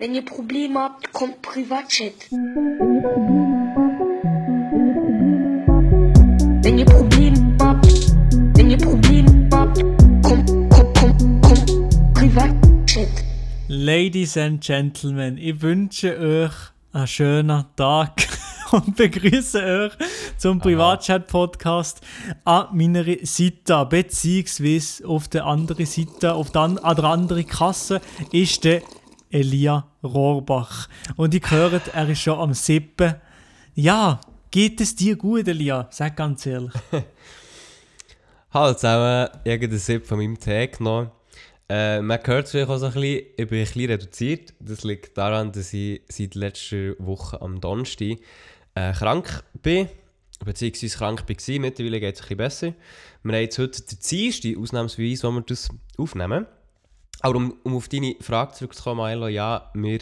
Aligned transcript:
Wenn 0.00 0.14
ihr 0.14 0.24
Probleme 0.24 0.80
habt, 0.80 1.12
kommt 1.12 1.42
Privatchat. 1.42 2.14
Wenn 6.62 6.78
ihr 6.78 6.86
Probleme 6.86 7.56
habt, 7.60 7.86
wenn 8.56 8.70
ihr 8.70 8.78
Probleme 8.78 9.46
habt, 9.52 9.82
kommt, 10.22 10.48
kommt, 10.70 10.98
kommt, 10.98 11.42
kommt 11.42 12.14
Privatchat. 12.14 13.08
Ladies 13.68 14.38
and 14.38 14.64
Gentlemen, 14.64 15.36
ich 15.36 15.60
wünsche 15.60 16.18
euch 16.18 16.54
einen 16.94 17.06
schönen 17.06 17.66
Tag 17.76 18.26
und 18.70 18.96
begrüße 18.96 19.62
euch 19.62 19.92
zum 20.38 20.60
Privatchat-Podcast 20.60 22.00
an 22.46 22.68
meiner 22.72 23.04
Seite, 23.04 23.84
beziehungsweise 23.84 25.06
auf 25.06 25.28
der 25.28 25.44
anderen 25.44 25.84
Seite, 25.84 26.32
auf 26.32 26.50
der, 26.52 26.62
an 26.62 26.78
der 26.96 27.04
anderen 27.04 27.46
Kasse 27.46 28.00
ist 28.32 28.64
der 28.64 28.80
Elia 29.30 29.86
Rohrbach. 30.02 30.88
Und 31.16 31.34
ich 31.34 31.50
höre, 31.50 31.80
er 31.94 32.08
ist 32.08 32.20
schon 32.20 32.38
am 32.38 32.52
Sippen. 32.52 33.14
Ja, 33.74 34.20
geht 34.50 34.80
es 34.80 34.96
dir 34.96 35.16
gut, 35.16 35.48
Elia? 35.48 35.88
Sag 35.90 36.16
ganz 36.16 36.44
ehrlich. 36.46 36.72
Hallo 38.52 38.74
zusammen, 38.74 39.28
ich 39.44 39.52
habe 39.52 39.68
den 39.68 39.78
Sip 39.78 40.04
von 40.04 40.18
meinem 40.18 40.38
Tee 40.38 40.66
genommen. 40.66 41.10
Äh, 41.68 42.00
man 42.00 42.18
hört 42.24 42.46
es 42.46 42.50
vielleicht 42.50 42.68
auch 42.68 42.78
so 42.78 42.86
ein 42.86 42.92
bisschen, 42.92 43.26
ich 43.36 43.48
bin 43.48 43.60
ein 43.60 43.64
bisschen 43.64 43.90
reduziert. 43.90 44.54
Das 44.58 44.82
liegt 44.82 45.16
daran, 45.16 45.52
dass 45.52 45.72
ich 45.72 46.02
seit 46.08 46.34
letzter 46.34 46.94
Woche 46.98 47.40
am 47.40 47.60
Donnerstag 47.60 48.18
äh, 48.74 48.92
krank 48.92 49.44
bin, 49.62 49.88
beziehungsweise 50.44 50.98
krank 50.98 51.24
war. 51.28 51.58
Mittlerweile 51.60 52.00
geht 52.00 52.16
es 52.16 52.22
ein 52.22 52.24
bisschen 52.24 52.36
besser. 52.38 52.74
Wir 53.22 53.34
haben 53.34 53.42
jetzt 53.42 53.58
heute 53.60 53.82
den 53.82 53.98
Dienstag, 54.00 54.56
ausnahmsweise, 54.58 55.28
wo 55.28 55.30
wir 55.30 55.42
das 55.42 55.68
aufnehmen. 55.96 56.46
Aber 57.20 57.36
um, 57.36 57.54
um 57.62 57.76
auf 57.76 57.88
deine 57.88 58.16
Frage 58.20 58.54
zurückzukommen, 58.54 59.04
Milo, 59.06 59.28
ja, 59.28 59.70
mir, 59.74 60.00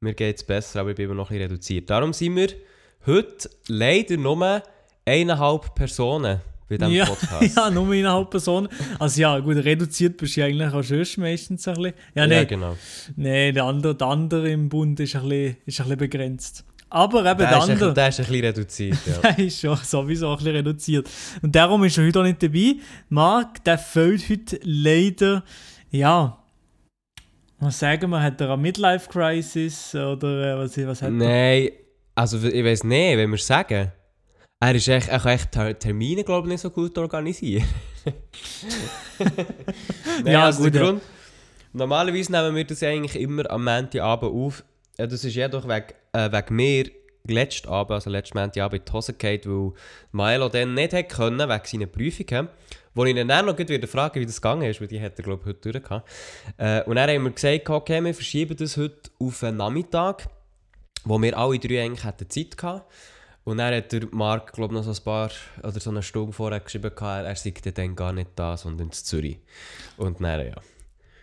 mir 0.00 0.14
geht 0.14 0.36
es 0.36 0.44
besser, 0.44 0.80
aber 0.80 0.90
ich 0.90 0.96
bin 0.96 1.06
immer 1.06 1.14
noch 1.14 1.30
ein 1.30 1.36
bisschen 1.36 1.50
reduziert. 1.50 1.90
Darum 1.90 2.12
sind 2.12 2.36
wir 2.36 2.48
heute 3.06 3.50
leider 3.68 4.16
nur 4.16 4.62
eineinhalb 5.04 5.74
Personen 5.74 6.40
bei 6.68 6.78
diesem 6.78 6.92
ja, 6.92 7.04
Podcast. 7.04 7.56
ja, 7.56 7.70
nur 7.70 7.92
eineinhalb 7.92 8.30
Personen. 8.30 8.68
Also 8.98 9.20
ja, 9.20 9.38
gut, 9.38 9.56
reduziert 9.56 10.16
bist 10.16 10.36
du 10.36 10.44
eigentlich 10.44 10.72
auch 10.72 10.82
schon 10.82 11.04
meistens 11.22 11.66
ein 11.68 11.74
bisschen. 11.74 11.92
Ja, 12.14 12.26
nee, 12.26 12.34
ja, 12.34 12.44
genau. 12.44 12.76
nee 13.16 13.52
der, 13.52 13.64
andere, 13.64 13.94
der 13.94 14.06
andere 14.06 14.50
im 14.50 14.68
Bund 14.68 14.98
ist 15.00 15.14
ein 15.14 15.22
bisschen, 15.28 15.56
ist 15.66 15.80
ein 15.80 15.84
bisschen 15.84 15.98
begrenzt. 15.98 16.64
Aber 16.88 17.18
eben 17.18 17.38
Der 17.38 17.48
der, 17.48 17.58
ist, 17.58 17.64
ein, 17.64 17.70
andere, 17.72 17.94
der 17.94 18.08
ist 18.08 18.20
ein 18.20 18.26
bisschen 18.26 18.44
reduziert, 18.44 18.98
ja. 19.06 19.18
der 19.32 19.38
ist 19.38 19.60
schon 19.60 19.76
sowieso 19.76 20.30
ein 20.30 20.36
bisschen 20.38 20.56
reduziert. 20.56 21.10
Und 21.42 21.54
darum 21.54 21.84
ist 21.84 21.98
er 21.98 22.06
heute 22.06 22.20
auch 22.20 22.24
nicht 22.24 22.42
dabei. 22.42 22.76
Marc, 23.08 23.64
der 23.64 23.78
fehlt 23.78 24.28
heute 24.28 24.60
leider, 24.62 25.44
ja, 25.90 26.38
was 27.58 27.78
sagen 27.78 28.10
wir, 28.10 28.22
hat 28.22 28.40
er 28.40 28.48
eine 28.52 28.62
Midlife-Crisis 28.62 29.94
oder 29.94 30.54
äh, 30.54 30.58
was, 30.58 30.76
was 30.86 31.02
hat 31.02 31.08
er? 31.08 31.12
Nein, 31.12 31.68
also 32.14 32.38
ich 32.46 32.64
weiß 32.64 32.84
nicht, 32.84 33.16
wenn 33.16 33.30
wir 33.30 33.36
es 33.36 33.46
sagen. 33.46 33.92
Er, 34.60 34.74
ist 34.74 34.88
echt, 34.88 35.08
er 35.08 35.18
kann 35.20 35.32
echt 35.32 35.52
Ter- 35.52 35.78
Termine, 35.78 36.24
glaube 36.24 36.48
ich, 36.48 36.52
nicht 36.52 36.60
so 36.62 36.70
gut 36.70 36.96
organisieren. 36.98 37.66
Nein, 39.18 40.32
Ja, 40.32 40.44
also 40.46 40.62
gut, 40.64 40.74
der. 40.74 40.82
Grund, 40.82 41.02
normalerweise 41.72 42.32
nehmen 42.32 42.54
wir 42.54 42.64
das 42.64 42.82
eigentlich 42.82 43.20
immer 43.20 43.50
am 43.50 43.64
Montagabend 43.64 44.32
auf. 44.32 44.64
Ja, 44.98 45.06
das 45.06 45.24
ist 45.24 45.34
jedoch 45.34 45.66
wegen, 45.68 45.86
äh, 46.12 46.32
wegen 46.32 46.56
mir 46.56 46.90
letzten 47.28 47.68
Abend, 47.68 47.92
also 47.92 48.08
letzten 48.08 48.38
Montagabend 48.38 48.80
in 48.80 48.84
die 48.86 48.92
Hose 48.92 49.12
gefallen, 49.12 49.72
weil 50.12 50.32
Milo 50.38 50.48
dann 50.48 50.74
nicht 50.74 50.92
hätte 50.92 51.14
können, 51.14 51.38
wegen 51.48 51.64
seiner 51.64 51.86
Prüfungen. 51.86 52.48
Wo 52.96 53.04
ich 53.04 53.14
ihn 53.14 53.28
dann 53.28 53.44
noch 53.44 53.58
wieder 53.58 53.86
frage, 53.86 54.18
wie 54.20 54.24
das 54.24 54.40
gegangen 54.40 54.62
ist, 54.62 54.80
weil 54.80 54.88
die 54.88 54.98
hat 54.98 55.16
glaube 55.16 55.42
ich, 55.42 55.48
heute 55.48 55.70
durch 55.70 55.84
gehabt. 55.84 56.08
Äh, 56.56 56.82
und 56.84 56.96
dann 56.96 57.10
haben 57.10 57.24
wir 57.24 57.30
gesagt, 57.30 57.68
okay, 57.68 58.02
wir 58.02 58.14
verschieben 58.14 58.56
das 58.56 58.78
heute 58.78 59.10
auf 59.20 59.44
einen 59.44 59.58
Nachmittag, 59.58 60.26
wo 61.04 61.20
wir 61.20 61.36
alle 61.36 61.58
drei 61.58 61.84
eigentlich 61.84 62.04
hätten 62.04 62.30
Zeit 62.30 62.56
gehabt. 62.56 62.90
Und 63.44 63.58
dann 63.58 63.74
hat 63.74 63.92
der 63.92 64.08
Marc, 64.12 64.54
glaube 64.54 64.72
ich, 64.74 64.80
noch 64.80 64.90
so 64.90 64.98
ein 64.98 65.04
paar 65.04 65.30
oder 65.62 65.78
so 65.78 65.90
eine 65.90 66.02
Stunde 66.02 66.32
vorher 66.32 66.58
geschrieben, 66.58 66.90
gehabt, 66.94 67.26
er 67.26 67.36
sei 67.36 67.52
dann 67.74 67.94
gar 67.94 68.14
nicht 68.14 68.30
da, 68.34 68.56
sondern 68.56 68.86
in 68.86 68.92
Zürich. 68.92 69.40
Und 69.98 70.18
dann, 70.22 70.46
ja. 70.46 70.54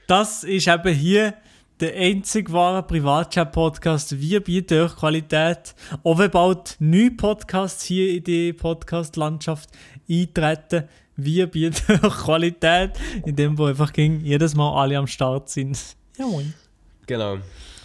Das 0.06 0.44
ist 0.44 0.68
eben 0.68 0.94
hier 0.94 1.34
der 1.80 1.96
einzig 1.96 2.52
wahre 2.54 2.84
Privatchat-Podcast. 2.84 4.20
Wir 4.20 4.42
bieten 4.44 4.80
euch 4.80 4.96
Qualität. 4.96 5.74
Auch 6.04 6.20
wenn 6.20 6.30
bald 6.30 6.76
neue 6.78 7.10
Podcasts 7.12 7.84
hier 7.84 8.16
in 8.16 8.24
die 8.24 8.54
Podcast-Landschaft 8.54 9.70
eintreten, 10.08 10.88
wir 11.16 11.48
bieten 11.48 12.00
Qualität, 12.02 12.92
indem 13.26 13.58
wir 13.58 13.68
einfach 13.68 13.94
ging, 13.94 14.22
jedes 14.22 14.56
Mal 14.56 14.82
alle 14.82 14.98
am 14.98 15.08
Start 15.08 15.50
sind. 15.50 15.78
Ja, 16.18 16.28
moin. 16.28 16.54
Genau. 17.08 17.38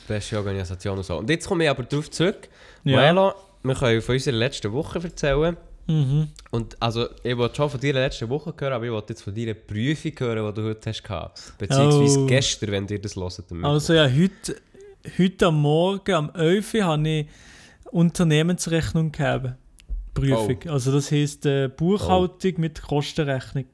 Beste 0.07 0.37
Organisation 0.37 0.99
und 0.99 1.05
so. 1.05 1.17
Und 1.17 1.31
jetzt 1.31 1.49
komme 1.49 1.65
ich 1.65 1.71
aber 1.71 1.83
darauf 1.85 2.11
zurück. 2.11 2.49
Ja. 2.85 2.97
Melo, 3.01 3.33
wir 3.63 3.75
können 3.75 4.03
von 4.03 4.15
unserer 4.17 4.37
letzten 4.37 4.71
Woche 4.73 5.03
erzählen. 5.03 5.57
Mhm. 5.87 6.29
Und 6.51 6.77
also, 6.79 7.09
ich 7.23 7.35
wollte 7.39 7.57
schon 7.57 7.71
von 7.71 7.81
deiner 7.81 8.01
letzten 8.01 8.29
Woche 8.29 8.53
hören, 8.59 8.75
aber 8.75 8.85
ich 8.85 8.91
wollte 8.93 9.15
jetzt 9.15 9.23
von 9.23 9.35
deiner 9.35 9.55
Prüfung 9.55 10.13
hören, 10.19 10.55
die 10.55 10.61
du 10.61 10.69
heute 10.69 10.91
hast 10.91 11.03
gehabt. 11.03 11.55
Beziehungsweise 11.57 12.21
Oh. 12.21 12.27
gestern, 12.27 12.71
wenn 12.73 12.87
ihr 12.89 13.01
das 13.01 13.17
hört. 13.17 13.45
Also 13.63 13.95
ja, 13.95 14.07
heute, 14.07 14.57
heute 15.19 15.47
am 15.47 15.63
Morgen, 15.63 16.13
am 16.15 16.31
11 16.35 16.75
Uhr, 16.75 16.85
habe 16.85 17.09
ich 17.09 17.27
Unternehmensrechnung 17.91 19.11
gegeben. 19.13 19.55
Prüfung. 20.21 20.71
Also 20.71 20.93
das 20.93 21.11
heisst 21.11 21.47
äh, 21.47 21.69
Buchhaltung 21.69 22.55
mit 22.59 22.83
Kostenrechnung. 22.83 23.67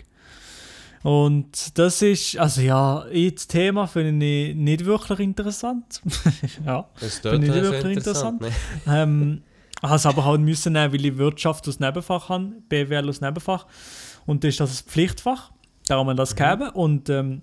Und 1.03 1.79
das 1.79 2.01
ist, 2.01 2.39
also 2.39 2.63
ja, 2.63 3.05
das 3.13 3.47
Thema 3.47 3.87
finde 3.87 4.25
ich 4.25 4.55
nicht 4.55 4.87
wirklich 4.87 5.21
interessant. 5.21 6.01
ja. 6.67 6.89
finde 6.97 7.47
ich 7.47 7.53
nicht 7.53 7.63
wirklich 7.63 7.97
interessant. 7.99 8.43
Ähm, 8.87 9.43
habe 9.83 9.97
es 9.97 10.07
aber 10.07 10.25
halt 10.25 10.41
müssen 10.41 10.73
nehmen, 10.73 10.95
weil 10.95 11.05
ich 11.05 11.19
Wirtschaft 11.19 11.67
als 11.67 11.79
Nebenfach 11.79 12.31
habe, 12.31 12.55
BWL 12.71 13.07
als 13.07 13.21
Nebenfach. 13.21 13.67
Und 14.25 14.45
das 14.45 14.51
ist 14.51 14.61
das 14.61 14.83
ein 14.83 14.89
Pflichtfach. 14.89 15.53
Darum 15.87 16.09
haben 16.09 16.17
wir 16.17 16.23
das 16.23 16.35
gegeben. 16.35 16.71
Und 16.71 17.11
ähm, 17.11 17.43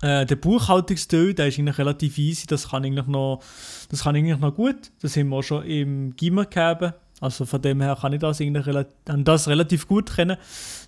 äh, 0.00 0.24
der 0.24 0.36
Buchhaltungsteil, 0.36 1.34
der 1.34 1.48
ist 1.48 1.58
eigentlich 1.58 1.78
relativ 1.78 2.18
easy. 2.18 2.46
Das 2.46 2.70
kann 2.70 2.84
eigentlich 2.84 3.06
noch, 3.06 3.42
das 3.90 4.04
kann 4.04 4.16
eigentlich 4.16 4.38
noch 4.38 4.54
gut. 4.54 4.90
Das 5.02 5.16
haben 5.16 5.28
wir 5.28 5.36
auch 5.36 5.42
schon 5.42 5.64
im 5.64 6.16
Gimmer 6.16 6.46
gegeben. 6.46 6.94
Also 7.20 7.44
von 7.46 7.60
dem 7.60 7.80
her 7.80 7.96
kann 8.00 8.12
ich 8.12 8.20
das 8.20 8.40
eigentlich 8.40 8.66
relativ, 8.66 8.94
habe 9.08 9.22
das 9.24 9.48
relativ 9.48 9.88
gut 9.88 10.14
kennen. 10.14 10.36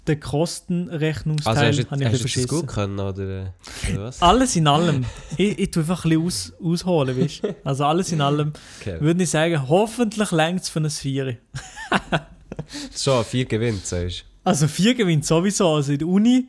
Den 0.07 0.21
Kostenrechnungsteil 0.21 1.57
Also 1.57 1.67
hast 1.67 1.79
du, 1.79 1.91
habe 1.91 2.01
ich 2.03 2.07
ein 2.07 2.13
hast 2.13 2.37
du 2.37 2.41
das 2.41 2.49
gut 2.49 2.67
können, 2.69 3.01
oder, 3.01 3.23
äh, 3.23 3.93
oder 3.93 4.03
was? 4.05 4.23
Alles 4.23 4.55
in 4.57 4.67
allem. 4.69 5.05
ich, 5.37 5.59
ich 5.59 5.71
tue 5.71 5.83
einfach 5.83 6.05
ein 6.05 6.11
bisschen 6.11 6.27
aus, 6.27 6.53
ausholen, 6.63 7.21
weißt 7.21 7.45
du? 7.45 7.57
Also 7.65 7.85
alles 7.85 8.13
in 8.13 8.21
allem 8.21 8.53
Okay. 8.81 9.01
würde 9.01 9.23
ich 9.23 9.31
sagen, 9.31 9.69
hoffentlich 9.69 10.31
längt 10.31 10.63
es 10.63 10.69
für 10.69 10.81
ein 10.81 10.91
Vier. 10.91 11.39
Schon, 12.97 13.25
vier 13.25 13.45
gewinnt, 13.47 13.85
sagst 13.87 14.25
Also 14.45 14.69
vier 14.69 14.95
gewinnt 14.95 15.25
sowieso. 15.27 15.75
Also 15.75 15.93
in 15.93 15.99
der 15.99 16.09
Uni, 16.09 16.49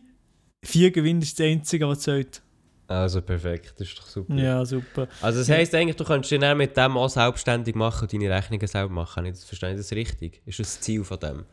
vier 0.63 0.92
gewinnt 0.92 1.24
ist 1.24 1.40
das 1.40 1.46
Einzige, 1.48 1.88
was 1.88 2.02
zählt. 2.02 2.42
Also 2.91 3.22
perfekt, 3.22 3.74
das 3.78 3.88
ist 3.88 3.97
doch 3.97 4.07
super. 4.07 4.35
Ja, 4.35 4.66
super. 4.66 5.07
Also 5.22 5.40
das 5.40 5.50
heisst 5.50 5.74
eigentlich, 5.74 5.96
du 5.96 6.03
könntest 6.03 6.31
dich 6.31 6.40
dann 6.40 6.57
mit 6.57 6.75
dem 6.75 6.97
auch 6.97 7.09
selbstständig 7.09 7.74
machen 7.74 8.02
und 8.03 8.13
deine 8.13 8.29
Rechnungen 8.29 8.68
selber 8.68 8.94
machen. 8.94 9.25
Ich 9.25 9.40
Verstehe 9.40 9.72
ich 9.72 9.78
das 9.78 9.91
richtig? 9.94 10.41
Ist 10.46 10.59
das 10.59 10.74
das 10.74 10.81
Ziel 10.81 11.03
von 11.06 11.19
dem? 11.19 11.46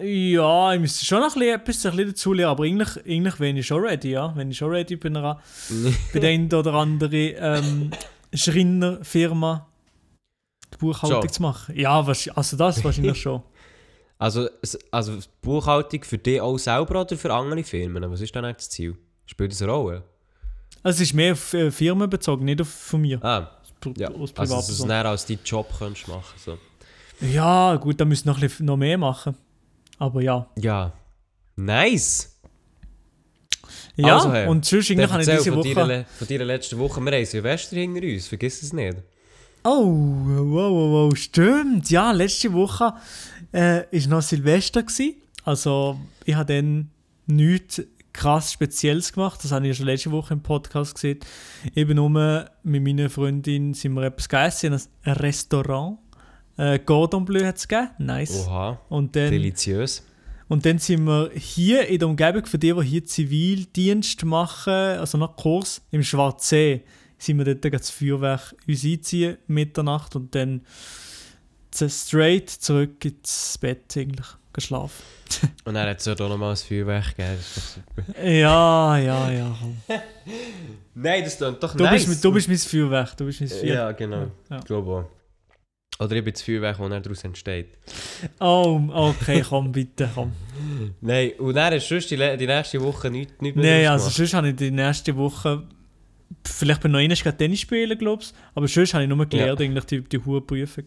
Ja, 0.00 0.72
ich 0.72 0.80
müsste 0.80 1.04
schon 1.04 1.20
noch 1.20 1.36
ein 1.36 1.40
bisschen, 1.40 1.54
etwas 1.54 1.86
ein 1.86 1.90
bisschen 1.92 2.08
dazu 2.08 2.32
lernen, 2.32 2.50
aber 2.52 2.64
eigentlich, 2.64 3.04
eigentlich 3.04 3.34
bin 3.34 3.56
ich 3.56 3.66
schon 3.66 3.84
ready, 3.84 4.12
ja. 4.12 4.34
Wenn 4.34 4.50
ich 4.50 4.56
schon 4.56 4.70
ready 4.70 4.96
bin, 4.96 5.12
bei 5.14 5.36
der 6.14 6.30
einen 6.30 6.52
oder 6.52 6.72
anderen 6.72 7.12
ähm, 7.12 7.90
Schreinerfirma 8.32 9.66
die 10.72 10.78
Buchhaltung 10.78 11.22
Schon. 11.22 11.32
zu 11.32 11.42
machen. 11.42 11.78
Ja, 11.78 12.00
also 12.00 12.56
das 12.56 12.82
wahrscheinlich 12.82 13.20
schon. 13.20 13.42
Also, 14.20 14.48
also 14.90 15.16
Buchhaltung 15.42 16.02
für 16.02 16.18
dich 16.18 16.40
auch 16.40 16.58
selber 16.58 17.02
oder 17.02 17.16
für 17.16 17.32
andere 17.32 17.62
Firmen? 17.62 18.10
Was 18.10 18.20
ist 18.20 18.34
dann 18.34 18.42
das 18.52 18.68
Ziel? 18.68 18.98
Spielt 19.26 19.52
das 19.52 19.62
eine 19.62 19.70
Rolle? 19.70 20.02
Also 20.88 21.02
es 21.02 21.10
ist 21.10 21.14
mehr 21.14 21.32
auf 21.32 21.52
äh, 21.52 21.70
Firmen 21.70 22.08
bezogen, 22.08 22.46
nicht 22.46 22.62
auf 22.62 22.68
von 22.68 23.02
mir. 23.02 23.22
Ah, 23.22 23.50
ja. 23.98 24.08
Als 24.08 24.32
Also 24.38 24.56
dass 24.56 24.66
du 24.68 24.72
es 24.72 24.78
dann 24.78 24.90
als 25.06 25.26
deinen 25.26 25.40
Job 25.44 25.70
könntest 25.78 26.08
machen 26.08 26.34
so. 26.42 26.56
Ja, 27.20 27.74
gut, 27.76 28.00
da 28.00 28.06
müssen 28.06 28.24
wir 28.24 28.32
noch, 28.32 28.38
ein 28.38 28.42
bisschen- 28.48 28.64
noch 28.66 28.76
mehr 28.78 28.96
machen. 28.96 29.36
Aber 29.98 30.22
ja. 30.22 30.48
Ja. 30.56 30.92
Nice! 31.56 32.38
Ja, 33.96 34.14
Also, 34.16 34.32
hey, 34.32 34.46
und 34.48 34.64
sonst 34.64 34.88
irgendwie 34.88 35.08
habe 35.10 35.22
ich 35.22 35.28
diese 35.28 35.52
von, 35.52 35.62
deiner, 35.62 35.76
Woche... 35.88 36.06
von 36.18 36.28
deiner 36.28 36.44
letzten 36.46 36.78
Woche. 36.78 37.00
Wir 37.02 37.12
haben 37.12 37.24
Silvester 37.26 37.76
hinter 37.76 38.02
uns, 38.06 38.28
vergiss 38.28 38.62
es 38.62 38.72
nicht. 38.72 38.96
Oh, 39.64 39.84
wow, 39.84 40.70
wow, 40.70 41.10
wow, 41.10 41.16
stimmt. 41.18 41.90
Ja, 41.90 42.12
letzte 42.12 42.52
Woche 42.54 42.94
äh, 43.52 43.82
war 43.90 44.08
noch 44.08 44.22
Silvester. 44.22 44.82
Gewesen. 44.82 45.16
Also, 45.44 45.98
ich 46.24 46.34
habe 46.34 46.54
dann 46.54 46.90
nichts 47.26 47.82
krass 48.12 48.52
Spezielles 48.52 49.12
gemacht. 49.12 49.42
Das 49.42 49.52
habe 49.52 49.66
ich 49.66 49.68
ja 49.68 49.74
schon 49.74 49.86
letzte 49.86 50.10
Woche 50.10 50.34
im 50.34 50.42
Podcast 50.42 50.94
gesehen. 50.94 51.18
Eben 51.74 51.96
nur 51.96 52.10
mit 52.62 52.82
meiner 52.82 53.10
Freundin 53.10 53.74
sind 53.74 53.94
wir 53.94 54.02
etwas 54.04 54.28
gegessen 54.28 54.72
in 54.72 54.80
einem 55.04 55.16
Restaurant. 55.18 55.98
Äh, 56.56 56.78
Cordon 56.80 57.24
Bleu 57.24 57.44
hat 57.44 57.56
es 57.56 57.68
gegeben. 57.68 57.90
Nice. 57.98 58.46
Oha, 58.46 58.80
Und 58.88 59.14
dann, 59.14 59.30
deliziös. 59.30 60.02
und 60.48 60.66
dann 60.66 60.78
sind 60.78 61.04
wir 61.04 61.30
hier 61.34 61.86
in 61.86 61.98
der 62.00 62.08
Umgebung 62.08 62.46
für 62.46 62.58
die, 62.58 62.72
die 62.72 62.82
hier 62.82 63.04
Zivildienst 63.04 64.24
machen, 64.24 64.72
also 64.72 65.18
nach 65.18 65.36
Kurs 65.36 65.82
im 65.92 66.02
Schwarzsee. 66.02 66.82
sind 67.18 67.38
wir 67.38 67.54
dort 67.54 67.74
das 67.74 67.90
Feuerwerk 67.90 68.54
uns 68.66 68.84
einziehen, 68.84 69.36
Mitternacht, 69.46 70.16
und 70.16 70.34
dann 70.34 70.62
straight 71.74 72.50
zurück 72.50 73.04
ins 73.04 73.56
Bett 73.60 73.96
eigentlich, 73.96 74.26
geschlafen. 74.60 75.02
Und 75.64 75.74
dann 75.74 75.88
hat 75.88 75.98
es 75.98 76.04
ja 76.06 76.14
auch 76.14 76.28
nochmal 76.28 76.50
ein 76.52 76.56
Feuerwerk 76.56 77.16
gegeben, 77.16 77.36
das 77.36 77.56
ist 77.56 77.76
doch 77.76 78.02
super. 78.04 78.24
Ja, 78.24 78.98
ja, 78.98 79.30
ja. 79.30 79.56
komm. 79.60 79.76
Nein, 80.94 81.24
das 81.24 81.36
klingt 81.36 81.62
doch 81.62 81.74
Du, 81.76 81.84
nice. 81.84 82.06
bist, 82.06 82.24
du 82.24 82.32
bist 82.32 82.48
mein 82.48 82.58
Feuerwerk, 82.58 83.16
du 83.16 83.24
bist 83.26 83.40
mein 83.40 83.48
Feuerwerk. 83.48 83.68
Ja, 83.68 83.92
genau. 83.92 84.30
Ja. 84.50 84.58
Ich 84.58 84.64
glaube 84.64 84.90
auch. 84.90 85.18
Oder 86.04 86.14
ich 86.16 86.24
bin 86.24 86.32
das 86.32 86.42
Feuerwerk, 86.42 86.78
das 86.78 87.02
daraus 87.02 87.24
entsteht. 87.24 87.76
Oh, 88.38 88.80
okay, 88.92 89.44
komm, 89.48 89.72
bitte, 89.72 90.08
komm. 90.14 90.32
Nein, 91.00 91.32
und 91.38 91.54
dann 91.54 91.72
du 91.72 91.80
sonst 91.80 92.10
die, 92.10 92.16
die 92.16 92.46
nächste 92.46 92.80
Woche 92.80 93.10
nichts 93.10 93.40
nicht 93.40 93.56
mehr 93.56 93.78
Nein, 93.78 93.86
also 93.88 94.04
gemacht? 94.04 94.16
sonst 94.16 94.34
habe 94.34 94.48
ich 94.50 94.56
die 94.56 94.70
nächste 94.70 95.16
Woche, 95.16 95.66
vielleicht 96.44 96.80
bin 96.82 96.94
ich 96.94 97.08
noch 97.08 97.16
einmal 97.16 97.36
Tennis 97.36 97.60
spielen, 97.60 97.98
glaube 97.98 98.22
ich, 98.22 98.32
aber 98.54 98.68
sonst 98.68 98.94
habe 98.94 99.02
ich 99.04 99.08
nur 99.10 99.26
gelernt, 99.26 99.60
eigentlich 99.60 99.84
die, 99.86 100.00
die 100.02 100.18
hohe 100.18 100.40
Prüfung. 100.40 100.84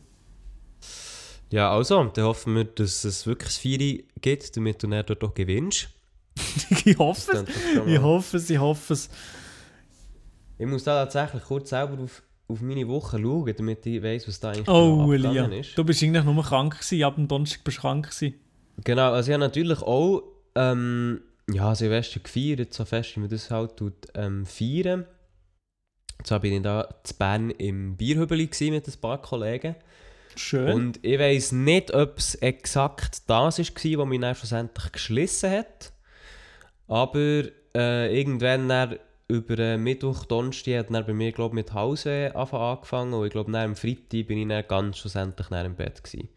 Ja, 1.51 1.71
also, 1.71 2.03
dann 2.06 2.25
hoffen 2.25 2.56
wir, 2.56 2.63
dass 2.63 3.03
es 3.03 3.27
wirklich 3.27 3.53
Vieri 3.53 4.07
gibt, 4.21 4.56
damit 4.56 4.81
du 4.81 4.88
dann 4.88 5.06
dort 5.06 5.24
auch 5.24 5.33
gewinnst. 5.33 5.89
ich 6.86 6.98
hoffe 6.98 7.45
es. 7.45 7.86
Ich 7.86 8.00
hoffe 8.00 8.38
es, 8.38 8.50
ich 8.50 8.57
hoffe 8.57 8.94
es. 8.94 9.09
Ich 10.57 10.65
muss 10.65 10.83
da 10.83 11.03
tatsächlich 11.03 11.44
kurz 11.44 11.71
selber 11.71 12.01
auf, 12.01 12.24
auf 12.48 12.62
meine 12.62 12.88
Woche 12.88 13.19
schauen, 13.19 13.53
damit 13.57 13.86
ich 13.86 14.01
weiss, 14.01 14.27
was 14.27 14.39
da 14.39 14.51
eigentlich 14.51 14.69
Oh, 14.69 15.07
genau 15.07 15.30
abgegangen 15.30 15.59
ist. 15.59 15.77
Du 15.77 15.83
bist 15.83 16.01
eigentlich 16.03 16.24
nur 16.24 16.44
krank 16.44 16.80
gewesen, 16.80 17.03
ab 17.03 17.15
dem 17.15 17.27
Donnerstag 17.27 17.63
bist 17.63 17.77
du 17.77 17.81
krank 17.81 18.09
gewesen. 18.09 18.36
Genau, 18.83 19.12
also 19.12 19.30
ich 19.30 19.33
habe 19.33 19.44
natürlich 19.44 19.81
auch 19.81 20.24
ähm, 20.56 21.21
ja, 21.51 21.75
Silvester 21.75 22.19
gefeiert, 22.21 22.74
so 22.74 22.86
fest 22.86 23.15
wie 23.15 23.21
man 23.21 23.30
das 23.30 23.51
halt 23.51 23.75
tut, 23.75 24.07
ähm, 24.15 24.45
feiern. 24.45 25.06
Zwar 26.24 26.39
bin 26.39 26.53
ich 26.53 26.62
da 26.62 26.88
zu 27.03 27.15
Bern 27.15 27.50
im 27.50 27.98
Bierhübeli 27.98 28.50
mit 28.69 28.88
ein 28.88 29.01
paar 29.01 29.21
Kollegen. 29.21 29.75
Schön. 30.36 30.72
Und 30.72 31.00
ich 31.04 31.19
weiss 31.19 31.51
nicht, 31.51 31.94
ob 31.94 32.18
es 32.18 32.36
exakt 32.36 33.22
das 33.28 33.28
war, 33.28 33.45
was 33.45 33.57
mich 34.07 34.22
dann 34.22 34.36
schlussendlich 34.36 34.92
geschlissen 34.92 35.51
hat. 35.51 35.94
Aber 36.88 37.44
äh, 37.75 38.19
irgendwann 38.19 38.98
über 39.31 39.60
äh, 39.60 39.78
Mittwoch, 39.78 40.25
Donnerstag 40.25 40.80
hat 40.80 40.94
dann 40.94 41.06
bei 41.06 41.13
mir 41.13 41.31
glaub, 41.31 41.54
mit 41.54 41.74
Hausweh 41.74 42.31
angefangen 42.31 43.13
und 43.13 43.25
ich 43.25 43.31
glaube, 43.31 43.57
am 43.57 43.75
Freitag 43.75 44.28
bin 44.28 44.39
ich 44.39 44.48
dann 44.48 44.68
ganz 44.68 44.98
schlussendlich 44.98 45.48
dann 45.48 45.66
im 45.66 45.75
Bett 45.75 46.04
gewesen. 46.04 46.28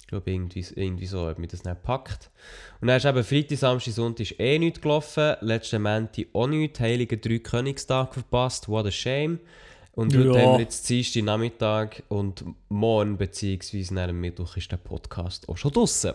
Ich 0.00 0.06
glaube, 0.06 0.30
irgendwie, 0.30 0.64
irgendwie 0.74 1.06
so 1.06 1.26
hat 1.26 1.38
mich 1.38 1.50
das 1.50 1.64
nicht 1.64 1.74
gepackt. 1.74 2.30
Und 2.80 2.88
dann 2.88 2.98
ist 2.98 3.06
eben 3.06 3.24
Freitag, 3.24 3.58
Samstag, 3.58 3.94
Sonntag 3.94 4.30
ist 4.30 4.40
eh 4.40 4.58
nichts 4.58 4.80
gelaufen. 4.80 5.36
Letzten 5.40 5.82
Montag 5.82 6.26
auch 6.34 6.46
nichts. 6.46 6.80
Heiligen 6.80 7.20
drei 7.20 7.38
Königstag 7.38 8.12
verpasst. 8.12 8.68
What 8.68 8.86
a 8.86 8.90
shame. 8.90 9.40
Und 9.92 10.12
Ja. 10.14 10.20
haben 10.20 10.34
wir 10.34 10.60
jetzt 10.60 10.88
Dienstag 10.88 11.22
Nachmittag 11.24 12.02
und 12.08 12.44
morgen 12.70 13.18
beziehungsweise 13.18 13.92
nach 13.94 14.06
dem 14.06 14.20
Mittwoch 14.20 14.56
ist 14.56 14.72
der 14.72 14.78
Podcast 14.78 15.48
auch 15.48 15.56
schon 15.58 15.70
draussen. 15.72 16.14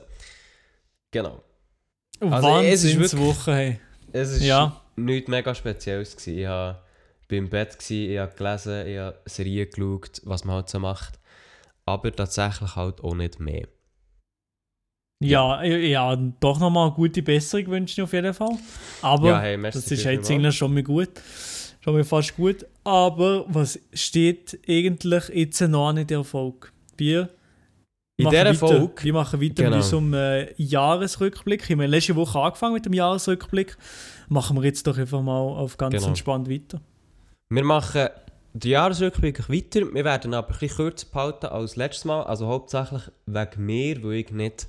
Genau. 1.12 1.44
Oh, 2.20 2.28
also 2.30 2.48
es 2.66 2.84
ist 2.84 2.98
wirklich- 3.00 3.14
Wahnsinnswoche, 3.14 3.54
hey. 3.54 3.80
Es 4.14 4.40
war 4.40 4.46
Ja. 4.48 4.82
nichts 4.96 5.30
mega 5.30 5.54
Spezielles. 5.54 6.16
Gewesen. 6.16 6.40
Ich 6.40 6.48
war 6.48 6.84
im 7.30 7.50
Bett, 7.50 7.78
gewesen, 7.78 8.12
ich 8.12 8.18
habe 8.18 8.34
gelesen, 8.36 8.88
ich 8.88 8.98
habe 8.98 9.20
Serien 9.26 9.70
geschaut, 9.70 10.22
was 10.24 10.44
man 10.44 10.56
halt 10.56 10.70
so 10.70 10.80
macht. 10.80 11.20
Aber 11.86 12.12
tatsächlich 12.12 12.76
halt 12.76 13.02
auch 13.04 13.14
nicht 13.14 13.40
mehr. 13.40 13.68
Ja, 15.20 15.64
ja, 15.64 15.78
ja, 15.78 16.16
doch 16.16 16.60
nochmal 16.60 16.88
eine 16.88 16.96
gute 16.96 17.22
Besserung 17.24 17.68
wünsche 17.68 17.94
ich 17.94 18.02
auf 18.04 18.14
jeden 18.14 18.34
Fall. 18.34 18.56
Aber 19.02 19.30
Ja, 19.30 19.40
hey, 19.42 19.60
das 19.62 19.90
ist 19.92 20.06
eigentlich 20.06 20.56
schon 20.56 20.74
mal 20.74 20.84
gut. 20.84 21.10
Schon 21.82 21.94
mal 21.96 22.04
fast 22.04 22.36
gut. 22.36 22.66
Aber 22.84 23.46
was 23.48 23.80
steht 23.94 24.60
eigentlich 24.68 25.30
jetzt 25.30 25.62
noch 25.62 25.90
in 25.96 26.06
der 26.08 26.24
Folge? 26.24 26.68
Wir 26.98 27.30
In 28.18 28.26
machen 28.26 28.32
dieser 28.34 28.46
weiter. 28.46 28.56
Folge, 28.56 29.04
Wir 29.04 29.14
machen 29.14 29.42
weiter 29.42 29.54
Genau. 29.64 29.70
mit 29.76 29.84
unserem 29.86 30.14
äh, 30.14 30.54
Jahresrückblick. 30.62 31.70
Wir 31.70 31.78
haben 31.78 31.90
letzte 31.92 32.16
Woche 32.16 32.40
angefangen 32.40 32.74
mit 32.74 32.86
dem 32.86 32.94
Jahresrückblick. 32.94 33.78
Machen 34.30 34.58
wir 34.58 34.64
jetzt 34.66 34.86
doch 34.88 34.98
einfach 34.98 35.22
mal 35.22 35.38
auf 35.40 35.78
ganz 35.78 35.96
Genau. 35.96 36.08
entspannt 36.08 36.50
weiter. 36.50 36.82
wir 37.50 37.64
machen 37.64 38.10
den 38.54 38.72
Jahresrückblick 38.72 39.48
weiter. 39.50 39.82
Wir 39.94 40.04
werden 40.04 40.34
aber 40.34 40.48
ein 40.52 40.58
bisschen 40.60 40.76
kürzer 40.78 41.08
behalten 41.12 41.46
als 41.46 41.76
letztes 41.76 42.06
Mal. 42.06 42.24
Also 42.24 42.48
hauptsächlich 42.48 43.04
wegen 43.28 43.66
mir, 43.66 44.04
weil 44.04 44.14
ich 44.14 44.32
nicht 44.32 44.68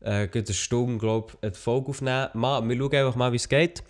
äh, 0.00 0.28
eine 0.32 0.52
Stunde, 0.52 0.98
glaube 0.98 1.32
eine 1.40 1.52
Folge 1.54 1.88
aufnehmen 1.88 2.28
mag. 2.34 2.68
Wir 2.68 2.76
schauen 2.76 2.94
einfach 2.94 3.16
mal, 3.16 3.32
wie 3.32 3.36
es 3.36 3.48
geht. 3.48 3.82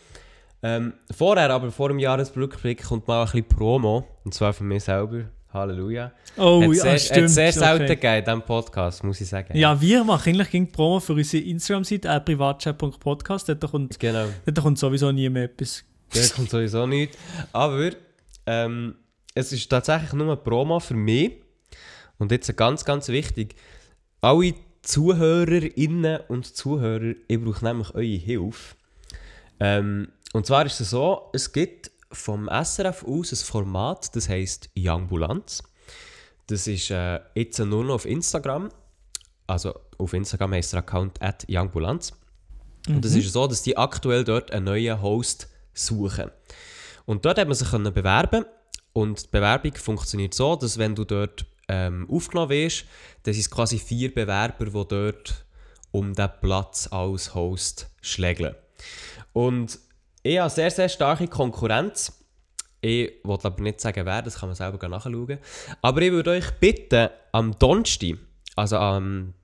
Ähm, 0.62 0.92
vorher, 1.10 1.50
aber 1.50 1.70
vor 1.72 1.88
dem 1.88 1.98
Jahresrückblick, 1.98 2.84
kommt 2.84 3.08
mal 3.08 3.20
ein 3.20 3.24
bisschen 3.26 3.48
Promo. 3.48 4.06
Und 4.24 4.32
zwar 4.32 4.52
von 4.52 4.68
mir 4.68 4.80
selber. 4.80 5.24
Halleluja. 5.52 6.12
Oh, 6.38 6.62
hat 6.62 6.68
ja, 6.68 6.82
sehr, 6.82 6.98
stimmt. 6.98 7.22
Hat 7.24 7.30
sehr 7.30 7.48
okay. 7.48 7.58
selten 7.58 7.86
gegeben 7.86 8.14
in 8.14 8.24
diesem 8.24 8.42
Podcast, 8.42 9.04
muss 9.04 9.20
ich 9.20 9.28
sagen. 9.28 9.56
Ja, 9.56 9.78
wir 9.78 10.02
machen 10.02 10.30
eigentlich 10.30 10.50
gegen 10.50 10.72
Promo 10.72 10.98
für 11.00 11.12
unsere 11.12 11.44
Instagram-Seite, 11.44 12.08
äh, 12.08 12.20
privatchat.podcast. 12.20 13.50
Dort 13.50 13.70
kommt, 13.70 13.98
Genau. 14.00 14.26
dort 14.46 14.60
kommt 14.62 14.78
sowieso 14.78 15.12
nie 15.12 15.28
mehr 15.28 15.44
etwas. 15.44 15.84
Der 16.14 16.26
kommt 16.28 16.50
sowieso 16.50 16.86
nicht. 16.86 17.18
Aber 17.52 17.90
ähm, 18.46 18.94
es 19.34 19.52
ist 19.52 19.68
tatsächlich 19.68 20.12
nur 20.14 20.32
ein 20.32 20.42
Promo 20.42 20.80
für 20.80 20.94
mich. 20.94 21.32
Und 22.18 22.30
jetzt 22.30 22.56
ganz, 22.56 22.84
ganz 22.84 23.08
wichtig. 23.08 23.54
Alle 24.20 24.54
Zuhörerinnen 24.82 26.20
und 26.28 26.46
Zuhörer, 26.46 27.14
ich 27.28 27.40
brauche 27.40 27.64
nämlich 27.64 27.94
eure 27.94 28.04
Hilfe. 28.04 28.76
Ähm, 29.60 30.08
und 30.32 30.46
zwar 30.46 30.66
ist 30.66 30.80
es 30.80 30.90
so, 30.90 31.30
es 31.32 31.52
gibt 31.52 31.90
vom 32.10 32.48
SRF 32.48 33.04
aus 33.04 33.32
ein 33.32 33.36
Format, 33.36 34.14
das 34.14 34.28
heisst 34.28 34.70
Youngbulanz. 34.76 35.62
Das 36.46 36.66
ist 36.66 36.90
äh, 36.90 37.20
jetzt 37.34 37.58
nur 37.58 37.84
noch 37.84 37.94
auf 37.94 38.04
Instagram. 38.04 38.70
Also 39.46 39.74
auf 39.98 40.12
Instagram 40.12 40.52
heisst 40.52 40.72
der 40.72 40.80
Account 40.80 41.20
at 41.22 41.46
Youngbulanz. 41.48 42.12
Und 42.88 43.04
es 43.04 43.14
ist 43.14 43.32
so, 43.32 43.46
dass 43.46 43.62
die 43.62 43.76
aktuell 43.76 44.24
dort 44.24 44.50
einen 44.50 44.64
neuen 44.64 45.00
Host 45.00 45.48
suchen. 45.72 46.30
Und 47.06 47.24
dort 47.24 47.38
hat 47.38 47.48
man 47.48 47.54
sich 47.54 47.70
können 47.70 47.92
bewerben 47.92 48.44
und 48.92 49.24
die 49.24 49.28
Bewerbung 49.30 49.74
funktioniert 49.74 50.34
so, 50.34 50.56
dass 50.56 50.78
wenn 50.78 50.94
du 50.94 51.04
dort 51.04 51.46
ähm, 51.68 52.08
aufgenommen 52.10 52.50
wirst, 52.50 52.84
dann 53.22 53.34
sind 53.34 53.50
quasi 53.50 53.78
vier 53.78 54.12
Bewerber, 54.12 54.66
die 54.66 54.88
dort 54.88 55.44
um 55.90 56.14
den 56.14 56.30
Platz 56.40 56.88
als 56.90 57.34
Host 57.34 57.88
schlägeln. 58.00 58.54
Und 59.32 59.78
ich 60.22 60.38
habe 60.38 60.50
sehr, 60.50 60.70
sehr 60.70 60.88
starke 60.88 61.26
Konkurrenz. 61.28 62.18
Ich 62.80 63.12
wollte 63.22 63.46
aber 63.46 63.62
nicht 63.62 63.80
sagen, 63.80 64.04
wer, 64.06 64.22
das 64.22 64.38
kann 64.38 64.48
man 64.48 64.56
selber 64.56 64.88
nachschauen. 64.88 65.38
Aber 65.82 66.02
ich 66.02 66.10
würde 66.10 66.30
euch 66.30 66.50
bitten, 66.58 67.08
am 67.32 67.56
Donnerstag, 67.58 68.16
also 68.56 68.76
am 68.76 69.34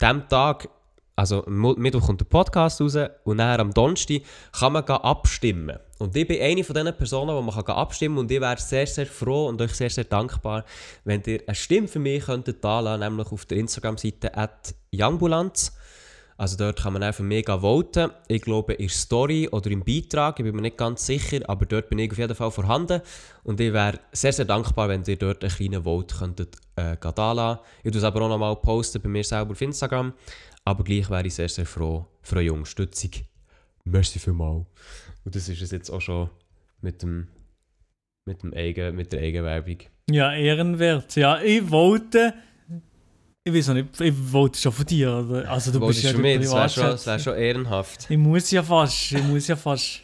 dem 0.00 0.28
Tag, 0.28 0.68
also 1.16 1.42
Mittwoch 1.48 2.06
kommt 2.06 2.20
der 2.20 2.26
Podcast 2.26 2.80
raus 2.80 2.96
und 3.24 3.38
dann 3.38 3.60
am 3.60 3.74
Donnerstag 3.74 4.22
kann 4.52 4.72
man 4.72 4.84
abstimmen. 4.84 5.78
Und 5.98 6.16
ich 6.16 6.26
bin 6.28 6.40
eine 6.40 6.62
von 6.62 6.74
diesen 6.74 6.96
Personen, 6.96 7.34
wo 7.34 7.42
man 7.42 7.54
kann 7.54 7.74
abstimmen 7.74 8.18
und 8.18 8.30
ich 8.30 8.40
wäre 8.40 8.58
sehr, 8.58 8.86
sehr 8.86 9.06
froh 9.06 9.48
und 9.48 9.60
euch 9.60 9.74
sehr, 9.74 9.90
sehr 9.90 10.04
dankbar, 10.04 10.64
wenn 11.04 11.22
ihr 11.26 11.42
eine 11.46 11.54
Stimme 11.56 11.88
für 11.88 11.98
mich 11.98 12.24
könntet 12.24 12.62
da 12.62 12.80
lassen, 12.80 13.00
nämlich 13.00 13.32
auf 13.32 13.44
der 13.46 13.58
Instagram-Seite 13.58 14.36
at 14.36 14.74
Youngbulanz. 14.94 15.76
Also 16.38 16.56
dort 16.56 16.80
kann 16.80 16.92
man 16.92 17.02
einfach 17.02 17.24
mega 17.24 17.58
voten. 17.58 18.12
Ich 18.28 18.42
glaube 18.42 18.74
in 18.74 18.86
der 18.86 18.94
Story 18.94 19.48
oder 19.48 19.72
im 19.72 19.84
Beitrag, 19.84 20.38
ich 20.38 20.44
bin 20.44 20.54
mir 20.54 20.62
nicht 20.62 20.76
ganz 20.76 21.04
sicher, 21.04 21.40
aber 21.48 21.66
dort 21.66 21.88
bin 21.88 21.98
ich 21.98 22.12
auf 22.12 22.18
jeden 22.18 22.34
Fall 22.34 22.52
vorhanden. 22.52 23.02
Und 23.42 23.60
ich 23.60 23.72
wäre 23.72 23.98
sehr, 24.12 24.32
sehr 24.32 24.44
dankbar, 24.44 24.88
wenn 24.88 25.02
ihr 25.02 25.16
dort 25.16 25.42
einen 25.42 25.52
kleinen 25.52 25.82
Vote 25.82 26.14
könntet 26.16 26.54
äh, 26.76 26.96
gehen 26.96 27.12
da 27.16 27.32
lassen. 27.32 27.60
Ich 27.82 27.90
tue 27.90 27.98
es 27.98 28.04
aber 28.04 28.22
auch 28.22 28.28
nochmal 28.28 28.54
posten 28.54 29.02
bei 29.02 29.08
mir 29.08 29.24
selber 29.24 29.50
auf 29.50 29.60
Instagram. 29.60 30.14
Aber 30.64 30.84
gleich 30.84 31.10
wäre 31.10 31.26
ich 31.26 31.34
sehr, 31.34 31.48
sehr 31.48 31.66
froh 31.66 32.06
für 32.22 32.36
eure 32.36 32.52
Unterstützung. 32.52 33.10
Merci 33.84 34.20
vielmals. 34.20 34.64
Und 35.24 35.34
das 35.34 35.48
ist 35.48 35.60
es 35.60 35.72
jetzt 35.72 35.90
auch 35.90 36.00
schon 36.00 36.30
mit 36.80 37.02
dem 37.02 37.26
mit, 38.26 38.42
dem 38.42 38.54
Eigen, 38.54 38.94
mit 38.94 39.12
der 39.12 39.22
Eigenwerbung. 39.22 39.78
Ja, 40.08 40.32
ehrenwert. 40.34 41.16
Ja, 41.16 41.40
ich 41.40 41.68
wollte. 41.70 42.34
Ich 43.44 43.54
weiß 43.54 43.68
noch 43.68 43.74
nicht, 43.74 44.00
ich 44.00 44.32
wollte 44.32 44.58
schon 44.58 44.72
von 44.72 44.84
dir. 44.84 45.10
Oder? 45.10 45.50
Also, 45.50 45.70
du 45.72 45.78
bist 45.80 46.02
Wolltest 46.02 46.04
ja 46.04 46.12
du 46.12 46.22
der 46.22 46.38
mit? 46.38 46.44
Das 46.44 46.54
wäre 46.54 46.68
schon, 46.68 46.82
das 46.84 47.06
wär 47.06 47.18
schon 47.18 47.34
ehrenhaft. 47.36 48.06
Ich 48.10 48.18
muss 48.18 48.50
ja 48.50 48.62
fast, 48.62 49.12
ich 49.12 49.22
muss 49.22 49.46
ja 49.46 49.56
fast. 49.56 50.00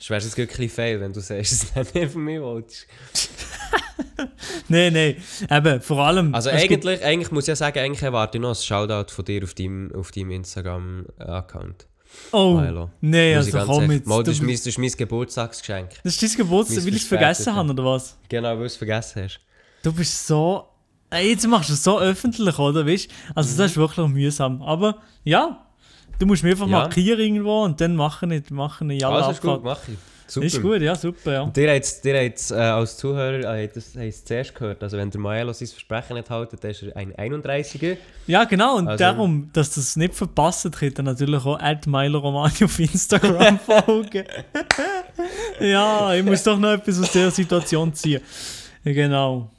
Es 0.00 0.10
wäre 0.10 0.20
jetzt 0.20 0.36
wirklich 0.36 0.72
fail, 0.72 1.00
wenn 1.00 1.12
du 1.12 1.20
sagst, 1.20 1.76
dass 1.76 1.92
du 1.92 1.98
nicht 1.98 2.12
von 2.12 2.22
mir 2.22 2.42
wolltest. 2.42 2.86
Nein, 4.68 4.92
nein. 4.92 5.16
Eben, 5.50 5.80
vor 5.80 5.98
allem. 6.04 6.34
Also 6.34 6.50
eigentlich, 6.50 7.02
eigentlich 7.04 7.30
muss 7.32 7.44
ich 7.44 7.48
ja 7.48 7.56
sagen, 7.56 7.78
eigentlich 7.78 8.02
erwarte 8.02 8.38
ich 8.38 8.42
noch 8.42 8.50
ein 8.50 8.54
Shoutout 8.54 9.12
von 9.12 9.24
dir 9.24 9.42
auf 9.44 9.54
deinem, 9.54 9.92
auf 9.94 10.10
deinem 10.12 10.30
Instagram-Account. 10.32 11.86
Oh, 12.32 12.60
nein, 13.00 13.36
also 13.36 13.58
komm 13.64 13.90
jetzt. 13.90 14.06
Mal, 14.06 14.18
Du, 14.18 14.30
das, 14.30 14.34
ist 14.36 14.42
mein, 14.42 14.54
das 14.54 14.66
ist 14.66 14.78
mein 14.78 14.90
Geburtstagsgeschenk. 14.90 15.90
das 16.02 16.14
ist 16.14 16.22
dein 16.22 16.36
Geburtstag, 16.36 16.84
weil 16.84 16.94
ich 16.94 17.02
es 17.02 17.08
vergessen 17.08 17.54
habe, 17.54 17.70
oder 17.70 17.84
was? 17.84 18.16
Genau, 18.28 18.50
weil 18.50 18.58
du 18.58 18.64
es 18.64 18.76
vergessen 18.76 19.24
hast. 19.24 19.40
Du 19.82 19.92
bist 19.92 20.26
so. 20.26 20.66
Jetzt 21.12 21.46
machst 21.46 21.70
du 21.70 21.74
es 21.74 21.82
so 21.82 21.98
öffentlich, 22.00 22.58
oder? 22.58 22.86
Weißt? 22.86 23.10
Also, 23.34 23.56
das 23.56 23.70
ist 23.72 23.76
wirklich 23.76 24.06
mühsam. 24.08 24.60
Aber 24.62 24.96
ja, 25.24 25.64
du 26.18 26.26
musst 26.26 26.42
mir 26.42 26.50
einfach 26.50 26.66
Ja. 26.68 26.80
markieren 26.80 27.18
irgendwo 27.20 27.64
und 27.64 27.80
dann 27.80 27.96
machen 27.96 28.28
nicht, 28.30 28.50
machen 28.50 28.88
nicht 28.88 29.04
alle 29.04 29.24
Alles 29.24 29.36
ist 29.38 29.42
gut, 29.42 29.64
mach 29.64 29.80
ich. 29.88 29.96
Super. 30.30 30.46
Ist 30.46 30.60
gut, 30.60 30.82
ja, 30.82 30.94
super, 30.94 31.32
ja. 31.32 31.40
Und 31.40 31.56
ihr 31.56 31.72
habt, 31.74 31.86
habt 32.04 32.04
äh, 32.50 32.54
als 32.54 32.98
Zuhörer 32.98 33.54
äh, 33.56 33.66
das 33.74 33.96
es 33.96 34.24
zuerst 34.26 34.54
gehört. 34.54 34.82
Also 34.82 34.98
wenn 34.98 35.10
der 35.10 35.18
Maelo 35.22 35.54
sein 35.54 35.68
Versprechen 35.68 36.16
nicht 36.18 36.28
hält, 36.28 36.50
dann 36.62 36.70
ist 36.70 36.82
er 36.82 36.94
ein 36.98 37.14
31er. 37.14 37.96
Ja, 38.26 38.44
genau, 38.44 38.76
und 38.76 38.88
Also- 38.88 38.98
darum, 39.02 39.48
dass 39.54 39.70
das 39.76 39.96
nicht 39.96 40.12
verpasst, 40.14 40.70
könnt 40.78 40.98
ihr 40.98 41.02
natürlich 41.02 41.42
auch 41.46 41.58
Milo 41.86 42.18
Romani 42.18 42.62
auf 42.62 42.78
Instagram 42.78 43.58
folgen. 43.86 44.24
ja, 45.60 46.12
ich 46.14 46.22
muss 46.22 46.42
doch 46.42 46.58
noch 46.58 46.72
etwas 46.72 47.00
aus 47.00 47.10
dieser 47.10 47.30
Situation 47.30 47.94
ziehen. 47.94 48.20
Genau. 48.84 49.50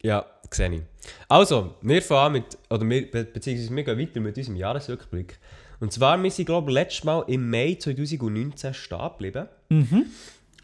Ja, 0.00 0.24
sehe 0.50 0.72
ich. 0.72 0.82
Also, 1.28 1.74
wir 1.82 2.02
fahren 2.02 2.32
mit, 2.32 2.58
oder 2.70 2.88
wir, 2.88 3.10
be 3.10 3.24
beziehungsweise 3.24 3.74
wir 3.74 3.84
gehen 3.84 3.98
weiter 3.98 4.20
mit 4.20 4.36
unserem 4.36 4.56
Jahresrückblick. 4.56 5.38
Und 5.80 5.92
zwar, 5.92 6.22
wir 6.22 6.30
sind, 6.30 6.46
glaube 6.46 6.70
ich, 6.70 6.74
letztes 6.74 7.04
Mal 7.04 7.24
im 7.26 7.50
Mai 7.50 7.76
2019 7.78 8.74
stehen 8.74 9.10
geblieben. 9.10 9.48
Mhm. 9.68 10.06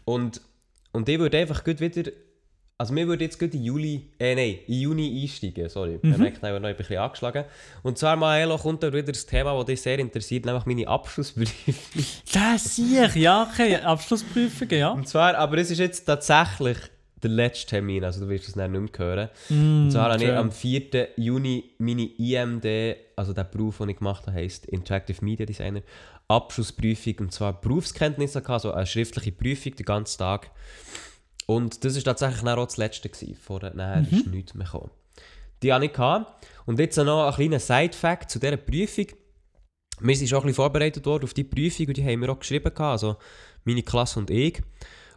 Und, 0.05 0.41
und 0.91 1.07
ich 1.07 1.19
würde 1.19 1.37
einfach 1.37 1.63
gut 1.63 1.79
wieder, 1.79 2.11
also 2.81 2.95
wir 2.95 3.07
würden 3.07 3.21
jetzt 3.21 3.39
gut 3.39 3.53
in 3.53 3.63
Juli, 3.63 4.09
äh 4.17 4.33
nein, 4.33 4.57
in 4.65 4.81
Juni 4.81 5.21
einsteigen, 5.21 5.69
sorry. 5.69 5.99
Mhm. 6.01 6.11
Ich 6.13 6.17
merke, 6.17 6.37
ich 6.37 6.41
noch 6.59 6.69
ein 6.69 6.75
bisschen 6.75 6.97
angeschlagen. 6.97 7.45
Und 7.83 7.99
zwar, 7.99 8.15
Maelo, 8.15 8.57
kommt 8.57 8.81
da 8.81 8.91
wieder 8.91 9.11
das 9.11 9.27
Thema, 9.27 9.55
das 9.55 9.65
dich 9.65 9.81
sehr 9.81 9.99
interessiert, 9.99 10.45
nämlich 10.45 10.65
meine 10.65 10.87
Abschlussbriefe. 10.87 11.73
Das 12.33 12.75
sehe 12.77 13.05
ich, 13.05 13.15
ja, 13.15 13.43
okay, 13.43 13.75
Abschlussprüfungen, 13.75 14.79
ja. 14.79 14.89
Und 14.89 15.07
zwar, 15.07 15.35
aber 15.35 15.59
es 15.59 15.69
ist 15.69 15.77
jetzt 15.77 16.05
tatsächlich 16.05 16.77
der 17.23 17.31
letzte 17.31 17.67
Termin, 17.67 18.03
also 18.03 18.21
du 18.21 18.29
wirst 18.29 18.47
es 18.47 18.53
dann 18.53 18.71
nicht 18.71 18.97
mehr 18.97 19.07
hören. 19.07 19.29
Und 19.49 19.91
zwar 19.91 20.11
habe 20.11 20.23
ich 20.23 20.31
am 20.31 20.51
4. 20.51 21.09
Juni 21.17 21.71
meine 21.77 22.03
IMD, 22.03 22.97
also 23.15 23.33
der 23.33 23.43
Beruf, 23.43 23.77
den 23.77 23.89
ich 23.89 23.97
gemacht 23.97 24.27
habe, 24.27 24.37
heisst 24.37 24.65
Interactive 24.65 25.23
Media 25.23 25.45
Designer, 25.45 25.81
Abschlussprüfung, 26.27 27.15
und 27.19 27.33
zwar 27.33 27.59
Berufskenntnisse, 27.59 28.47
also 28.47 28.71
eine 28.71 28.85
schriftliche 28.85 29.31
Prüfung 29.31 29.75
den 29.75 29.85
ganzen 29.85 30.19
Tag. 30.19 30.51
Und 31.45 31.83
das 31.83 31.95
war 31.95 32.03
tatsächlich 32.03 32.43
auch 32.43 32.65
das 32.65 32.77
letzte. 32.77 33.09
Gewesen. 33.09 33.35
Vorher 33.35 33.73
nachher 33.73 34.05
ist 34.09 34.27
nichts 34.27 34.53
mehr 34.53 34.65
gekommen. 34.65 34.91
Die 35.61 35.73
hatte 35.73 35.85
ich. 35.85 35.93
Gehabt. 35.93 36.47
Und 36.65 36.79
jetzt 36.79 36.97
noch 36.97 37.27
ein 37.27 37.33
kleiner 37.33 37.59
Side-Fact 37.59 38.31
zu 38.31 38.39
dieser 38.39 38.57
Prüfung. 38.57 39.07
Wir 39.99 40.15
sind 40.15 40.29
schon 40.29 40.39
ein 40.39 40.43
bisschen 40.43 40.55
vorbereitet 40.55 41.05
worden 41.05 41.25
auf 41.25 41.33
die 41.33 41.43
Prüfung 41.43 41.87
und 41.87 41.97
die 41.97 42.03
haben 42.03 42.21
wir 42.21 42.29
auch 42.29 42.39
geschrieben, 42.39 42.63
gehabt, 42.63 42.79
also 42.79 43.17
meine 43.65 43.83
Klasse 43.83 44.19
und 44.19 44.29
ich. 44.29 44.61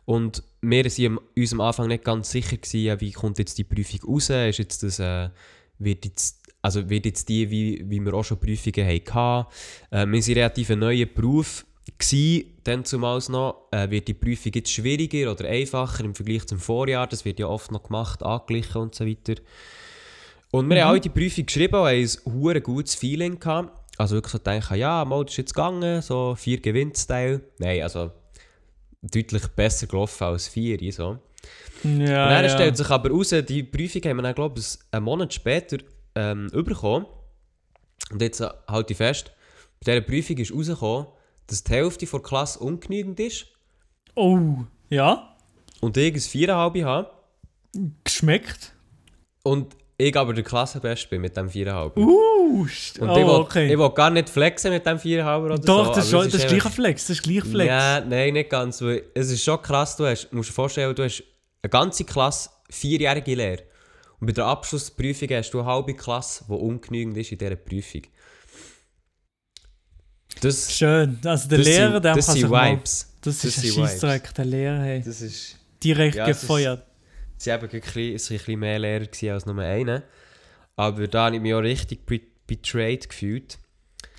Und 0.04 0.42
wir 0.60 0.84
waren 0.84 1.18
uns 1.36 1.52
am 1.52 1.60
Anfang 1.60 1.88
nicht 1.88 2.04
ganz 2.04 2.30
sicher, 2.30 2.56
gewesen, 2.56 3.00
wie 3.00 3.12
kommt 3.12 3.38
jetzt 3.38 3.56
die 3.58 3.64
Prüfung 3.64 4.00
raus. 4.08 4.30
Ist 4.30 4.58
jetzt 4.58 4.82
das, 4.82 4.98
äh, 4.98 5.30
wird, 5.78 6.04
jetzt, 6.04 6.42
also 6.62 6.88
wird 6.88 7.06
jetzt 7.06 7.28
die, 7.28 7.50
wie, 7.50 7.84
wie 7.88 8.00
wir 8.00 8.14
auch 8.14 8.24
schon 8.24 8.38
Prüfungen 8.38 8.86
hatten. 8.86 9.46
Äh, 9.90 10.06
wir 10.06 10.12
waren 10.12 10.34
relativ 10.34 10.70
ein 10.70 10.78
neuer 10.78 11.06
Beruf, 11.06 11.64
gewesen, 11.98 12.58
dann 12.64 12.84
zumals 12.84 13.28
noch. 13.28 13.68
Äh, 13.70 13.90
wird 13.90 14.08
die 14.08 14.14
Prüfung 14.14 14.52
jetzt 14.54 14.70
schwieriger 14.70 15.30
oder 15.32 15.48
einfacher 15.48 16.04
im 16.04 16.14
Vergleich 16.14 16.46
zum 16.46 16.58
Vorjahr? 16.58 17.06
Das 17.06 17.24
wird 17.24 17.38
ja 17.38 17.46
oft 17.46 17.70
noch 17.70 17.84
gemacht, 17.84 18.22
angeglichen 18.22 18.80
und 18.80 18.94
so 18.94 19.06
weiter. 19.06 19.34
Und 20.50 20.70
wir 20.70 20.82
haben 20.82 20.90
alle 20.90 21.00
die 21.00 21.08
Prüfung 21.08 21.46
geschrieben 21.46 21.74
und 21.74 21.86
haben 21.86 22.48
ein 22.50 22.62
gutes 22.62 22.94
Feeling 22.94 23.38
gehabt. 23.38 23.80
Also 23.98 24.16
wirklich 24.16 24.32
so 24.32 24.38
gedacht, 24.38 24.76
ja, 24.76 25.04
mal, 25.04 25.24
das 25.24 25.34
ist 25.34 25.38
jetzt 25.38 25.54
gegangen, 25.54 26.02
so 26.02 26.34
vier 26.36 26.60
Gewinnstyle. 26.60 27.40
Nein, 27.58 27.82
also 27.82 28.10
deutlich 29.12 29.46
besser 29.48 29.86
gelaufen 29.86 30.24
als 30.24 30.48
vier. 30.48 30.78
So. 30.92 31.18
Ja, 31.82 31.90
und 31.90 32.06
dann 32.06 32.44
ja. 32.44 32.48
stellt 32.48 32.76
sich 32.76 32.88
aber 32.90 33.10
raus, 33.10 33.34
die 33.46 33.62
Prüfung 33.62 34.02
haben 34.02 34.16
wir 34.16 34.22
dann, 34.22 34.34
glaube 34.34 34.58
ich, 34.60 34.78
einen 34.90 35.04
Monat 35.04 35.34
später 35.34 35.78
ähm, 36.14 36.48
bekommen. 36.52 37.06
Und 38.10 38.22
jetzt 38.22 38.40
äh, 38.40 38.48
halte 38.68 38.92
ich 38.92 38.96
fest, 38.96 39.32
bei 39.84 39.92
dieser 39.92 40.00
Prüfung 40.06 40.38
ist 40.38 40.52
rausgekommen, 40.52 41.06
dass 41.46 41.64
die 41.64 41.72
Hälfte 41.72 42.06
der 42.06 42.20
Klasse 42.20 42.58
ungenügend 42.60 43.20
ist 43.20 43.46
Oh, 44.16 44.64
ja, 44.90 45.36
und 45.80 45.96
ich 45.96 46.14
ein 46.14 46.20
Viereinhalb 46.20 46.82
habe. 46.84 47.10
geschmeckt. 48.04 48.72
Und 49.42 49.76
ich 49.96 50.16
aber 50.16 50.32
der 50.34 50.44
Klassenbeste 50.44 51.08
bin 51.08 51.20
mit 51.20 51.36
dem 51.36 51.48
Viereinhalb. 51.48 51.96
Uh, 51.96 52.66
st- 52.66 53.00
Und 53.00 53.10
oh, 53.10 53.16
ich, 53.16 53.26
will, 53.26 53.34
okay. 53.34 53.72
ich 53.72 53.78
will 53.78 53.90
gar 53.90 54.10
nicht 54.10 54.28
flexen 54.28 54.72
mit 54.72 54.84
dem 54.84 54.98
Viereinhalber 54.98 55.46
oder 55.46 55.58
Doch, 55.58 55.86
so. 55.88 55.94
das, 55.94 56.10
schon, 56.10 56.26
es 56.26 56.32
das 56.32 56.42
ist 56.42 56.48
gleich 56.48 56.64
ein 56.64 56.72
Flex, 56.72 57.06
das 57.06 57.18
ist 57.18 57.22
gleich 57.22 57.44
Flex. 57.44 57.68
Ja, 57.68 58.00
nein, 58.00 58.32
nicht 58.32 58.50
ganz. 58.50 58.82
Weil 58.82 59.04
es 59.14 59.30
ist 59.30 59.44
schon 59.44 59.60
krass, 59.62 59.96
du 59.96 60.06
hast, 60.06 60.32
musst 60.32 60.50
dir 60.50 60.54
vorstellen, 60.54 60.94
du 60.94 61.04
hast 61.04 61.22
eine 61.62 61.70
ganze 61.70 62.04
Klasse, 62.04 62.50
vierjährige 62.70 63.34
Lehre. 63.34 63.62
Und 64.20 64.26
bei 64.26 64.32
der 64.32 64.46
Abschlussprüfung 64.46 65.28
hast 65.30 65.50
du 65.50 65.60
eine 65.60 65.68
halbe 65.68 65.94
Klasse, 65.94 66.44
die 66.48 66.52
ungenügend 66.52 67.16
ist 67.16 67.32
in 67.32 67.38
dieser 67.38 67.56
Prüfung. 67.56 68.02
Das, 70.40 70.72
Schön. 70.76 71.18
Also 71.24 71.48
der 71.48 71.58
das 71.58 71.66
Lehrer, 71.66 72.00
der 72.00 72.14
das 72.14 72.26
kann 72.26 72.34
sind 72.34 72.42
sich 72.42 72.50
mal... 72.50 72.72
Vibes. 72.72 73.14
Das, 73.20 73.38
Das 73.40 73.56
ist 73.56 73.64
ein. 73.64 73.72
Scheissdreck, 73.72 74.34
der 74.34 74.44
Lehrer, 74.44 74.80
hey. 74.82 75.02
Das 75.04 75.20
ist... 75.20 75.56
Direkt 75.82 76.16
Ja, 76.16 76.26
gefeuert. 76.26 76.84
Sie 77.44 77.50
waren 77.50 77.68
ein 77.70 77.80
bisschen, 77.80 78.60
mehr 78.60 78.78
Lehrer 78.78 79.06
als 79.32 79.46
nur 79.46 79.58
einer. 79.58 80.02
Aber 80.76 81.06
da 81.06 81.26
habe 81.26 81.36
ich 81.36 81.42
mich 81.42 81.54
auch 81.54 81.60
richtig 81.60 82.06
be 82.06 82.20
betrayed 82.46 83.08
gefühlt. 83.08 83.58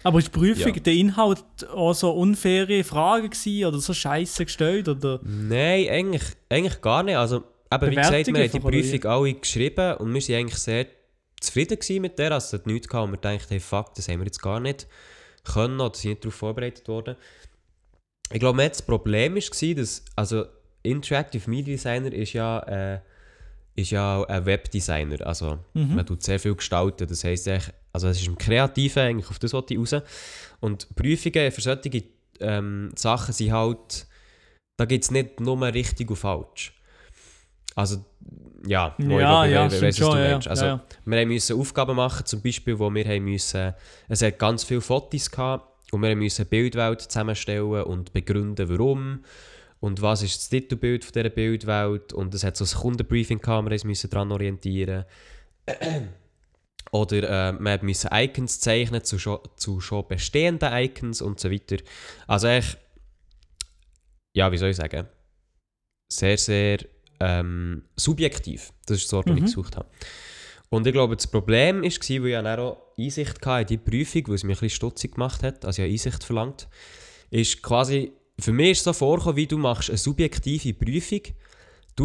Aber 0.03 0.19
ist 0.19 0.27
die 0.27 0.39
Prüfung, 0.39 0.73
Ja. 0.73 0.79
der 0.79 0.93
Inhalt 0.93 1.43
auch 1.71 1.93
so 1.93 2.11
unfaire 2.11 2.83
Fragen 2.83 3.29
gewesen 3.29 3.65
oder 3.65 3.79
so 3.79 3.93
Scheiße 3.93 4.45
gestellt? 4.45 4.87
Oder? 4.87 5.19
Nein, 5.23 5.87
eigentlich, 5.89 6.23
eigentlich 6.49 6.81
gar 6.81 7.03
nicht. 7.03 7.17
Also, 7.17 7.43
eben, 7.71 7.91
wie 7.91 7.95
gesagt, 7.95 8.27
wir 8.27 8.43
haben 8.43 8.51
die 8.51 8.59
Prüfung 8.59 9.03
alle 9.05 9.33
geschrieben 9.33 9.97
und 9.97 10.13
wir 10.13 10.21
waren 10.21 10.35
eigentlich 10.35 10.59
sehr 10.59 10.87
zufrieden 11.39 11.79
gewesen 11.79 12.01
mit 12.01 12.17
der. 12.19 12.31
Also, 12.31 12.45
es 12.45 12.53
hat 12.53 12.67
nichts 12.67 12.87
gehabt, 12.87 13.07
wo 13.07 13.11
wir 13.13 13.17
dachten, 13.17 13.47
hey, 13.49 13.59
fuck, 13.59 13.93
das 13.95 14.07
haben 14.07 14.19
wir 14.19 14.25
jetzt 14.25 14.41
gar 14.41 14.59
nicht 14.59 14.87
können 15.43 15.79
oder 15.79 15.95
sind 15.95 16.09
nicht 16.11 16.23
darauf 16.23 16.35
vorbereitet 16.35 16.87
worden. 16.87 17.15
Ich 18.31 18.39
glaube, 18.39 18.67
das 18.67 18.81
Problem 18.81 19.35
war, 19.35 19.75
dass, 19.75 20.05
also, 20.15 20.45
Interactive 20.83 21.49
Media 21.49 21.75
Designer 21.75 22.13
ist 22.13 22.33
ja, 22.33 22.59
äh, 22.59 22.99
ist 23.75 23.91
ja 23.91 24.17
auch 24.17 24.25
ein 24.27 24.45
Webdesigner. 24.45 25.25
Also, 25.25 25.59
Mhm. 25.73 25.95
man 25.95 26.05
tut 26.05 26.23
sehr 26.23 26.39
viel 26.39 26.55
gestalten. 26.55 27.07
Das 27.07 27.23
heisst, 27.23 27.47
also, 27.91 28.07
es 28.07 28.19
ist 28.21 28.27
im 28.27 28.37
Kreativen 28.37 29.03
eigentlich, 29.03 29.29
auf 29.29 29.39
das 29.39 29.53
wollte 29.53 29.73
ich 29.73 29.79
raus. 29.79 30.01
Und 30.61 30.93
Prüfungen 30.95 31.51
für 31.51 31.61
solche 31.61 32.03
ähm, 32.39 32.91
Sachen 32.95 33.33
sind 33.33 33.51
halt, 33.53 34.07
da 34.77 34.85
gibt 34.85 35.03
es 35.05 35.11
nicht 35.11 35.39
nur 35.39 35.61
richtig 35.73 36.09
und 36.09 36.15
falsch. 36.17 36.73
Also, 37.75 38.03
ja, 38.67 38.95
Ja, 38.97 39.45
ja, 39.45 39.65
we- 39.69 39.71
we- 39.71 39.77
stimmt 39.77 39.83
weiss, 39.83 39.83
was 39.83 39.95
du 39.95 40.03
schon, 40.05 40.17
ja. 40.19 40.39
Also, 40.49 40.65
ja, 40.65 40.71
ja. 40.75 40.81
wir 41.05 41.27
mussten 41.27 41.59
Aufgaben 41.59 41.95
machen, 41.95 42.25
zum 42.25 42.41
Beispiel, 42.41 42.79
wo 42.79 42.89
wir 42.93 43.05
haben 43.05 43.25
müssen, 43.25 43.73
es 44.07 44.21
hat 44.21 44.39
ganz 44.39 44.63
viele 44.63 44.81
Fotos 44.81 45.29
gehabt 45.29 45.93
und 45.93 46.01
wir 46.01 46.15
mussten 46.15 46.41
eine 46.43 46.49
Bildwelt 46.49 47.01
zusammenstellen 47.01 47.83
und 47.83 48.11
begründen, 48.13 48.69
warum 48.69 49.23
und 49.85 50.01
was 50.01 50.23
ist 50.23 50.37
das 50.37 50.49
Titelbild 50.49 51.05
von 51.05 51.13
dieser 51.13 51.29
Bildwelt 51.29 52.11
und 52.11 52.33
es 52.33 52.43
hat 52.43 52.57
so 52.57 52.65
ein 52.65 52.81
Kundenbriefing 52.81 53.39
uns 53.45 53.83
müssen 53.83 54.09
daran 54.09 54.31
orientieren. 54.31 55.05
Oder 56.91 57.51
äh, 57.51 57.59
wir 57.59 57.83
mussten 57.83 58.09
Icons 58.11 58.59
zeichnen 58.59 59.03
zu 59.03 59.19
schon, 59.19 59.37
zu 59.57 59.79
schon 59.81 60.07
bestehenden 60.07 60.73
Icons 60.73 61.21
und 61.21 61.39
so 61.39 61.51
weiter. 61.51 61.77
Also 62.25 62.47
echt, 62.47 62.79
ja, 64.33 64.51
wie 64.51 64.57
soll 64.57 64.69
ich 64.69 64.77
sagen, 64.77 65.07
sehr, 66.11 66.39
sehr 66.39 66.79
ähm, 67.19 67.83
subjektiv. 67.95 68.73
Das 68.87 68.97
ist 68.97 69.05
das 69.05 69.13
Wort, 69.13 69.27
das 69.27 69.33
Mhm. 69.33 69.37
ich 69.37 69.43
gesucht 69.43 69.75
habe. 69.75 69.87
Und 70.69 70.87
ich 70.87 70.93
glaube, 70.93 71.15
das 71.15 71.27
Problem 71.27 71.83
war, 71.83 71.83
weil 71.83 71.89
ich 71.91 72.09
dann 72.09 72.59
auch 72.59 72.81
Einsicht 72.97 73.45
hatte 73.45 73.75
in 73.75 73.79
die 73.85 73.91
Prüfung, 73.91 74.29
weil 74.29 74.35
es 74.35 74.43
mich 74.43 74.57
ein 74.57 74.61
bisschen 74.61 74.77
stutzig 74.77 75.13
gemacht 75.13 75.43
hat, 75.43 75.63
also 75.63 75.83
ich 75.83 75.85
habe 75.85 75.93
Einsicht 75.93 76.23
verlangt, 76.23 76.67
ist 77.29 77.61
quasi, 77.61 78.13
für 78.39 78.51
mich 78.51 78.71
ist 78.71 78.77
es 78.79 78.83
so 78.83 78.93
vorgekommen, 78.93 79.37
wie 79.37 79.47
du 79.47 79.57
machst 79.57 79.89
eine 79.89 79.97
subjektive 79.97 80.73
Prüfung, 80.73 81.21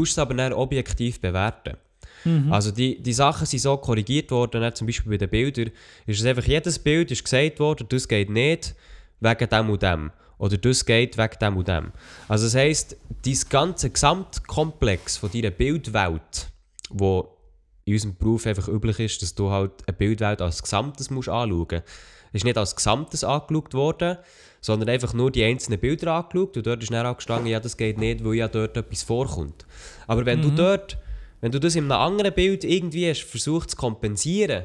es 0.03 0.19
aber 0.19 0.35
dann 0.35 0.53
objektiv 0.53 1.21
bewerten. 1.21 1.77
Mhm. 2.25 2.53
Also 2.53 2.71
die, 2.71 3.03
die 3.03 3.13
Sachen 3.13 3.47
sind 3.47 3.61
so 3.61 3.77
korrigiert 3.77 4.31
worden, 4.31 4.61
dann 4.61 4.75
zum 4.75 4.87
Beispiel 4.87 5.11
bei 5.11 5.19
den 5.19 5.31
Bildern, 5.31 5.71
ist 6.07 6.21
es 6.21 6.27
einfach, 6.27 6.45
jedes 6.45 6.79
Bild 6.79 7.11
ist 7.11 7.25
gesagt 7.25 7.59
worden, 7.59 7.87
das 7.89 8.07
geht 8.07 8.31
nicht 8.31 8.75
wegen 9.21 9.49
dem 9.49 9.71
und 9.71 9.83
dem. 9.83 10.13
Oder 10.39 10.57
das 10.57 10.87
geht 10.87 11.19
wegen 11.19 11.39
dem 11.41 11.57
und 11.57 11.69
dem. 11.69 11.93
Also 12.29 12.47
das 12.47 12.55
heisst, 12.55 12.97
dein 13.25 13.39
ganze 13.49 13.91
Gesamtkomplex 13.91 15.19
von 15.19 15.31
deiner 15.31 15.51
Bildwelt, 15.51 16.49
wo 16.89 17.37
in 17.85 17.95
unserem 17.95 18.17
Beruf 18.17 18.47
einfach 18.47 18.69
üblich 18.69 19.01
ist, 19.01 19.23
dass 19.23 19.35
du 19.35 19.51
halt 19.51 19.73
eine 19.87 19.97
Bildwelt 19.97 20.41
als 20.41 20.63
Gesamtes 20.63 21.11
musst 21.11 21.29
anschauen 21.29 21.67
musst, 21.71 21.85
ist 22.33 22.45
nicht 22.45 22.57
als 22.57 22.77
Gesamtes 22.77 23.25
angeschaut 23.25 23.75
worden, 23.75 24.19
sondern 24.61 24.89
einfach 24.91 25.15
nur 25.15 25.31
die 25.31 25.43
einzelnen 25.45 25.81
Bilder 25.81 26.13
angeschaut 26.15 26.57
und 26.57 26.67
dort 26.67 26.83
ist 26.83 26.93
dann 26.93 27.07
auch 27.07 27.17
gestanden, 27.17 27.47
ja, 27.47 27.61
das 27.61 27.77
geht 27.77 27.99
nicht, 27.99 28.25
weil 28.25 28.35
ja 28.35 28.49
dort 28.49 28.77
etwas 28.77 29.03
vorkommt. 29.03 29.65
Aber 30.07 30.27
wenn 30.27 30.43
du 30.43 30.51
dort, 30.51 30.99
wenn 31.41 31.51
du 31.53 31.59
das 31.61 31.75
in 31.77 31.85
einem 31.85 31.93
anderen 32.01 32.35
Bild 32.35 32.65
irgendwie 32.65 33.09
hast 33.09 33.23
versucht 33.25 33.71
zu 33.71 33.77
kompensieren 33.77 34.65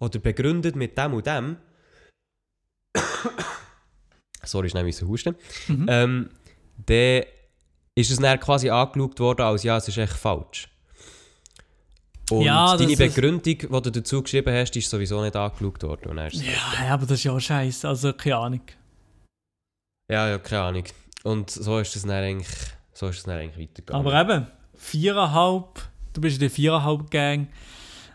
oder 0.00 0.18
begründet 0.18 0.74
mit 0.76 0.98
dem 0.98 1.14
und 1.14 1.26
dem, 1.26 1.56
sorry, 4.44 4.68
schnell 4.68 4.84
müssen 4.84 5.08
husten, 5.08 5.36
ähm, 5.88 6.30
dann 6.86 7.22
ist 7.94 8.10
es 8.10 8.18
dann 8.18 8.38
quasi 8.40 8.68
angeschaut 8.70 9.18
worden 9.20 9.42
als, 9.42 9.62
ja, 9.62 9.76
es 9.76 9.88
ist 9.88 9.96
echt 9.98 10.12
falsch. 10.12 10.68
Und 12.30 12.42
Ja, 12.42 12.76
deine 12.76 12.92
ist- 12.92 12.98
Begründung, 12.98 13.42
die 13.58 13.66
du 13.68 13.90
dazu 13.90 14.22
geschrieben 14.22 14.52
hast, 14.52 14.74
ist 14.76 14.90
sowieso 14.90 15.22
nicht 15.22 15.36
angeschaut 15.36 15.82
worden. 15.84 16.18
Ist 16.18 16.42
Ja, 16.42 16.88
aber 16.94 17.06
das 17.06 17.18
ist 17.18 17.24
ja 17.24 17.32
auch 17.32 17.38
scheiße. 17.40 17.86
Also, 17.88 18.12
keine 18.12 18.36
Ahnung. 18.36 18.60
Ja, 20.08 20.28
ja, 20.28 20.38
keine 20.38 20.62
Ahnung. 20.62 20.84
Und 21.24 21.50
so 21.50 21.78
ist 21.78 21.94
das 21.96 22.02
dann 22.02 22.10
eigentlich 22.12 22.48
so 22.96 23.08
ist 23.08 23.18
es 23.18 23.22
dann 23.24 23.36
eigentlich 23.38 23.68
weitergegangen. 23.68 24.06
Aber 24.06 24.18
eben, 24.20 24.46
viereinhalb, 24.74 25.86
du 26.14 26.20
bist 26.22 26.36
in 26.36 26.40
der 26.40 26.50
viereinhalb 26.50 27.10
Gang. 27.10 27.48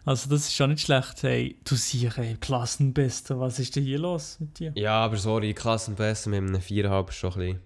Also 0.05 0.27
das 0.27 0.41
ist 0.47 0.55
schon 0.55 0.71
nicht 0.71 0.81
schlecht. 0.81 1.21
Hey, 1.21 1.55
du 1.63 1.75
siehst, 1.75 2.17
ey, 2.17 2.35
Klassenbester, 2.39 3.39
was 3.39 3.59
ist 3.59 3.75
denn 3.75 3.83
hier 3.83 3.99
los 3.99 4.37
mit 4.39 4.57
dir? 4.57 4.71
ja, 4.75 4.93
aber 4.93 5.17
sorry, 5.17 5.53
Klassenbeste 5.53 6.31
mit 6.31 6.39
einem 6.39 6.55
4,5 6.55 7.09
ist 7.09 7.15
schon 7.15 7.31
ein 7.33 7.37
bisschen... 7.37 7.61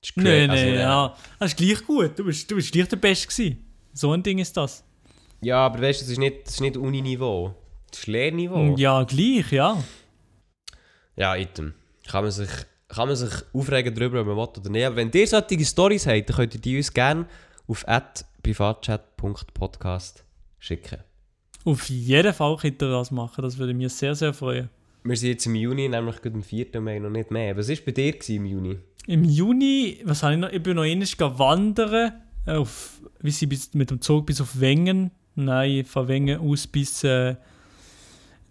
Das 0.00 0.10
ist 0.10 0.16
Nein, 0.16 0.50
cra- 0.50 0.52
also, 0.52 0.64
äh, 0.64 0.80
ja. 0.80 1.16
Das 1.38 1.50
ist 1.52 1.56
gleich 1.56 1.86
gut. 1.86 2.18
Du 2.18 2.24
bist, 2.24 2.50
du 2.50 2.56
bist 2.56 2.72
gleich 2.72 2.88
der 2.88 2.96
Beste 2.96 3.28
gewesen. 3.28 3.64
So 3.92 4.12
ein 4.12 4.22
Ding 4.24 4.38
ist 4.38 4.56
das. 4.56 4.82
Ja, 5.42 5.58
aber 5.66 5.80
weißt 5.80 6.00
du, 6.00 6.04
das 6.04 6.10
ist 6.12 6.18
nicht, 6.18 6.46
das 6.46 6.54
ist 6.54 6.60
nicht 6.60 6.76
Uni-Niveau. 6.76 7.54
Das 7.90 8.00
ist 8.00 8.06
Lehrniveau. 8.08 8.74
Ja, 8.76 9.04
gleich, 9.04 9.52
ja. 9.52 9.82
Ja, 11.14 11.36
item. 11.36 11.74
Kann 12.10 12.24
man 12.24 12.30
sich, 12.30 12.50
kann 12.88 13.08
man 13.08 13.16
sich 13.16 13.32
aufregen 13.52 13.94
darüber, 13.94 14.20
ob 14.20 14.26
man 14.26 14.36
will 14.36 14.48
oder 14.60 14.70
nicht. 14.70 14.84
Aber 14.84 14.96
wenn 14.96 15.10
ihr 15.10 15.26
solche 15.26 15.64
Storys 15.64 16.06
habt, 16.06 16.28
dann 16.28 16.36
könnt 16.36 16.54
ihr 16.54 16.60
die 16.60 16.76
uns 16.76 16.92
gerne 16.92 17.26
auf 17.66 17.84
privatchat.podcast 18.42 20.24
schicken. 20.58 20.98
Auf 21.64 21.88
jeden 21.88 22.32
Fall 22.32 22.56
könnt 22.56 22.80
ihr 22.80 22.90
das 22.90 23.10
machen. 23.10 23.42
Das 23.42 23.58
würde 23.58 23.74
mich 23.74 23.92
sehr, 23.92 24.14
sehr 24.14 24.32
freuen. 24.32 24.70
Wir 25.02 25.16
sind 25.16 25.30
jetzt 25.30 25.46
im 25.46 25.54
Juni, 25.54 25.88
nämlich 25.88 26.20
gerade 26.20 26.36
am 26.36 26.42
4. 26.42 26.80
Mai, 26.80 26.98
noch 26.98 27.10
nicht 27.10 27.30
mehr. 27.30 27.56
Was 27.56 27.68
war 27.68 27.76
bei 27.84 27.92
dir 27.92 28.14
im 28.28 28.46
Juni? 28.46 28.78
Im 29.06 29.24
Juni, 29.24 30.00
was 30.04 30.22
habe 30.22 30.34
ich 30.34 30.40
noch? 30.40 30.50
Ich 30.50 30.62
bin 30.62 30.76
noch 30.76 30.82
einmal 30.82 31.38
wandern. 31.38 32.12
Auf, 32.46 33.00
wie 33.20 33.30
sie 33.30 33.46
bis, 33.46 33.74
mit 33.74 33.90
dem 33.90 34.00
Zug 34.00 34.26
bis 34.26 34.40
auf 34.40 34.60
Wengen. 34.60 35.10
Nein, 35.36 35.84
von 35.84 36.08
Wengen 36.08 36.40
aus 36.40 36.66
bis 36.66 37.04
äh, 37.04 37.36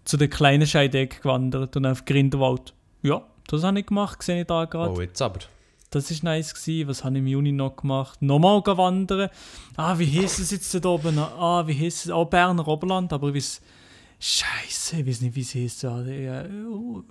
zu 0.04 0.16
der 0.16 0.28
kleinen 0.28 0.66
Scheideck 0.66 1.22
gewandert 1.22 1.76
und 1.76 1.84
auf 1.84 2.04
Grindelwald. 2.04 2.74
Ja, 3.02 3.26
das 3.48 3.62
habe 3.62 3.80
ich 3.80 3.86
gemacht, 3.86 4.22
sehe 4.22 4.40
ich 4.40 4.46
da 4.46 4.64
gerade. 4.64 4.92
Oh, 4.92 5.00
jetzt 5.00 5.20
aber. 5.22 5.40
Das 5.90 6.10
war 6.10 6.30
nice. 6.30 6.54
Gewesen. 6.54 6.88
Was 6.88 7.04
habe 7.04 7.14
ich 7.14 7.20
im 7.20 7.26
Juni 7.26 7.52
noch 7.52 7.76
gemacht? 7.76 8.20
Nochmal 8.20 8.62
wandern. 8.66 9.30
Ah, 9.76 9.98
wie 9.98 10.20
heisst 10.20 10.40
es 10.40 10.50
jetzt 10.50 10.74
da 10.84 10.88
oben? 10.88 11.18
Ah, 11.18 11.66
wie 11.66 11.78
heisst 11.78 12.06
es? 12.06 12.10
Auch 12.10 12.26
Berner 12.26 12.66
Oberland, 12.66 13.12
aber 13.12 13.28
ich 13.28 13.36
weiß... 13.36 13.60
Scheiße, 14.18 15.00
ich 15.00 15.06
weiß 15.06 15.20
nicht, 15.20 15.36
wie 15.36 15.64
es 15.64 15.82
ja, 15.82 16.02
oh. 16.70 17.02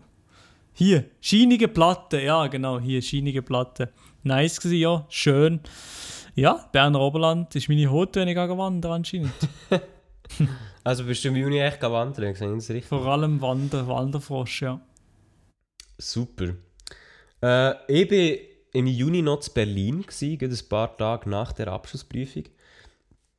Hier, 0.74 1.06
scheinige 1.22 1.68
Platte. 1.68 2.20
Ja, 2.20 2.48
genau, 2.48 2.80
hier, 2.80 3.02
scheinige 3.02 3.42
Platte. 3.42 3.92
Nice 4.24 4.60
gewesen, 4.60 4.82
ja, 4.82 5.06
schön. 5.08 5.60
Ja, 6.34 6.68
Berner 6.72 7.00
Oberland 7.00 7.56
ist 7.56 7.70
meine 7.70 7.90
Hut, 7.90 8.16
wenn 8.16 8.28
ich 8.28 8.36
wandern 8.36 8.92
anscheinend. 8.92 9.34
Also 10.84 11.04
bist 11.06 11.24
du 11.24 11.30
im 11.30 11.36
Juni 11.36 11.60
echt 11.60 11.82
wandern? 11.82 12.34
Das 12.34 12.70
richtig? 12.70 12.86
Vor 12.86 13.06
allem 13.08 13.42
Wander, 13.42 13.88
Wanderfrosch, 13.88 14.62
ja. 14.62 14.80
Super. 15.98 16.56
Äh, 17.42 17.74
ich 17.88 18.12
war 18.12 18.56
im 18.74 18.88
Juni 18.88 19.22
noch 19.22 19.46
in 19.46 19.54
Berlin, 19.54 20.02
gewesen, 20.02 20.40
ein 20.42 20.70
paar 20.70 20.96
Tage 20.98 21.30
nach 21.30 21.54
der 21.54 21.70
Abschlussprüfung. 21.70 22.44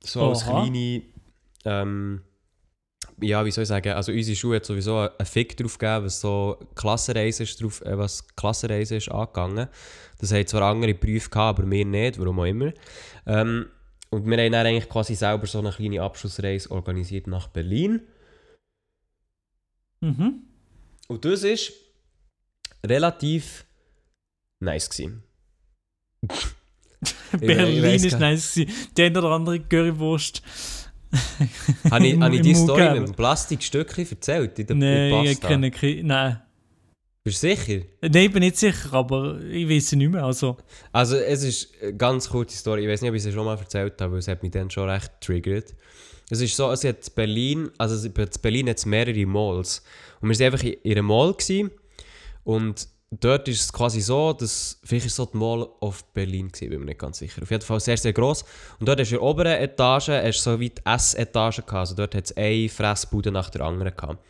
So 0.03 0.29
als 0.29 0.45
Aha. 0.45 0.63
kleine, 0.63 1.03
ähm, 1.65 2.23
ja, 3.21 3.45
wie 3.45 3.51
soll 3.51 3.63
ich 3.63 3.69
sagen, 3.69 3.93
also 3.93 4.13
unsere 4.13 4.37
Schule 4.37 4.57
hat 4.57 4.65
sowieso 4.65 4.99
einen 4.99 5.27
Fick 5.27 5.57
drauf 5.57 5.79
gegeben, 5.79 6.05
was 6.05 6.21
so 6.21 6.59
Klassenreise 6.75 7.43
ist, 7.43 7.61
drauf, 7.61 7.83
äh, 7.83 7.99
was 7.99 8.27
Klassenreise 8.37 8.97
ist 8.97 9.11
angegangen. 9.11 9.69
Das 10.19 10.33
haben 10.33 10.47
zwar 10.47 10.63
andere 10.63 10.95
Berufe 10.95 11.29
gehabt, 11.29 11.59
aber 11.59 11.71
wir 11.71 11.85
nicht, 11.85 12.19
warum 12.19 12.41
auch 12.41 12.45
immer. 12.45 12.73
Ähm, 13.27 13.67
und 14.11 14.27
wir 14.27 14.39
haben 14.39 14.53
dann 14.53 14.67
eigentlich 14.67 14.89
quasi 14.89 15.15
selber 15.15 15.47
so 15.47 15.59
eine 15.59 15.73
kleine 15.73 16.01
Abschlussreise 16.03 16.71
organisiert 16.71 17.27
nach 17.27 17.49
Berlin. 17.49 18.01
Mhm. 20.01 20.43
Und 21.09 21.25
das 21.25 21.43
ist 21.43 21.73
relativ 22.85 23.67
nice 24.61 24.89
gewesen. 24.91 25.23
Ich 27.33 27.41
we- 27.43 27.53
ich 27.53 27.57
Berlin 27.57 27.83
weiss 27.83 28.05
ist 28.05 28.19
nice 28.19 28.55
gewesen. 28.55 28.73
Die 28.97 29.03
eine 29.03 29.19
oder 29.19 29.31
andere 29.33 29.61
Currywurst. 29.61 30.43
Habe 31.91 32.07
ich, 32.07 32.19
habe 32.21 32.35
ich 32.35 32.41
im 32.41 32.43
die 32.43 32.55
Mund 32.55 32.65
Story 32.71 32.99
mit 33.01 33.09
dem 33.09 33.15
Plastikstückchen 33.15 34.11
erzählt 34.11 34.59
in 34.59 34.67
der, 34.67 34.75
in 34.77 35.11
Nein, 35.11 35.25
ich 35.27 35.41
kenne 35.41 35.71
keine. 35.71 36.03
Nein. 36.05 36.43
Bist 37.23 37.43
du 37.43 37.49
sicher? 37.49 37.85
Nein, 38.03 38.17
ich 38.17 38.33
bin 38.33 38.41
nicht 38.43 38.57
sicher, 38.57 38.93
aber 38.95 39.41
ich 39.43 39.69
weiß 39.69 39.85
es 39.85 39.93
nicht 39.93 40.11
mehr. 40.11 40.25
Also, 40.25 40.57
Also 40.93 41.17
es 41.17 41.43
ist 41.43 41.75
eine 41.83 41.95
ganz 41.95 42.29
kurze 42.31 42.57
Story. 42.57 42.83
Ich 42.85 42.89
weiß 42.89 43.03
nicht, 43.03 43.11
ob 43.11 43.17
ich 43.17 43.23
sie 43.23 43.33
schon 43.33 43.45
mal 43.45 43.57
erzählt 43.59 44.01
habe, 44.01 44.13
weil 44.13 44.19
es 44.21 44.29
hat 44.29 44.43
mich 44.43 44.53
dann 44.53 44.71
schon 44.71 44.89
recht 44.89 45.13
triggert. 45.21 45.75
Es 46.31 46.41
ist 46.41 46.57
so, 46.57 46.71
es 46.73 46.83
hat 46.85 47.07
in 47.07 47.15
Berlin, 47.15 47.71
also 47.79 48.05
in 48.07 48.13
Berlin 48.43 48.69
hat 48.71 48.79
es 48.79 48.87
mehrere 48.87 49.27
Malls. 49.27 49.83
Und 50.21 50.31
wir 50.31 50.39
waren 50.39 50.53
einfach 50.55 50.65
in 50.67 50.73
in 50.83 50.93
einer 50.93 51.03
Mall 51.03 51.35
gewesen. 51.35 51.71
Und 52.47 52.89
dort 53.11 53.49
ist 53.49 53.61
es 53.61 53.73
quasi 53.73 54.01
so, 54.01 54.33
dass, 54.33 54.79
vielleicht 54.85 55.07
ist 55.07 55.13
es 55.13 55.17
so 55.17 55.27
die 55.27 55.37
Mall 55.37 55.69
of 55.81 56.05
Berlin 56.15 56.47
gewesen, 56.47 56.71
bin 56.71 56.79
mir 56.79 56.87
nicht 56.87 57.01
ganz 57.01 57.19
sicher. 57.19 57.43
Auf 57.43 57.51
jeden 57.51 57.65
Fall 57.65 57.81
sehr, 57.81 57.97
sehr 57.97 58.13
gross. 58.13 58.45
Und 58.79 58.89
dort 58.89 59.01
hast 59.01 59.11
du 59.11 59.17
in 59.17 59.21
der 59.21 59.29
oberen 59.29 59.61
Etage 59.61 60.09
hast 60.11 60.47
du 60.47 60.51
so 60.53 60.61
wie 60.61 60.71
die 60.71 60.81
Essetage 60.85 61.63
gehabt. 61.63 61.75
Also 61.75 61.97
dort 61.97 62.15
hat 62.15 62.27
es 62.27 62.37
eine 62.37 62.69
Fressbude 62.69 63.33
nach 63.33 63.51
der 63.51 63.63
anderen 63.63 63.97
gehabt. 63.97 64.25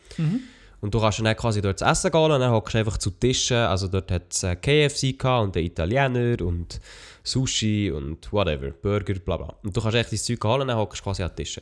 Und 0.81 0.95
du 0.95 0.99
kannst 0.99 1.19
dann 1.19 1.35
quasi 1.35 1.61
dort 1.61 1.77
zu 1.77 1.85
essen 1.85 2.09
gehen 2.09 2.31
und 2.31 2.39
dann 2.39 2.51
hockst 2.51 2.73
du 2.73 2.79
einfach 2.79 2.97
zu 2.97 3.11
Tischen. 3.11 3.57
Also 3.57 3.87
dort 3.87 4.09
hat 4.09 4.33
es 4.33 4.41
äh, 4.41 4.55
KFC 4.55 5.19
gehabt 5.19 5.43
und 5.43 5.55
den 5.55 5.65
Italiener 5.65 6.41
und 6.41 6.79
Sushi 7.23 7.91
und 7.91 8.33
whatever, 8.33 8.71
Burger, 8.71 9.13
bla 9.19 9.37
bla. 9.37 9.55
Und 9.61 9.77
du 9.77 9.81
kannst 9.81 9.95
echt 9.95 10.11
dein 10.11 10.17
Zeug 10.17 10.43
holen 10.43 10.61
und 10.61 10.69
dann 10.69 10.77
hockst 10.77 11.01
du 11.01 11.03
quasi 11.03 11.21
an 11.21 11.35
Tischen. 11.35 11.61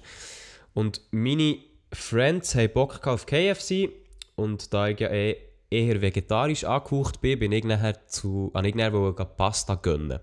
Und 0.74 1.02
meine 1.12 1.58
Friends 1.92 2.56
haben 2.56 2.72
Bock 2.72 3.06
auf 3.08 3.26
KFC 3.26 3.90
und 4.38 4.74
da 4.74 4.88
ich 4.88 5.02
ja 5.02 5.10
eh 5.10 5.36
eher 5.76 6.02
vegetarisch 6.02 6.64
angehaucht 6.64 7.22
bin, 7.22 7.40
bin 7.40 7.52
ich 7.52 7.64
nachher 7.64 8.08
zu, 8.08 8.52
an 8.54 8.66
ich 8.66 8.76
nachher 8.76 9.26
Pasta 9.26 9.76
gönnen. 9.76 10.20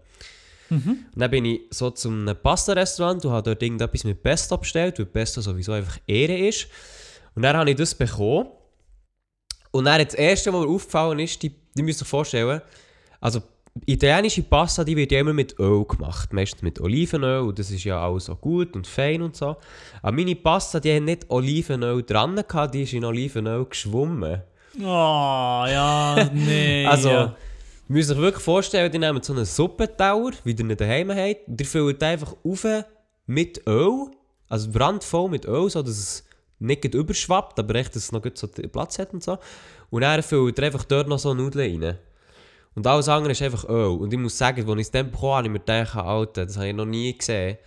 Und 0.73 1.05
dann 1.15 1.31
bin 1.31 1.45
ich 1.45 1.61
so 1.71 1.91
zu 1.91 2.09
einem 2.09 2.37
Pasta-Restaurant 2.37 3.25
und 3.25 3.33
habe 3.33 3.43
dort 3.43 3.63
irgendetwas 3.63 4.05
mit 4.05 4.23
Pesto 4.23 4.57
bestellt, 4.57 4.99
weil 4.99 5.07
Pesto 5.07 5.41
sowieso 5.41 5.73
einfach 5.73 5.99
Ehre 6.07 6.37
ist. 6.37 6.67
Und 7.35 7.43
dann 7.43 7.57
habe 7.57 7.71
ich 7.71 7.77
das 7.77 7.95
bekommen. 7.95 8.49
Und 9.71 9.85
dann 9.85 10.03
das 10.03 10.15
erste, 10.15 10.53
was 10.53 10.61
mir 10.61 10.69
aufgefallen 10.69 11.19
ist, 11.19 11.43
die, 11.43 11.55
die 11.75 11.83
müsst 11.83 12.03
ihr 12.03 12.07
vorstellen, 12.07 12.61
also 13.21 13.43
italienische 13.87 14.43
Pasta, 14.43 14.85
die 14.85 14.97
wird 14.97 15.13
ja 15.13 15.21
immer 15.21 15.33
mit 15.33 15.59
Öl 15.59 15.85
gemacht, 15.85 16.33
meistens 16.33 16.63
mit 16.63 16.81
Olivenöl 16.81 17.41
und 17.41 17.59
das 17.59 17.71
ist 17.71 17.85
ja 17.85 18.05
auch 18.05 18.19
so 18.19 18.37
gut 18.37 18.75
und 18.77 18.87
fein 18.87 19.23
und 19.23 19.35
so. 19.35 19.57
Aber 20.03 20.13
meine 20.13 20.37
Pasta, 20.37 20.79
die 20.79 20.95
hat 20.95 21.03
nicht 21.03 21.31
Olivenöl 21.31 22.03
dran 22.03 22.37
gehabt, 22.37 22.75
die 22.75 22.83
ist 22.83 22.93
in 22.93 23.05
Olivenöl 23.05 23.65
geschwommen. 23.65 24.43
Oh, 24.79 25.65
ja, 25.69 26.31
nee. 26.33 26.87
Also, 26.87 27.09
ja. 27.09 27.37
müsst 27.89 28.11
euch 28.11 28.19
wirklich 28.19 28.45
vorstellen, 28.45 28.91
die 28.91 28.99
nehmen 28.99 29.23
so 29.23 29.33
einen 29.33 29.45
Suppentauer, 29.45 30.33
wie 30.45 30.53
ihr 30.53 30.61
ihn 30.61 30.77
daheim 30.77 31.11
habt, 31.11 31.49
und 31.49 31.61
ihr 31.61 31.67
füllt 31.67 32.03
einfach 32.03 32.35
auf 32.45 32.67
mit 33.27 33.67
Öl, 33.67 34.11
also 34.49 34.71
brandvoll 34.71 35.31
mit 35.31 35.45
Öl, 35.47 35.71
so 35.71 35.83
dass 35.83 35.97
es 35.97 36.25
nicht 36.59 36.85
überschwappt, 36.85 37.59
aber 37.59 37.75
echt, 37.75 37.95
dass 37.95 38.05
es 38.05 38.13
noch 38.13 38.23
gut 38.23 38.39
so 38.39 38.47
Platz 38.47 38.99
hat 38.99 39.13
und 39.13 39.23
so. 39.23 39.39
Und 39.91 40.03
dann 40.03 40.23
füllt 40.23 40.59
ihr 40.59 40.65
einfach 40.65 40.85
dort 40.85 41.09
noch 41.09 41.19
so 41.19 41.35
Nudeln 41.35 41.83
rein. 41.83 41.99
Und 42.75 42.87
alles 42.87 43.09
andere 43.09 43.33
ist 43.33 43.43
einfach 43.43 43.69
Öl. 43.69 43.99
Und 43.99 44.13
ich 44.13 44.19
muss 44.19 44.39
sagen, 44.39 44.67
als 44.69 44.81
ich 44.81 44.87
es 44.87 44.91
dann 44.91 45.11
bekommen 45.11 45.33
habe, 45.33 45.37
habe 45.37 45.47
ich 45.49 45.53
mir 45.53 45.59
gedacht, 45.59 45.97
Alter, 45.97 46.47
das 46.47 46.57
habe 46.57 46.69
ich 46.69 46.75
noch 46.75 46.87
nie 46.87 47.17
gesehen. 47.17 47.59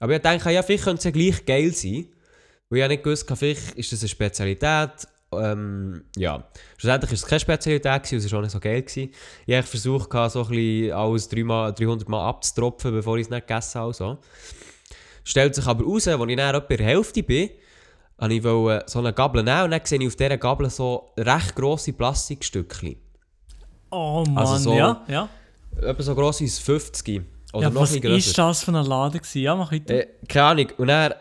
Aber 0.00 0.16
ich 0.16 0.22
dachte, 0.22 0.50
ja, 0.50 0.62
vielleicht 0.62 0.84
könnte 0.84 0.98
es 0.98 1.04
ja 1.04 1.10
gleich 1.12 1.46
geil 1.46 1.72
sein. 1.72 2.06
Weil 2.68 2.78
ich 2.78 2.82
habe 2.82 2.94
nicht 2.94 3.04
gewusst, 3.04 3.30
vielleicht 3.36 3.72
ist 3.74 3.92
das 3.92 4.00
eine 4.00 4.08
Spezialität. 4.08 5.06
Ähm, 5.32 6.04
ja, 6.16 6.44
schlussendlich 6.76 7.10
war 7.10 7.14
es 7.14 7.26
keine 7.26 7.40
Spezialität, 7.40 8.02
gewesen, 8.02 8.26
es 8.26 8.32
war 8.32 8.38
auch 8.38 8.42
nicht 8.42 8.52
so 8.52 8.60
geil. 8.60 8.82
Gewesen. 8.82 9.10
Ich 9.46 9.54
habe 9.56 9.66
versucht, 9.66 10.10
so 10.12 10.42
ein 10.42 10.48
bisschen 10.48 10.92
alles 10.92 11.28
3 11.28 11.44
mal, 11.44 11.72
300 11.72 12.08
Mal 12.08 12.28
abzutropfen, 12.28 12.92
bevor 12.92 13.16
ich 13.16 13.26
es 13.26 13.30
nicht 13.30 13.46
gegessen 13.46 13.80
habe. 13.80 13.92
So. 13.92 14.18
Stellt 15.24 15.54
sich 15.54 15.66
aber 15.66 15.84
raus, 15.84 16.08
als 16.08 16.20
ich 16.20 16.36
dann 16.36 16.54
etwa 16.54 16.66
in 16.72 16.76
der 16.78 16.86
Hälfte 16.86 17.22
bin, 17.22 17.50
wollte 18.18 18.34
ich 18.34 18.44
wollte 18.44 18.84
so 18.90 18.98
eine 18.98 19.12
Gabel 19.12 19.42
nehmen 19.42 19.64
und 19.64 19.70
dann 19.70 19.80
sehe 19.84 20.00
ich 20.00 20.06
auf 20.06 20.16
dieser 20.16 20.36
Gabel 20.38 20.70
so 20.70 21.12
recht 21.18 21.54
grosse 21.54 21.92
Plastikstückchen. 21.92 22.96
Oh 23.90 24.24
Mann, 24.26 24.38
also 24.38 24.56
so- 24.56 24.74
ja, 24.76 25.02
ja. 25.08 25.28
Etwa 25.80 26.02
so 26.02 26.14
gross 26.14 26.40
wie 26.40 26.44
ein 26.44 26.50
50 26.50 27.22
oder 27.54 27.62
ja 27.62 27.70
noch 27.70 27.80
was 27.82 27.92
ein 27.94 28.00
bisschen 28.00 28.16
ist 28.16 28.26
grösser. 28.26 28.46
das 28.48 28.64
für 28.64 28.72
ein 28.72 28.84
Laden 28.86 29.18
gewesen? 29.18 29.40
Ja, 29.42 29.54
mach 29.54 29.72
weiter. 29.72 29.94
Äh, 29.94 30.06
keine 30.28 30.44
Ahnung. 30.46 30.66
Und 30.78 30.86
dann 30.88 31.04
habe 31.12 31.16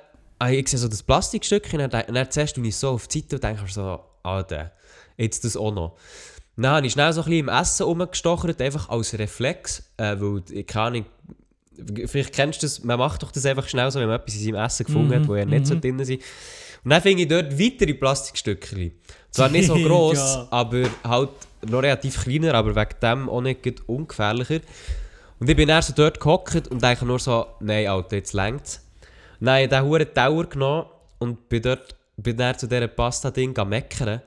ich 0.49 0.67
sehe 0.69 0.79
so 0.79 0.87
das 0.87 1.03
Plastikstückchen 1.03 1.81
und 1.81 1.93
dann, 1.93 2.03
dann 2.13 2.31
zuerst 2.31 2.55
tue 2.55 2.67
ich 2.67 2.75
so 2.75 2.89
auf 2.89 3.07
die 3.07 3.19
Seite 3.19 3.35
und 3.35 3.43
denke 3.43 3.61
mir 3.63 3.69
so, 3.69 3.99
Alter, 4.23 4.71
jetzt 5.17 5.43
das 5.45 5.55
auch 5.57 5.73
noch. 5.73 5.97
Dann 6.57 6.71
habe 6.71 6.85
ich 6.87 6.93
schnell 6.93 7.11
so 7.13 7.21
ein 7.21 7.25
bisschen 7.25 7.39
im 7.39 7.49
Essen 7.49 7.83
rumgestochert, 7.83 8.61
einfach 8.61 8.89
als 8.89 9.17
Reflex, 9.17 9.83
äh, 9.97 10.15
weil, 10.19 10.43
ich 10.51 10.67
keine 10.67 10.85
Ahnung, 10.85 11.05
vielleicht 12.05 12.33
kennst 12.33 12.61
du 12.61 12.65
das, 12.65 12.83
man 12.83 12.99
macht 12.99 13.23
doch 13.23 13.31
das 13.31 13.45
einfach 13.45 13.67
schnell 13.67 13.89
so, 13.89 13.99
wenn 13.99 14.07
man 14.07 14.19
etwas 14.19 14.35
in 14.35 14.41
seinem 14.45 14.63
Essen 14.65 14.85
gefunden 14.85 15.15
hat, 15.15 15.27
wo 15.27 15.35
ja 15.35 15.45
nicht 15.45 15.65
so 15.65 15.79
drin 15.79 16.03
sind. 16.03 16.21
Und 16.83 16.89
dann 16.91 17.01
finde 17.01 17.23
ich 17.23 17.27
dort 17.29 17.57
weitere 17.59 17.93
Plastikstückchen. 17.93 18.91
Zwar 19.31 19.49
nicht 19.49 19.67
so 19.67 19.75
gross, 19.83 20.17
Ja. 20.17 20.47
aber 20.51 20.83
halt 21.03 21.29
noch 21.67 21.81
relativ 21.81 22.23
kleiner, 22.23 22.53
aber 22.55 22.75
wegen 22.75 22.99
dem 23.01 23.29
auch 23.29 23.41
nicht 23.41 23.87
ungefährlicher. 23.87 24.59
Und 25.39 25.49
ich 25.49 25.55
bin 25.55 25.67
dann 25.67 25.81
so 25.81 25.93
dort 25.95 26.19
gehockt 26.19 26.67
und 26.67 26.83
denke 26.83 27.05
nur 27.05 27.19
so, 27.19 27.45
nein, 27.59 27.87
Alter, 27.87 28.17
jetzt 28.17 28.33
längt's. 28.33 28.81
Nein, 29.41 29.69
diesen 29.69 29.83
hohen 29.83 30.13
Tower 30.13 30.45
genommen 30.45 30.85
und 31.19 31.49
bin 31.49 31.61
dort 31.61 31.95
bin 32.15 32.37
dann 32.37 32.57
zu 32.57 32.67
dieser 32.67 32.87
Pasta-Ding 32.87 33.53
meckern. 33.67 34.21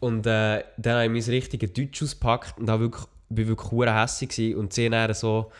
Und 0.00 0.26
äh, 0.26 0.64
dann 0.76 0.94
habe 0.94 1.04
ich 1.04 1.26
mein 1.26 1.34
richtiges 1.34 1.72
Deutsch 1.72 2.02
ausgepackt 2.02 2.58
und 2.58 2.68
habe 2.68 2.84
wirklich 2.84 3.04
bin 3.30 3.46
wirklich 3.46 3.70
hure 3.70 3.94
hässig 3.94 4.56
und 4.56 4.72
sie 4.72 4.90
dann 4.90 5.14
so, 5.14 5.52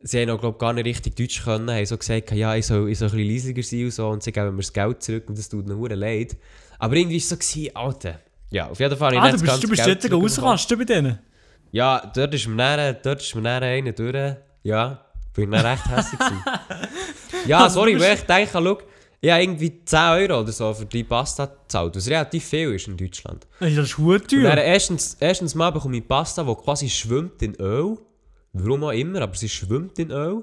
sie 0.00 0.20
haben 0.22 0.30
auch, 0.30 0.40
glaub, 0.40 0.58
gar 0.58 0.72
nicht 0.72 0.86
richtig 0.86 1.16
Deutsch 1.16 1.42
können, 1.42 1.68
haben 1.70 1.84
so 1.84 1.96
gesagt, 1.98 2.30
ja, 2.30 2.54
ich 2.54 2.66
soll, 2.66 2.88
ich 2.88 2.98
soll 2.98 3.08
ein 3.08 3.16
bisschen 3.16 3.32
leisiger 3.32 3.62
sein 3.62 3.84
und 3.84 3.90
so 3.90 4.08
und 4.08 4.22
sie 4.22 4.32
geben 4.32 4.52
mir 4.52 4.62
das 4.62 4.72
Geld 4.72 5.02
zurück 5.02 5.24
und 5.28 5.36
das 5.36 5.48
tut 5.48 5.66
mir 5.66 5.76
hure 5.76 5.96
leid. 5.96 6.36
Aber 6.78 6.94
irgendwie 6.94 7.16
war 7.16 7.38
es 7.38 7.52
so, 7.52 7.60
Alter. 7.74 8.20
Ja, 8.50 8.68
auf 8.68 8.78
jeden 8.78 8.96
Fall. 8.96 9.14
ich 9.14 9.20
Ah, 9.20 9.32
du 9.32 9.40
bist, 9.40 9.64
du 9.64 9.68
bist 9.68 9.86
jetzt 9.86 10.12
ausrasten 10.12 10.78
bei 10.78 10.84
denen. 10.84 11.18
Ja, 11.72 12.10
dort 12.14 12.34
ist 12.34 12.46
mir 12.48 12.56
dann, 12.56 12.96
dort 13.02 13.20
ist 13.20 13.34
mir 13.34 13.42
dann 13.42 13.62
einer 13.62 13.92
durch. 13.92 14.36
Ja, 14.62 15.04
bin 15.34 15.52
ich 15.52 15.64
recht 15.64 15.88
hässlich. 15.88 16.20
Ja, 17.46 17.64
Also, 17.64 17.80
sorry, 17.80 17.98
weil 17.98 18.14
ich 18.16 18.22
denke, 18.22 18.50
schau, 18.52 18.78
ich 19.22 19.30
habe 19.30 19.42
irgendwie 19.42 19.84
10 19.84 19.98
Euro 19.98 20.40
oder 20.40 20.52
so 20.52 20.72
für 20.72 20.86
die 20.86 21.04
Pasta 21.04 21.46
gezahlt, 21.46 21.96
was 21.96 22.08
relativ 22.08 22.44
viel 22.44 22.74
ist 22.74 22.88
in 22.88 22.96
Deutschland. 22.96 23.46
Das 23.58 23.70
ist 23.70 23.76
dann 23.76 23.86
teuer. 24.28 24.56
erstens, 24.56 25.16
erstens 25.20 25.54
mal 25.54 25.70
bekomme 25.70 25.98
ich 25.98 26.08
Pasta, 26.08 26.42
die 26.42 26.54
quasi 26.54 26.88
schwimmt 26.88 27.40
in 27.42 27.54
Öl. 27.56 27.98
Warum 28.52 28.84
auch 28.84 28.90
immer, 28.90 29.22
aber 29.22 29.34
sie 29.36 29.48
schwimmt 29.48 29.98
in 29.98 30.10
Öl. 30.10 30.42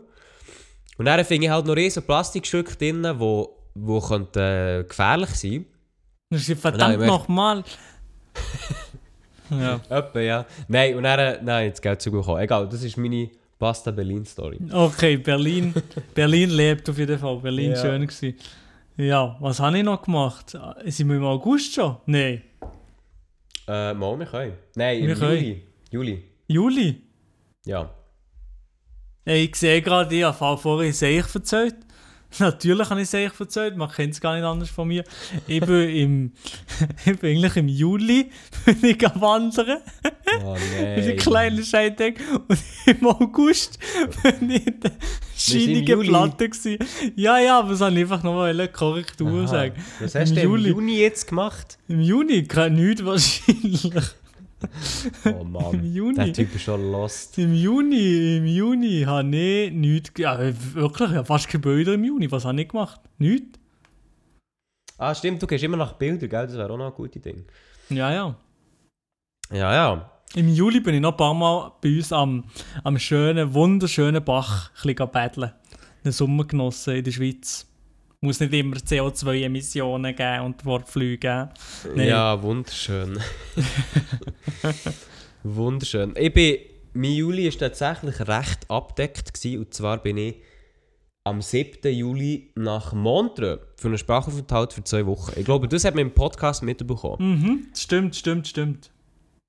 Und 0.97 1.05
dann 1.05 1.23
finde 1.25 1.47
ich 1.47 1.51
halt 1.51 1.65
noch 1.65 1.75
riesen 1.75 2.03
Plastikstücke 2.03 2.75
drin, 2.75 3.03
die 3.03 3.19
wo, 3.19 3.57
wo 3.75 3.99
äh, 4.35 4.83
gefährlich 4.83 5.29
sein 5.31 5.65
Das 6.29 6.47
ist 6.47 6.61
verdammt 6.61 6.99
nochmal. 6.99 7.63
ja. 9.49 9.79
Etwa, 9.89 10.19
ja. 10.19 10.45
Nein, 10.67 10.95
und 10.95 11.03
dann, 11.03 11.19
äh, 11.19 11.39
nein, 11.43 11.65
jetzt 11.67 11.81
Geld 11.81 12.01
zugekommen. 12.01 12.41
Egal, 12.41 12.67
das 12.69 12.83
ist 12.83 12.97
meine 12.97 13.29
Pasta 13.59 13.91
Berlin-Story. 13.91 14.59
Okay, 14.71 15.17
Berlin. 15.17 15.73
Berlin 16.13 16.49
lebt 16.51 16.89
auf 16.89 16.97
jeden 16.97 17.17
Fall. 17.17 17.37
Berlin 17.37 17.71
Ja. 17.71 17.81
schön 17.81 18.05
gewesen. 18.07 18.35
Ja, 18.97 19.35
was 19.39 19.59
habe 19.59 19.77
ich 19.77 19.83
noch 19.83 20.01
gemacht? 20.01 20.55
Äh, 20.83 20.89
Sind 20.91 21.09
wir 21.09 21.17
im 21.17 21.23
August 21.23 21.73
schon? 21.73 21.97
Nein. 22.05 22.41
Äh, 23.67 23.93
mal, 23.93 24.17
wir 24.17 24.25
können. 24.25 24.53
Nein, 24.75 25.01
Wir 25.03 25.09
im 25.13 25.19
können. 25.19 25.37
Juli. 25.37 25.63
Juli. 25.91 26.23
Juli? 26.47 27.01
Ja. 27.65 27.89
Ey, 29.25 29.45
ich 29.45 29.55
sehe 29.55 29.81
gerade, 29.81 30.15
ich 30.15 30.23
habe 30.23 30.57
vorhin 30.57 30.93
Seich 30.93 31.35
erzählt. 31.35 31.75
Natürlich 32.39 32.89
habe 32.89 33.01
ich 33.01 33.09
Seich 33.09 33.31
erzählt, 33.39 33.77
man 33.77 33.89
kennt 33.89 34.13
es 34.13 34.21
gar 34.21 34.35
nicht 34.35 34.43
anders 34.43 34.69
von 34.69 34.87
mir. 34.87 35.03
Ich 35.47 35.61
bin, 35.61 35.89
im, 35.95 36.31
ich 37.05 37.19
bin 37.19 37.29
eigentlich 37.31 37.55
im 37.55 37.67
Juli 37.67 38.29
bin 38.65 38.83
ich 38.83 39.01
wandern. 39.15 39.79
Oh 40.43 40.55
in 40.55 40.83
nein. 40.83 41.05
der 41.05 41.15
kleinen 41.15 41.63
Scheidegg. 41.63 42.19
Und 42.47 42.59
im 42.85 43.07
August 43.07 43.79
bin 44.23 44.49
ich 44.49 44.67
in 44.67 44.79
der 44.79 44.91
scheinigen 45.35 45.87
Juli. 45.87 46.09
Platte. 46.09 46.49
Gewesen. 46.49 46.77
Ja, 47.15 47.39
ja, 47.39 47.59
aber 47.59 47.71
es 47.71 47.81
habe 47.81 47.93
ich 47.93 48.01
einfach 48.01 48.23
noch 48.23 48.33
mal 48.33 48.49
eine 48.49 48.67
Korrektur 48.67 49.31
Aha. 49.31 49.47
sagen. 49.47 49.75
Was 49.99 50.15
hast 50.15 50.29
Im 50.29 50.35
du 50.35 50.41
Juli. 50.43 50.69
im 50.69 50.75
Juni 50.75 50.99
jetzt 50.99 51.27
gemacht? 51.27 51.77
Im 51.87 52.01
Juni, 52.01 52.43
kein 52.43 52.73
nichts 52.73 53.03
wahrscheinlich. 53.05 53.91
Oh 55.25 55.43
Mann. 55.43 55.73
Im 55.73 55.93
Juni. 55.93 56.15
Der 56.15 56.33
Typ 56.33 56.55
ist 56.55 56.63
schon 56.63 56.91
lost. 56.91 57.37
Im 57.37 57.53
Juni, 57.53 58.37
im 58.37 58.45
Juni 58.45 59.03
habe 59.05 59.35
ich 59.35 59.71
nichts. 59.71 60.11
Ja, 60.17 60.39
wirklich, 60.39 61.11
ich 61.11 61.15
habe 61.15 61.25
fast 61.25 61.47
keine 61.47 61.61
Bilder 61.61 61.93
im 61.93 62.03
Juni. 62.03 62.31
Was 62.31 62.45
habe 62.45 62.59
ich 62.61 62.67
gemacht? 62.67 62.99
Nichts. 63.17 63.59
Ah, 64.97 65.13
stimmt, 65.13 65.41
du 65.41 65.47
gehst 65.47 65.63
immer 65.63 65.77
nach 65.77 65.93
Bildern, 65.93 66.29
gell? 66.29 66.47
Das 66.47 66.57
wäre 66.57 66.71
auch 66.73 66.77
noch 66.77 66.87
ein 66.87 66.93
gutes 66.93 67.21
Ding. 67.21 67.45
Ja, 67.89 68.11
ja. 68.11 68.35
Ja, 69.51 69.73
ja. 69.73 70.11
Im 70.35 70.49
Juli 70.49 70.79
bin 70.79 70.95
ich 70.95 71.01
noch 71.01 71.11
ein 71.11 71.17
paar 71.17 71.33
Mal 71.33 71.71
bei 71.81 71.95
uns 71.97 72.11
am, 72.11 72.45
am 72.83 72.97
schönen, 72.99 73.53
wunderschönen 73.53 74.23
Bach 74.23 74.71
ein 74.71 74.93
bisschen 74.95 75.11
paddeln. 75.11 75.51
Den 76.03 76.11
Sommer 76.11 76.45
genossen 76.45 76.95
in 76.95 77.03
der 77.03 77.11
Schweiz. 77.11 77.67
Muss 78.21 78.39
nicht 78.39 78.53
immer 78.53 78.77
CO2-Emissionen 78.77 80.15
geben 80.15 80.45
und 80.45 80.65
Wortflüge 80.65 81.17
geben. 81.17 81.49
Nein. 81.95 82.07
Ja, 82.07 82.41
wunderschön. 82.41 83.19
wunderschön. 85.43 86.13
Ich 86.17 86.33
bin, 86.33 86.57
mein 86.93 87.11
Juli 87.11 87.45
war 87.45 87.59
tatsächlich 87.59 88.19
recht 88.27 88.69
abdeckt. 88.69 89.33
Gewesen, 89.35 89.59
und 89.59 89.73
zwar 89.73 90.01
bin 90.01 90.17
ich 90.17 90.35
am 91.27 91.41
7. 91.41 91.93
Juli 91.93 92.51
nach 92.55 92.93
Montreux 92.93 93.59
für 93.75 93.89
einen 93.89 93.97
Sprachaufenthalt 93.97 94.73
für 94.73 94.83
zwei 94.83 95.05
Wochen. 95.05 95.33
Ich 95.37 95.45
glaube, 95.45 95.67
das 95.67 95.83
hat 95.83 95.93
man 95.93 96.03
im 96.03 96.13
Podcast 96.13 96.63
mitbekommen. 96.63 97.17
Mhm, 97.19 97.67
stimmt, 97.75 98.15
stimmt, 98.15 98.47
stimmt. 98.47 98.91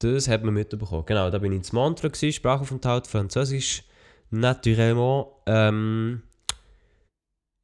Das 0.01 0.29
hat 0.29 0.45
man 0.45 0.55
mitbekommen. 0.55 1.05
Genau, 1.07 1.31
da 1.31 1.39
bin 1.39 1.53
ich 1.53 1.69
in 1.69 1.75
Montreux, 1.75 2.13
gewesen, 2.13 2.35
Sprachaufenthalt, 2.35 3.07
Französisch, 3.07 3.85
naturellement. 4.31 5.29
Ähm, 5.47 6.23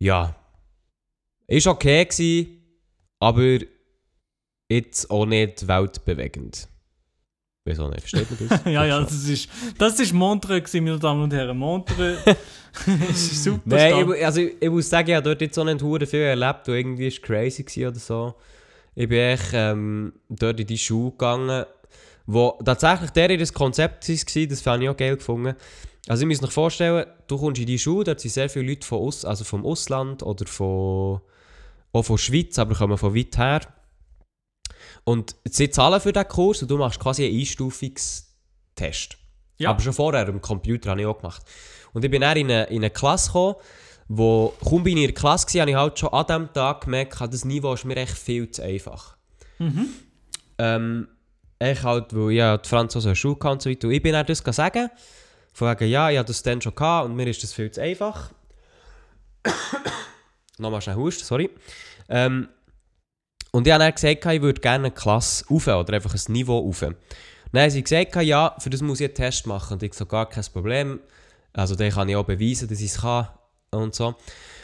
ja. 0.01 0.35
Ist 1.47 1.67
okay 1.67 2.05
gewesen, 2.05 2.63
aber 3.19 3.59
jetzt 4.69 5.11
auch 5.11 5.27
nicht 5.27 5.67
weltbewegend. 5.67 6.69
Wieso 7.67 7.89
nicht? 7.89 8.01
Versteht 8.03 8.31
man 8.31 8.49
das? 8.49 8.65
ja, 8.73 8.85
ja, 8.85 9.01
das 9.01 9.27
ist, 9.27 9.49
das 9.79 9.99
ist 9.99 10.13
Montreux, 10.13 10.73
meine 10.75 10.99
Damen 10.99 11.23
und 11.23 11.33
Herren. 11.33 11.57
Montreux 11.57 12.19
ist 13.09 13.43
super. 13.43 13.61
Nein, 13.65 14.11
ich, 14.11 14.25
also 14.25 14.41
ich, 14.41 14.55
ich 14.61 14.71
muss 14.71 14.91
sagen, 14.91 15.09
ich 15.09 15.17
habe 15.17 15.25
dort 15.25 15.41
jetzt 15.41 15.59
auch 15.59 15.65
nicht 15.65 15.81
viel 16.11 16.21
erlebt 16.21 16.69
und 16.69 16.75
irgendwie 16.75 17.09
ist 17.09 17.23
crazy 17.23 17.87
oder 17.87 17.99
so. 17.99 18.35
Ich 18.95 19.09
bin 19.09 19.19
echt 19.19 19.51
ähm, 19.55 20.13
dort 20.29 20.61
in 20.61 20.67
die 20.67 20.79
Schule 20.79 21.13
gegangen, 21.13 21.65
wo 22.27 22.59
tatsächlich 22.65 23.11
der 23.11 23.31
ihr 23.31 23.47
Konzept 23.49 24.09
war, 24.09 24.47
das 24.47 24.61
fand 24.61 24.83
ich 24.83 24.89
auch 24.89 24.97
geil 24.97 25.17
gefunden. 25.17 25.55
Also 26.07 26.23
ich 26.23 26.29
muss 26.29 26.43
mir 26.43 26.51
vorstellen, 26.51 27.07
du 27.27 27.39
kommst 27.39 27.61
in 27.61 27.67
die 27.67 27.79
Schule, 27.79 28.05
dort 28.05 28.21
sind 28.21 28.31
sehr 28.31 28.51
viele 28.51 28.69
Leute 28.69 28.87
von 28.87 28.99
Aus, 28.99 29.25
also 29.25 29.43
vom 29.43 29.65
Ausland 29.65 30.23
oder 30.23 30.47
von, 30.47 31.21
auch 31.95 32.03
von 32.03 32.17
der 32.17 32.23
Schweiz, 32.23 32.59
aber 32.59 32.75
kommen 32.75 32.99
von 32.99 33.15
weit 33.15 33.39
her. 33.39 33.61
Und 35.05 35.37
sie 35.45 35.71
zahlen 35.71 36.01
für 36.01 36.13
diesen 36.13 36.29
Kurs 36.29 36.63
und 36.63 36.71
du 36.71 36.77
machst 36.77 36.99
quasi 36.99 37.25
einen 37.25 37.39
Einstufungstest. 37.39 39.17
Ja. 39.59 39.71
Aber 39.71 39.81
schon 39.81 39.93
vorher, 39.93 40.27
am 40.27 40.41
Computer 40.41 40.91
habe 40.91 41.01
ich 41.01 41.07
auch 41.07 41.19
gemacht. 41.19 41.43
Und 41.93 42.05
ich 42.05 42.11
bin 42.11 42.23
dann 42.23 42.37
in 42.37 42.51
eine, 42.51 42.65
in 42.65 42.79
eine 42.79 42.91
Klasse 42.91 43.29
gekommen, 43.29 43.55
wo, 44.09 44.53
kaum 44.63 44.83
bin 44.83 44.97
ich 44.97 45.05
in 45.05 45.09
der 45.11 45.15
Klasse 45.15 45.47
war, 45.55 45.61
habe 45.61 45.71
ich 45.71 45.77
halt 45.77 45.99
schon 45.99 46.09
an 46.11 46.27
diesem 46.27 46.53
Tag 46.53 46.85
gemerkt, 46.85 47.21
das 47.21 47.45
Niveau 47.45 47.73
ist 47.73 47.85
mir 47.85 47.97
echt 47.97 48.19
viel 48.19 48.51
zu 48.51 48.63
einfach. 48.63 49.17
Mhm. 49.59 49.89
Ähm, 50.59 51.09
ich 51.61 51.83
halt, 51.83 52.15
weil 52.15 52.33
ich 52.33 52.39
ja 52.39 52.59
die 52.59 52.69
Franzose 52.69 53.15
Schule 53.15 53.37
und 53.37 53.63
so 53.63 53.71
weiter. 53.71 53.87
Und 53.87 53.95
ich 53.95 54.03
bin 54.03 54.13
dann 54.13 54.27
das 54.27 54.39
sagen, 54.39 54.91
von 55.53 55.71
wegen, 55.71 55.91
ja, 55.91 56.11
ich 56.11 56.19
hatte 56.19 56.29
das 56.29 56.43
dann 56.43 56.61
schon 56.61 56.75
gehabt 56.75 57.07
und 57.07 57.15
mir 57.15 57.29
ist 57.29 57.43
das 57.43 57.53
viel 57.53 57.71
zu 57.71 57.81
einfach. 57.81 58.33
Nochmal 60.59 60.81
schnell 60.81 60.97
husten, 60.97 61.25
sorry. 61.25 61.51
Ähm, 62.09 62.49
und 63.53 63.67
ich 63.67 63.73
habe 63.73 63.85
dann 63.85 63.95
gesagt, 63.95 64.27
ich 64.27 64.43
würde 64.43 64.61
gerne 64.61 64.87
eine 64.87 64.95
Klasse 64.95 65.45
rauf 65.49 65.67
oder 65.67 65.95
einfach 65.95 66.15
ein 66.15 66.33
Niveau 66.33 66.59
rauf. 66.59 66.81
Dann 66.81 67.63
haben 67.63 67.71
sie 67.71 67.83
gesagt, 67.83 68.17
ja, 68.17 68.57
für 68.59 68.71
das 68.71 68.81
muss 68.83 69.01
ich 69.01 69.07
einen 69.07 69.15
Test 69.15 69.47
machen. 69.47 69.75
Und 69.75 69.83
ich 69.83 69.95
so, 69.95 70.07
gar 70.07 70.29
kein 70.29 70.45
Problem. 70.53 71.01
Also 71.53 71.77
dann 71.77 71.91
kann 71.91 72.09
ich 72.09 72.17
auch 72.17 72.25
beweisen, 72.25 72.69
dass 72.69 72.81
ich 72.81 72.91
es 72.91 73.01
kann 73.01 73.29
und 73.71 73.95
so. 73.95 74.17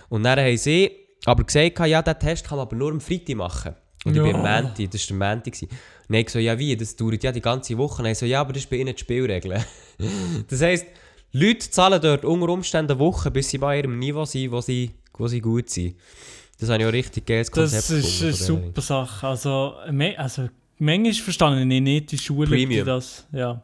Und 0.09 0.24
dann 0.24 0.38
haben 0.40 0.57
sie 0.57 0.90
aber 1.24 1.44
gesagt, 1.44 1.79
ja, 1.87 2.03
diesen 2.03 2.18
Test 2.18 2.48
kann 2.48 2.59
man 2.59 2.66
aber 2.66 2.76
nur 2.76 2.90
am 2.90 3.00
Freitag 3.00 3.37
machen. 3.37 3.74
Und 4.05 4.16
ich 4.16 4.22
bin 4.22 4.35
am 4.35 4.44
Ja. 4.44 4.62
Montag, 4.62 4.90
das 4.90 5.11
war 5.11 5.37
der 5.37 5.53
gewesen. 5.53 5.68
Und 5.68 5.70
dann 6.09 6.16
habe 6.16 6.22
ich 6.26 6.31
so, 6.31 6.38
ja 6.38 6.59
wie, 6.59 6.76
das 6.76 6.96
dauert 6.96 7.22
ja 7.22 7.33
die 7.33 7.40
ganze 7.42 7.76
Woche. 7.79 7.98
Und 7.98 8.07
dann 8.07 8.14
so, 8.14 8.26
ja, 8.26 8.40
aber 8.40 8.53
das 8.53 8.64
ist 8.64 8.70
bei 8.70 8.76
ihnen 8.76 8.94
die 8.94 9.00
Spielregeln. 9.00 9.64
das 10.48 10.61
heisst, 10.62 10.87
Leute 11.33 11.70
zahlen 11.70 12.00
dort 12.00 12.24
unter 12.24 12.48
Umständen 12.48 12.92
eine 12.92 13.00
Woche, 13.00 13.31
bis 13.31 13.50
sie 13.50 13.59
bei 13.59 13.79
ihrem 13.79 13.98
Niveau 13.98 14.24
sind, 14.24 14.50
wo 14.50 14.61
sie, 14.61 14.90
wo 15.20 15.28
sie 15.28 15.40
gut 15.40 15.68
sind. 15.70 15.96
Das 16.59 16.68
habe 16.68 16.83
ich 16.83 16.88
auch 16.88 16.92
richtig 16.92 17.26
geiles 17.26 17.50
Konzept 17.50 17.83
Das 17.85 17.90
ist 17.90 18.22
eine 18.22 18.33
super 18.33 18.80
Sache. 18.83 19.26
Also, 19.28 19.74
also 20.16 20.48
manchmal 20.78 21.12
verstanden 21.14 21.70
ich 21.70 21.80
nicht 21.80 22.12
die 22.12 22.18
Schule, 22.18 22.46
die 22.48 22.66
Premium. 22.66 22.87
das, 22.87 23.26
ja, 23.33 23.62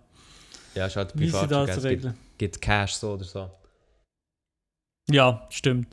Ja, 0.75 0.87
ist 0.87 0.97
halt 0.97 1.13
wie 1.19 1.27
sie 1.27 1.33
privat. 1.33 1.51
das 1.69 1.77
Es 1.79 1.83
gibt, 1.83 1.85
regeln. 1.87 2.15
gibt 2.39 2.61
Cash 2.63 2.95
so 2.95 3.13
oder 3.13 3.25
so. 3.25 3.51
Ja, 5.11 5.47
stimmt. 5.51 5.89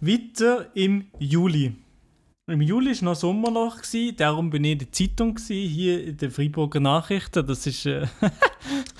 Weiter 0.00 0.66
im 0.74 1.06
Juli. 1.18 1.74
Im 2.48 2.60
Juli 2.60 2.94
war 2.96 3.04
noch 3.04 3.16
Sommerloch, 3.16 3.78
gewesen, 3.82 4.14
darum 4.16 4.50
bin 4.50 4.62
ich 4.62 4.72
in 4.72 4.78
der 4.78 4.92
Zeitung, 4.92 5.34
gewesen, 5.34 5.68
hier 5.68 6.04
in 6.04 6.16
den 6.16 6.30
Freiburger 6.30 6.78
Nachrichten. 6.78 7.44
Das 7.44 7.66
ist, 7.66 7.86
äh, 7.86 8.06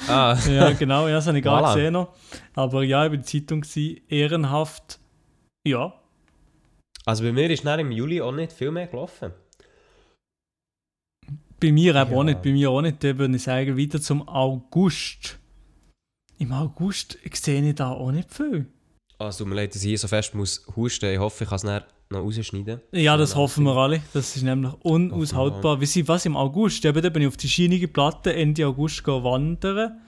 Ah, 0.09 0.37
ja 0.51 0.73
genau, 0.73 1.07
ja, 1.07 1.15
das 1.17 1.27
habe 1.29 1.39
ich 1.39 1.45
gar 1.45 1.63
Voilà. 1.63 1.75
gesehen 1.75 1.93
noch. 1.93 2.13
Aber 2.55 2.83
ja, 2.83 3.05
ich 3.05 3.11
war 3.11 3.15
in 3.15 3.21
der 3.21 3.27
Zeitung, 3.27 3.61
gewesen, 3.61 4.01
ehrenhaft. 4.09 4.99
Ja, 5.67 5.93
also 7.05 7.23
bei 7.25 7.33
mir 7.33 7.49
ist 7.51 7.65
dann 7.65 7.79
im 7.81 7.93
Juli 7.93 8.21
auch 8.21 8.33
nicht 8.33 8.53
viel 8.53 8.71
mehr 8.71 8.87
gelaufen. 8.89 9.33
bei 11.59 11.73
mir 11.73 11.95
eben 11.95 12.11
Ja. 12.11 12.17
auch 12.19 12.25
nicht, 12.25 12.43
bei 12.43 12.53
mir 12.53 12.71
auch 12.71 12.83
nicht. 12.83 13.03
Dann 13.03 13.19
würde 13.19 13.35
ich 13.37 13.43
sagen, 13.43 13.77
wieder 13.77 14.01
zum 14.01 14.29
August. 14.29 15.39
Im 16.39 16.53
August 16.53 17.19
sehe 17.33 17.67
ich 17.67 17.75
da 17.75 17.93
auch 17.93 18.13
nicht 18.13 18.33
viel. 18.33 18.67
Also 19.19 19.47
mir 19.47 19.55
leid, 19.55 19.75
dass 19.75 19.83
ich 19.83 19.89
hier 19.89 19.99
so 19.99 20.07
fest 20.09 20.35
muss 20.35 20.67
husten. 20.77 21.07
Ich 21.11 21.19
hoffe, 21.19 21.45
ich 21.45 21.49
kann 21.49 21.57
es 21.57 21.63
dann 21.63 21.83
noch 22.11 22.21
rausschneiden. 22.21 22.83
Ja, 22.93 23.17
das 23.17 23.35
hoffen 23.35 23.65
wir 23.65 23.75
alle. 23.75 24.03
Das 24.13 24.37
ist 24.37 24.43
nämlich 24.43 24.73
unaushaltbar. 24.83 25.81
Wie 25.81 25.87
sie 25.87 26.07
was 26.07 26.27
im 26.27 26.37
August? 26.37 26.85
Eben, 26.85 27.01
da 27.01 27.09
bin 27.09 27.23
ich 27.23 27.29
auf 27.29 27.39
die 27.39 27.49
scheinige 27.49 27.89
Platte 27.89 28.35
Ende 28.35 28.67
August 28.67 29.07
wandern. 29.07 29.99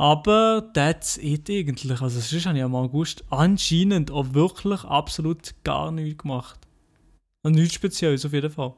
Aber 0.00 0.66
that's 0.72 1.18
it 1.18 1.50
eigentlich. 1.50 2.00
Also 2.00 2.20
sonst 2.20 2.46
habe 2.46 2.56
ich 2.56 2.64
am 2.64 2.74
August 2.74 3.22
anscheinend 3.28 4.10
auch 4.10 4.32
wirklich 4.32 4.82
absolut 4.84 5.52
gar 5.62 5.90
nichts 5.90 6.22
gemacht. 6.22 6.58
Und 7.42 7.52
nichts 7.52 7.74
Spezielles 7.74 8.24
auf 8.24 8.32
jeden 8.32 8.50
Fall. 8.50 8.72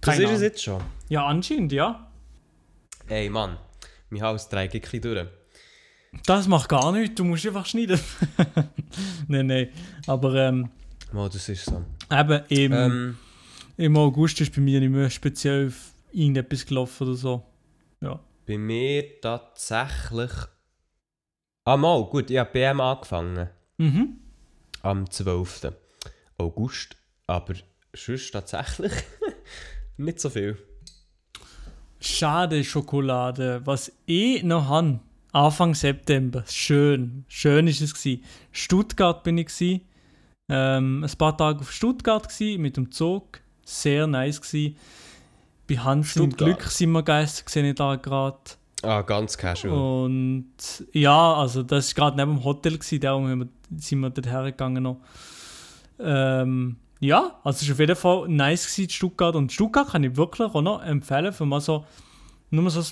Das 0.00 0.14
Keine 0.14 0.24
ist 0.24 0.30
es 0.30 0.40
jetzt 0.40 0.62
schon. 0.62 0.80
Ja, 1.10 1.26
anscheinend, 1.26 1.72
ja. 1.72 2.10
Ey 3.06 3.28
Mann, 3.28 3.58
mein 4.08 4.22
Hals 4.22 4.48
trägt 4.48 4.74
ein 4.74 4.80
bisschen 4.80 5.02
durch. 5.02 5.26
Das 6.24 6.48
macht 6.48 6.70
gar 6.70 6.90
nichts, 6.90 7.16
du 7.16 7.24
musst 7.24 7.46
einfach 7.46 7.66
schneiden. 7.66 8.00
nein, 9.28 9.46
nein. 9.48 9.68
Aber 10.06 10.34
ähm, 10.36 10.70
Mal, 11.12 11.28
das 11.28 11.50
ist 11.50 11.66
so. 11.66 11.84
eben 12.10 12.42
im, 12.48 12.72
Ähm, 12.72 13.18
im 13.76 13.96
August 13.98 14.40
ist 14.40 14.54
bei 14.54 14.62
mir 14.62 14.80
nicht 14.80 14.88
mehr 14.88 15.10
speziell 15.10 15.70
irgendetwas 16.12 16.64
gelaufen 16.64 17.08
oder 17.08 17.16
so. 17.16 17.44
Ja. 18.00 18.18
Bei 18.46 18.58
mir 18.58 19.20
tatsächlich... 19.20 20.30
Ah, 21.64 21.76
mal, 21.76 22.04
gut, 22.04 22.30
ich 22.30 22.38
habe 22.38 22.50
BM 22.52 22.80
angefangen. 22.80 23.50
Mhm. 23.76 24.18
Am 24.82 25.10
12. 25.10 25.72
August. 26.38 26.96
Aber 27.26 27.54
sonst 27.92 28.30
tatsächlich 28.30 28.92
nicht 29.96 30.20
so 30.20 30.30
viel. 30.30 30.56
Schade 31.98 32.62
Schokolade. 32.62 33.62
Was 33.64 33.92
ich 34.06 34.44
noch 34.44 34.68
habe, 34.68 35.00
Anfang 35.32 35.74
September, 35.74 36.44
schön, 36.48 37.24
schön 37.28 37.66
ist 37.66 37.80
es 37.80 37.94
gewesen. 37.94 38.24
Stuttgart 38.52 39.24
bin 39.24 39.38
ich 39.38 39.46
gewesen. 39.46 39.80
Ähm, 40.48 41.02
ein 41.02 41.18
paar 41.18 41.36
Tage 41.36 41.60
auf 41.60 41.72
Stuttgart 41.72 42.28
gewesen, 42.28 42.62
mit 42.62 42.76
dem 42.76 42.92
Zug, 42.92 43.40
sehr 43.64 44.06
nice 44.06 44.40
gewesen. 44.40 44.76
Bei 45.68 45.76
Hans 45.78 46.16
im 46.16 46.30
Stuttgart. 46.30 46.58
Glück 46.58 46.70
sind 46.70 46.92
wir 46.92 47.02
gegessen, 47.02 47.44
sehe 47.46 47.68
ich 47.68 47.74
da 47.74 47.96
gerade. 47.96 48.38
Ah, 48.82 49.02
ganz 49.02 49.36
casual. 49.36 49.72
Und 49.72 50.46
ja, 50.92 51.34
also 51.34 51.62
das 51.62 51.96
war 51.96 52.12
gerade 52.12 52.16
neben 52.18 52.38
dem 52.38 52.44
Hotel, 52.44 52.78
gewesen, 52.78 53.00
darum 53.00 53.48
sind 53.76 54.00
wir 54.00 54.10
dort 54.10 54.26
hergegangen 54.26 54.82
noch. 54.82 55.00
Ähm, 55.98 56.76
ja, 57.00 57.38
also 57.42 57.62
es 57.62 57.68
war 57.68 57.74
auf 57.74 57.80
jeden 57.80 57.96
Fall 57.96 58.28
nice 58.28 58.72
gewesen, 58.72 58.90
Stuttgart. 58.90 59.34
Und 59.34 59.52
Stuttgart 59.52 59.88
kann 59.88 60.04
ich 60.04 60.16
wirklich 60.16 60.48
auch 60.48 60.62
noch 60.62 60.82
empfehlen, 60.82 61.32
für 61.32 61.46
mal 61.46 61.60
so, 61.60 61.84
nur 62.50 62.70
so 62.70 62.80
ein 62.80 62.86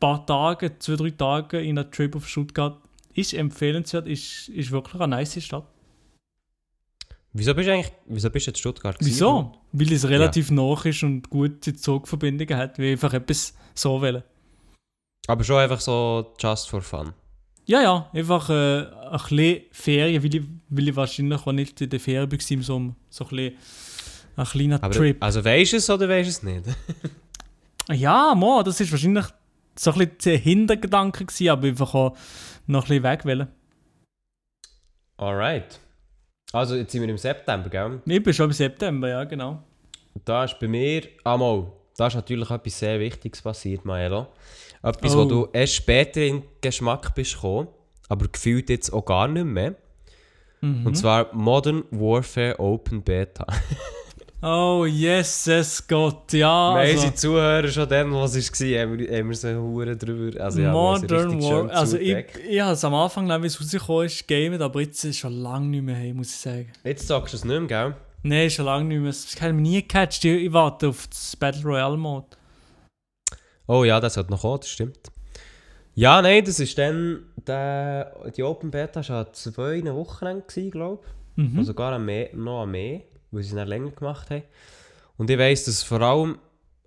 paar 0.00 0.26
Tage, 0.26 0.78
zwei, 0.78 0.96
drei 0.96 1.10
Tage 1.10 1.60
in 1.60 1.78
einer 1.78 1.90
Trip 1.90 2.16
auf 2.16 2.28
Stuttgart. 2.28 2.78
Ist 3.14 3.32
empfehlenswert, 3.32 4.06
ist, 4.08 4.48
ist 4.48 4.70
wirklich 4.70 5.00
eine 5.00 5.16
nice 5.16 5.42
Stadt. 5.42 5.64
Wieso 7.36 7.54
bist 7.54 7.68
du 7.68 7.72
eigentlich... 7.72 7.92
Wieso 8.06 8.30
bist 8.30 8.46
du 8.46 8.50
jetzt 8.50 8.58
in 8.58 8.60
Stuttgart? 8.60 8.98
gewesen? 8.98 9.12
Wieso? 9.14 9.52
Weil 9.72 9.92
es 9.92 10.08
relativ 10.08 10.50
nah 10.50 10.74
ist 10.84 11.02
und 11.02 11.28
gute 11.28 11.76
Zugverbindungen 11.76 12.56
hat, 12.56 12.78
wie 12.78 12.92
einfach 12.92 13.12
etwas 13.12 13.54
so 13.74 14.00
wollen. 14.00 14.22
Aber 15.26 15.44
schon 15.44 15.56
einfach 15.58 15.80
so 15.80 16.34
just 16.38 16.68
for 16.70 16.80
fun. 16.80 17.12
Ja, 17.66 17.82
ja, 17.82 18.10
einfach 18.14 18.48
äh, 18.48 18.84
ein 18.84 19.10
bisschen 19.12 19.62
Ferien, 19.70 20.22
weil 20.22 20.34
ich, 20.34 20.42
weil 20.68 20.88
ich 20.88 20.96
wahrscheinlich 20.96 21.46
auch 21.46 21.52
nicht 21.52 21.80
in 21.80 21.90
der 21.90 22.00
Ferien 22.00 22.30
war 22.30 22.50
im 22.50 22.62
Sommer. 22.62 22.94
So 23.10 23.24
ein 23.24 23.30
bisschen 23.30 23.56
ein 24.36 24.44
kleiner 24.46 24.82
Aber, 24.82 24.94
Trip. 24.94 25.22
Also 25.22 25.44
weisst 25.44 25.72
du 25.72 25.76
es 25.76 25.90
oder 25.90 26.08
weisst 26.08 26.42
du 26.42 26.48
es 26.48 26.54
nicht? 26.54 26.76
Ja, 27.92 28.34
mo, 28.34 28.64
das 28.64 28.80
ist 28.80 28.90
wahrscheinlich 28.90 29.26
so 29.76 29.92
ein 29.92 29.98
bisschen 29.98 30.18
der 30.24 30.38
Hintergedanke 30.38 31.24
gewesen, 31.24 31.48
aber 31.50 31.68
einfach 31.68 31.94
auch 31.94 32.16
noch 32.66 32.82
ein 32.84 32.88
bisschen 32.88 33.02
weg 33.04 33.24
wollen. 33.24 33.46
Alright. 35.18 35.78
Also 36.52 36.76
jetzt 36.76 36.92
sind 36.92 37.02
wir 37.02 37.08
im 37.08 37.18
September, 37.18 37.68
gell? 37.68 38.00
Ich 38.06 38.22
bin 38.22 38.32
schon 38.32 38.46
im 38.46 38.52
September, 38.52 39.08
ja, 39.08 39.24
genau. 39.24 39.62
Da 40.24 40.44
ist 40.44 40.58
bei 40.58 40.68
mir... 40.68 41.02
Ah, 41.24 41.36
mal. 41.36 41.70
Da 41.96 42.06
ist 42.06 42.14
natürlich 42.14 42.50
etwas 42.50 42.78
sehr 42.78 43.00
Wichtiges 43.00 43.42
passiert, 43.42 43.84
Maelo. 43.84 44.26
Etwas, 44.82 45.14
Oh. 45.14 45.18
wo 45.18 45.24
du 45.24 45.48
erst 45.52 45.74
später 45.74 46.20
in 46.22 46.40
den 46.40 46.48
Geschmack 46.60 47.14
bist 47.14 47.34
gekommen, 47.34 47.68
aber 48.08 48.28
gefühlt 48.28 48.68
jetzt 48.70 48.90
auch 48.92 49.04
gar 49.04 49.28
nicht 49.28 49.44
mehr. 49.46 49.74
Mhm. 50.60 50.86
Und 50.86 50.94
zwar 50.96 51.34
Modern 51.34 51.84
Warfare 51.90 52.58
Open 52.58 53.02
Beta. 53.02 53.46
Oh, 54.48 54.86
yes, 54.86 55.48
es 55.48 55.84
Gott, 55.88 56.32
ja. 56.32 56.38
wir 56.38 56.46
haben 56.46 56.76
Also, 56.76 56.94
unsere 56.94 57.14
Zuhörer 57.14 57.66
schon 57.66 57.88
dann, 57.88 58.14
was 58.14 58.36
es 58.36 58.52
war, 58.52 58.80
haben 58.80 58.96
wir, 58.96 59.18
haben 59.18 59.28
wir 59.28 59.34
so 59.34 59.48
Huren 59.48 59.98
drüber. 59.98 60.40
Also, 60.40 60.60
ja, 60.60 60.68
haben 60.68 60.72
Modern 60.72 61.42
War. 61.42 61.70
Also, 61.70 61.98
ich, 61.98 62.16
ich 62.48 62.60
habe 62.60 62.74
es 62.74 62.84
am 62.84 62.94
Anfang, 62.94 63.28
wie 63.42 63.46
es 63.48 63.60
rausgekommen 63.60 64.06
ist, 64.06 64.28
gamet, 64.28 64.60
aber 64.60 64.82
jetzt 64.82 65.02
ist 65.02 65.10
es 65.10 65.18
schon 65.18 65.32
lange 65.32 65.66
nicht 65.66 65.82
mehr, 65.82 66.14
muss 66.14 66.28
ich 66.28 66.36
sagen. 66.36 66.70
Jetzt 66.84 67.08
sagst 67.08 67.32
du 67.32 67.38
es 67.38 67.44
nicht 67.44 67.58
mehr, 67.58 67.66
gell? 67.66 67.96
Nein, 68.22 68.48
schon 68.48 68.66
lange 68.66 68.84
nicht 68.84 69.00
mehr. 69.00 69.10
Das 69.10 69.40
hat 69.40 69.52
mich 69.52 69.62
nie 69.68 69.82
gecatcht. 69.82 70.24
Ich, 70.24 70.44
ich 70.44 70.52
warte 70.52 70.90
auf 70.90 71.08
das 71.08 71.34
Battle 71.34 71.64
Royale 71.64 71.96
Mode. 71.96 72.28
Oh 73.66 73.82
ja, 73.82 73.98
das 73.98 74.16
hat 74.16 74.30
noch 74.30 74.42
kommen, 74.42 74.60
das 74.60 74.68
stimmt. 74.68 75.10
Ja, 75.96 76.22
nein, 76.22 76.44
das 76.44 76.60
ist 76.60 76.78
dann... 76.78 77.24
Der, 77.48 78.12
die 78.36 78.44
Open 78.44 78.70
Beta 78.70 79.08
war 79.08 79.26
an 79.26 79.32
zwei 79.32 79.82
Wochen 79.86 80.24
lang, 80.24 80.44
glaube 80.70 81.00
ich. 81.36 81.44
Mhm. 81.44 81.58
Also 81.58 81.72
sogar 81.72 81.92
am 81.92 82.04
mehr, 82.04 82.30
noch 82.32 82.62
am 82.62 82.70
mehr, 82.70 83.02
weil 83.30 83.42
sie 83.42 83.50
es 83.50 83.54
dann 83.54 83.68
länger 83.68 83.90
gemacht 83.90 84.30
haben. 84.30 84.42
Und 85.16 85.30
ich 85.30 85.38
weiss, 85.38 85.64
dass 85.64 85.82
vor 85.82 86.00
allem, 86.00 86.38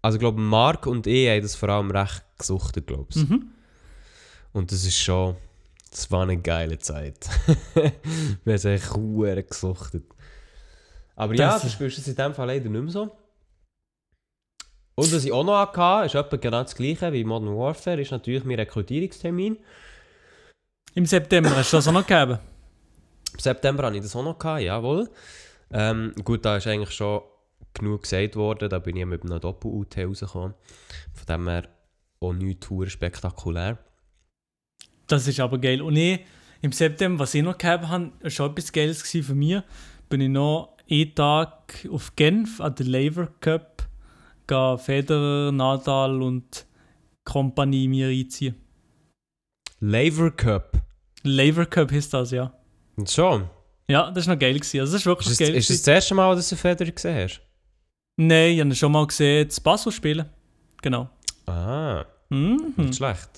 also 0.01 0.15
ich 0.17 0.19
glaube, 0.19 0.39
Mark 0.39 0.85
und 0.85 1.07
ich 1.07 1.27
haben 1.29 1.41
das 1.41 1.55
vor 1.55 1.69
allem 1.69 1.91
recht 1.91 2.23
gesuchtet, 2.37 2.87
glaube 2.87 3.07
ich. 3.09 3.27
Mhm. 3.27 3.51
Und 4.53 4.71
das 4.71 4.83
ist 4.85 4.97
schon, 4.97 5.35
das 5.91 6.09
war 6.11 6.23
eine 6.23 6.37
geile 6.37 6.77
Zeit. 6.79 7.27
Wir 7.73 7.83
haben 7.83 7.93
es 8.45 8.65
echt 8.65 9.49
gesuchtet. 9.49 10.03
Aber 11.15 11.33
ja, 11.35 11.53
Das- 11.53 11.63
du 11.63 11.69
spielst 11.69 11.97
es 11.97 12.07
in 12.07 12.15
dem 12.15 12.33
Fall 12.33 12.47
leider 12.47 12.69
nicht 12.69 12.81
mehr 12.81 12.91
so. 12.91 13.11
Und 14.95 15.13
was 15.13 15.23
ich 15.23 15.31
auch 15.31 15.43
noch 15.45 15.57
hatte, 15.57 16.05
ist 16.07 16.15
etwa 16.15 16.35
genau 16.37 16.61
das 16.63 16.75
gleiche 16.75 17.11
wie 17.13 17.23
Modern 17.23 17.55
Warfare, 17.57 18.01
ist 18.01 18.11
natürlich 18.11 18.43
mein 18.43 18.59
Rekrutierungstermin. 18.59 19.57
Im 20.95 21.05
September 21.05 21.55
hast 21.55 21.71
du 21.71 21.77
das 21.77 21.87
auch 21.87 21.93
noch 21.93 22.05
gegeben. 22.05 22.37
Im 23.33 23.39
September 23.39 23.85
hatte 23.85 23.95
ich 23.97 24.01
das 24.03 24.15
auch 24.15 24.23
noch, 24.23 24.37
gehabt, 24.37 24.61
jawohl. 24.61 25.09
Ähm, 25.71 26.13
gut, 26.23 26.45
da 26.45 26.57
ist 26.57 26.67
eigentlich 26.67 26.91
schon 26.91 27.21
genug 27.73 28.03
gesagt 28.03 28.35
worden, 28.35 28.69
da 28.69 28.79
bin 28.79 28.97
ich 28.97 29.05
mit 29.05 29.23
einem 29.23 29.39
Doppel-UT 29.39 29.97
rausgekommen. 29.97 30.55
Von 31.13 31.25
dem 31.27 31.47
her 31.47 31.69
auch 32.19 32.33
nichts 32.33 32.91
spektakulär. 32.91 33.77
Das 35.07 35.27
ist 35.27 35.39
aber 35.39 35.57
geil. 35.57 35.81
Und 35.81 35.95
ich, 35.95 36.19
im 36.61 36.71
September, 36.71 37.19
was 37.19 37.33
ich 37.33 37.43
noch 37.43 37.57
gehabt 37.57 37.87
habe, 37.87 38.11
war 38.21 38.29
schon 38.29 38.51
etwas 38.51 38.71
Geiles 38.71 39.01
für 39.01 39.35
mich. 39.35 39.61
Bin 40.09 40.21
ich 40.21 40.29
noch 40.29 40.77
einen 40.89 41.13
Tag 41.15 41.87
auf 41.91 42.15
Genf 42.15 42.59
an 42.61 42.75
der 42.75 42.85
Lever 42.85 43.27
Cup 43.39 43.79
gehen 44.49 44.77
Federer, 44.79 45.51
Nadal 45.51 46.21
und 46.21 46.65
Kompanie 47.23 47.87
mir 47.87 48.07
reinziehen. 48.07 48.55
Laver 49.79 50.31
Cup. 50.31 50.81
Lever 51.23 51.65
Cup 51.65 51.91
ist 51.91 52.13
das, 52.13 52.31
ja. 52.31 52.51
Und 52.95 53.09
schon. 53.09 53.49
Ja, 53.89 54.11
das 54.11 54.27
war 54.27 54.35
noch 54.35 54.39
geil. 54.39 54.53
Gewesen. 54.53 54.79
Also 54.79 54.93
das 54.93 55.01
ist 55.01 55.05
wirklich 55.05 55.29
Ist 55.31 55.39
geil. 55.39 55.55
ist 55.55 55.63
es 55.63 55.67
gewesen. 55.67 55.81
das 55.85 55.87
erste 55.95 56.15
Mal, 56.15 56.35
dass 56.35 56.49
du 56.49 56.55
Federer 56.55 56.91
gesehen 56.91 57.23
hast? 57.23 57.41
Nein, 58.17 58.51
ich 58.53 58.59
habe 58.59 58.69
ihn 58.69 58.75
schon 58.75 58.91
mal 58.91 59.05
gesehen, 59.07 59.47
das 59.47 59.59
Basel 59.59 59.91
spielen. 59.91 60.25
Genau. 60.81 61.09
Ah, 61.47 62.05
Mhm. 62.29 62.73
nicht 62.77 62.95
schlecht. 62.95 63.29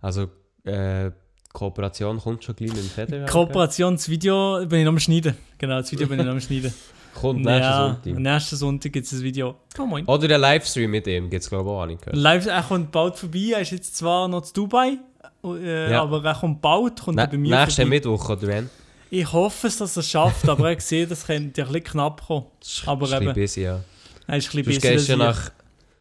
Also, 0.00 0.28
äh, 0.64 1.10
Kooperation 1.52 2.18
kommt 2.18 2.42
schon 2.44 2.54
gleich 2.56 2.70
mit 2.70 2.78
dem 2.78 2.88
Federer. 2.88 3.26
Kooperationsvideo 3.26 4.66
bin 4.66 4.78
ich 4.80 4.84
noch 4.84 4.92
am 4.92 4.98
Schneiden. 5.00 5.36
Genau, 5.58 5.78
das 5.80 5.90
Video 5.92 6.06
bin 6.06 6.20
ich 6.20 6.24
noch 6.26 6.32
am 6.32 6.40
Schneiden. 6.40 6.72
Kommt 7.14 7.40
nächsten 7.44 7.60
ja, 7.60 7.86
Sonntag. 8.04 8.18
nächsten 8.22 8.56
Sonntag 8.56 8.92
gibt 8.92 9.04
es 9.04 9.12
ein 9.12 9.22
Video. 9.22 9.56
Oh 9.80 9.84
moin. 9.84 10.06
Oder 10.06 10.28
der 10.28 10.38
Livestream 10.38 10.92
mit 10.92 11.08
ihm, 11.08 11.28
gibt 11.28 11.42
es 11.42 11.48
glaube 11.50 11.68
ich 11.68 11.74
auch 11.74 11.86
nicht 11.86 12.00
gehört. 12.02 12.16
Live, 12.16 12.46
er 12.46 12.62
kommt 12.62 12.92
bald 12.92 13.16
vorbei. 13.16 13.50
Er 13.54 13.60
ist 13.62 13.72
jetzt 13.72 13.96
zwar 13.96 14.28
noch 14.28 14.42
zu 14.42 14.52
Dubai, 14.54 14.96
äh, 15.44 15.90
Ja. 15.90 16.02
aber 16.02 16.24
er 16.24 16.34
kommt 16.36 16.62
bald. 16.62 17.00
Kommt 17.00 17.16
Ne 17.16 17.22
er 17.22 17.26
bei 17.26 17.36
mir 17.36 17.56
nächsten 17.58 17.82
vorbei. 17.82 17.88
Mittwoch, 17.90 18.30
oder 18.30 18.42
wenn? 18.46 18.70
Ich 19.10 19.32
hoffe 19.32 19.66
es, 19.66 19.78
dass 19.78 19.96
er 19.96 20.00
es 20.00 20.08
schafft, 20.10 20.48
aber 20.48 20.70
er 20.72 20.80
sieht, 20.80 21.10
das 21.10 21.26
könnte 21.26 21.62
ein 21.62 21.66
bisschen 21.68 21.84
knapp 21.84 22.24
kommen. 22.26 22.46
Aber 22.86 23.06
ist 23.06 23.12
ein 23.12 23.22
eben, 23.22 23.34
bisschen 23.34 23.34
busy, 23.34 23.62
ja. 23.62 23.80
er 24.26 24.36
ist 24.36 24.54
ein 24.54 24.64
bisschen 24.64 24.80
gehst 24.80 25.10
als 25.10 25.18
nach, 25.18 25.50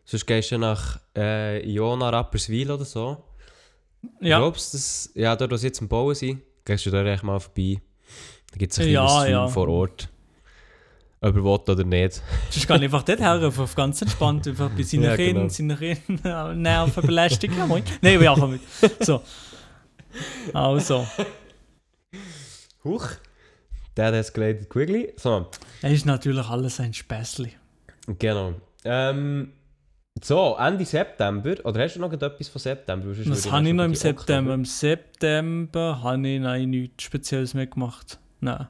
sonst 0.06 0.26
gehst 0.28 0.52
du 0.52 0.58
nach 0.60 1.00
äh, 1.18 1.68
Iona 1.68 2.10
Rapperswil 2.10 2.70
oder 2.72 2.86
so. 2.86 3.18
ich. 4.22 4.28
Ja, 4.28 4.38
Glaubst 4.40 4.74
du, 4.74 4.78
das, 4.78 5.10
ja, 5.16 5.36
dort, 5.36 5.52
wo 5.52 5.56
sie 5.58 5.68
jetzt 5.68 5.82
am 5.82 5.88
Bauen 5.88 6.14
sind, 6.14 6.42
gehst 6.66 6.86
du 6.86 6.92
da 6.92 7.04
echt 7.04 7.24
mal 7.24 7.40
vorbei. 7.40 7.82
Da 8.52 8.58
gibt 8.58 8.72
es 8.74 8.80
ein 8.80 8.90
Ja, 8.90 9.06
kleines 9.06 9.30
ja. 9.32 9.48
vor 9.48 9.68
Ort. 9.68 10.10
Ob 11.22 11.36
er 11.36 11.44
will 11.44 11.46
oder 11.52 11.84
nicht. 11.84 12.22
sonst 12.50 12.66
kann 12.68 12.78
ich 12.78 12.86
einfach 12.86 13.04
dort 13.04 13.20
her, 13.20 13.42
auf, 13.46 13.76
ganz 13.76 14.02
entspannt, 14.02 14.48
einfach 14.48 14.70
bei 14.70 14.84
seinen 14.84 15.04
Ja, 15.04 15.16
Kindern, 15.18 15.50
genau. 15.50 15.76
seinen 15.78 15.78
Kindern 16.06 16.62
Nerven 16.62 17.06
belästigen. 17.06 17.58
Nein, 18.02 18.20
wir 18.22 18.32
auch 18.32 18.48
mit. 18.48 18.62
So. 19.02 19.22
Also, 20.54 21.06
Huch. 22.84 23.08
Der 23.98 24.14
escalated 24.14 24.70
quickly. 24.70 25.14
So, 25.18 25.48
es 25.82 25.92
ist 25.94 26.06
natürlich 26.06 26.46
alles 26.48 26.80
ein 26.80 26.94
Späßli. 26.94 27.52
genau. 28.18 28.54
Ähm, 28.86 29.52
so, 30.24 30.56
Ende 30.60 30.86
September. 30.86 31.56
Oder 31.64 31.84
hast 31.84 31.96
du 31.96 32.00
noch 32.00 32.12
etwas 32.12 32.48
von 32.48 32.60
September? 32.60 33.08
Was 33.10 33.46
ich 33.46 33.52
habe 33.52 33.68
ich 33.68 33.74
noch 33.74 33.86
im 33.86 33.96
September? 33.96 34.54
Im 34.54 34.66
September 34.66 36.02
habe 36.02 36.28
ich 36.28 36.40
nein, 36.40 36.70
nichts 36.70 37.04
Spezielles 37.04 37.54
mehr 37.54 37.68
gemacht. 37.68 38.20
Nein. 38.40 38.68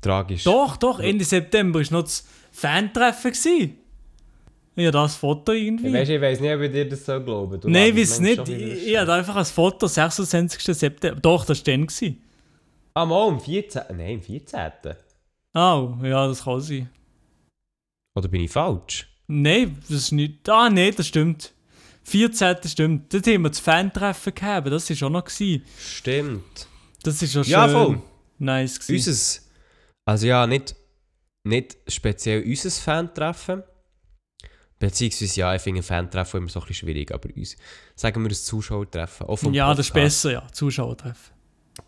Tragisch. 0.00 0.44
Doch, 0.44 0.76
doch, 0.76 1.00
Ende 1.00 1.24
September 1.24 1.80
war 1.80 1.92
noch 1.92 2.02
das 2.02 2.26
Fantreffen. 2.52 3.32
gewesen. 3.32 3.76
Ja, 4.76 4.90
das 4.90 5.16
Foto 5.16 5.52
irgendwie. 5.52 5.92
Weißt 5.92 6.10
ich 6.10 6.20
weiß 6.20 6.40
nicht, 6.40 6.54
ob 6.54 6.60
ich 6.60 6.70
dir 6.70 6.88
das 6.88 7.04
so 7.04 7.18
glaube. 7.20 7.58
Du 7.58 7.68
Nein, 7.68 7.94
lässt 7.94 8.12
weiß 8.12 8.20
nicht. 8.20 8.48
Ich, 8.48 8.88
ich 8.88 8.98
hatte 8.98 9.14
einfach 9.14 9.36
ein 9.36 9.44
Foto, 9.44 9.86
26. 9.86 10.62
September. 10.76 11.18
Doch, 11.20 11.46
das 11.46 11.58
war 11.58 11.64
dann. 11.64 11.86
gewesen. 11.86 12.22
Ah, 12.96 13.04
mal, 13.04 13.28
am 13.28 13.38
14. 13.40 13.82
Nein, 13.94 14.14
am 14.14 14.22
14. 14.22 14.72
Oh, 15.52 15.94
ja, 16.02 16.26
das 16.28 16.44
kann 16.44 16.60
sein. 16.62 16.88
Oder 18.14 18.28
bin 18.28 18.40
ich 18.40 18.50
falsch? 18.50 19.06
Nein, 19.26 19.76
das 19.82 19.90
ist 19.90 20.12
nicht. 20.12 20.48
Ah, 20.48 20.70
nein, 20.70 20.94
das 20.96 21.06
stimmt. 21.06 21.52
14. 22.04 22.56
stimmt. 22.64 23.12
Dort 23.12 23.26
haben 23.26 23.42
wir 23.42 23.50
das 23.50 23.60
Fan-Treffen 23.60 24.34
gehabt, 24.34 24.68
das 24.68 24.88
war 24.88 25.08
auch 25.08 25.12
noch. 25.12 25.24
Gewesen. 25.26 25.62
Stimmt. 25.78 26.68
Das 27.02 27.20
ist 27.20 27.36
auch 27.36 27.44
schön. 27.44 27.52
Ja, 27.52 27.68
voll. 27.68 28.00
Nice 28.38 28.80
gewesen. 28.80 29.10
Unses, 29.10 29.50
also 30.06 30.26
ja, 30.26 30.46
nicht, 30.46 30.74
nicht 31.44 31.76
speziell 31.88 32.42
unser 32.44 32.70
Fan-Treffen. 32.70 33.62
Beziehungsweise, 34.78 35.38
ja, 35.40 35.54
ich 35.54 35.60
finde 35.60 35.80
ein 35.80 35.84
Fan-Treffen 35.84 36.38
immer 36.38 36.48
so 36.48 36.60
ein 36.60 36.66
bisschen 36.66 36.88
schwierig, 36.88 37.12
aber 37.12 37.28
uns, 37.36 37.58
sagen 37.94 38.22
wir 38.22 38.30
ein 38.30 38.34
Zuschauertreffen. 38.34 39.26
Auch 39.26 39.36
vom 39.36 39.52
Ja, 39.52 39.74
das 39.74 39.86
ist 39.86 39.92
Podcast. 39.92 40.22
besser, 40.22 40.32
ja. 40.32 40.46
Zuschauertreffen. 40.50 41.35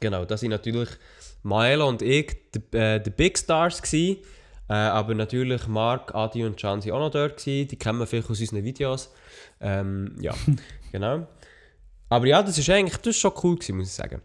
Genau, 0.00 0.24
das 0.24 0.40
sind 0.40 0.50
natürlich 0.50 0.88
Maelo 1.42 1.88
und 1.88 2.02
ich 2.02 2.36
die, 2.54 2.76
äh, 2.76 3.00
die 3.00 3.10
Big 3.10 3.38
Stars 3.38 3.82
gsi, 3.82 4.22
äh, 4.68 4.72
aber 4.72 5.14
natürlich 5.14 5.66
Mark, 5.66 6.14
Adi 6.14 6.44
und 6.44 6.56
Can 6.56 6.80
sind 6.80 6.92
auch 6.92 6.98
noch 6.98 7.10
dort 7.10 7.36
gsi. 7.36 7.66
Die 7.66 7.76
kennen 7.76 7.98
wir 7.98 8.06
vielleicht 8.06 8.30
aus 8.30 8.40
unseren 8.40 8.64
Videos. 8.64 9.12
Ähm, 9.60 10.16
ja, 10.20 10.34
genau. 10.92 11.26
Aber 12.08 12.26
ja, 12.26 12.42
das 12.42 12.58
ist 12.58 12.70
eigentlich 12.70 12.96
das 12.98 13.08
ist 13.08 13.20
schon 13.20 13.32
cool 13.42 13.56
gewesen, 13.56 13.76
muss 13.76 13.88
ich 13.88 13.94
sagen. 13.94 14.22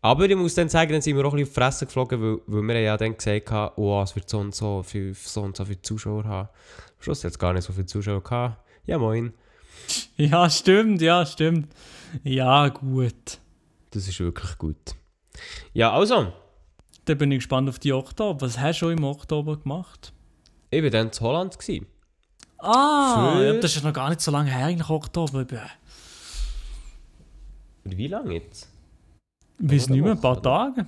Aber 0.00 0.28
ich 0.28 0.36
muss 0.36 0.54
dann 0.54 0.68
sagen, 0.68 0.92
dann 0.92 1.02
sind 1.02 1.16
wir 1.16 1.24
auch 1.24 1.32
ein 1.32 1.38
bisschen 1.38 1.48
auf 1.48 1.54
die 1.54 1.60
Fresse 1.60 1.86
geflogen, 1.86 2.22
weil, 2.22 2.38
weil 2.46 2.62
wir 2.62 2.80
ja 2.80 2.96
dann 2.96 3.16
gesagt 3.16 3.50
haben, 3.50 3.72
oh, 3.76 4.00
es 4.02 4.14
wird 4.14 4.28
so 4.28 4.38
und 4.38 4.54
so 4.54 4.82
viel, 4.82 5.14
so 5.14 5.42
und 5.42 5.56
so 5.56 5.64
viele 5.64 5.82
Zuschauer 5.82 6.24
haben. 6.24 6.48
Am 6.48 7.02
Schluss 7.02 7.24
hat 7.24 7.32
es 7.32 7.38
gar 7.38 7.52
nicht 7.52 7.64
so 7.64 7.72
viele 7.72 7.86
Zuschauer 7.86 8.22
gehabt. 8.22 8.58
Ja, 8.86 8.98
moin. 8.98 9.32
Ja, 10.16 10.48
stimmt, 10.50 11.02
ja, 11.02 11.26
stimmt. 11.26 11.72
Ja, 12.22 12.68
gut. 12.68 13.38
Das 13.90 14.06
ist 14.06 14.20
wirklich 14.20 14.56
gut. 14.58 14.94
Ja, 15.72 15.92
also, 15.92 16.32
Dann 17.04 17.18
bin 17.18 17.32
ich 17.32 17.38
gespannt 17.38 17.68
auf 17.68 17.78
die 17.78 17.92
Oktober. 17.92 18.40
Was 18.40 18.58
hast 18.58 18.80
du 18.80 18.88
im 18.90 19.04
Oktober 19.04 19.56
gemacht? 19.56 20.12
ich 20.70 20.82
war 20.82 20.90
dann 20.90 21.08
in 21.08 21.20
Holland. 21.20 21.58
Gewesen. 21.58 21.86
Ah, 22.58 23.34
Für- 23.36 23.44
ja, 23.44 23.60
das 23.60 23.76
ist 23.76 23.84
noch 23.84 23.92
gar 23.92 24.08
nicht 24.10 24.20
so 24.20 24.30
lange 24.30 24.50
her, 24.50 24.66
eigentlich 24.66 24.88
Oktober. 24.90 25.46
Wie 27.84 28.06
lange 28.08 28.34
jetzt? 28.34 28.68
Oder 29.62 29.72
nicht 29.72 29.88
mehr, 29.88 30.12
ein 30.12 30.20
paar? 30.20 30.42
Tage. 30.42 30.86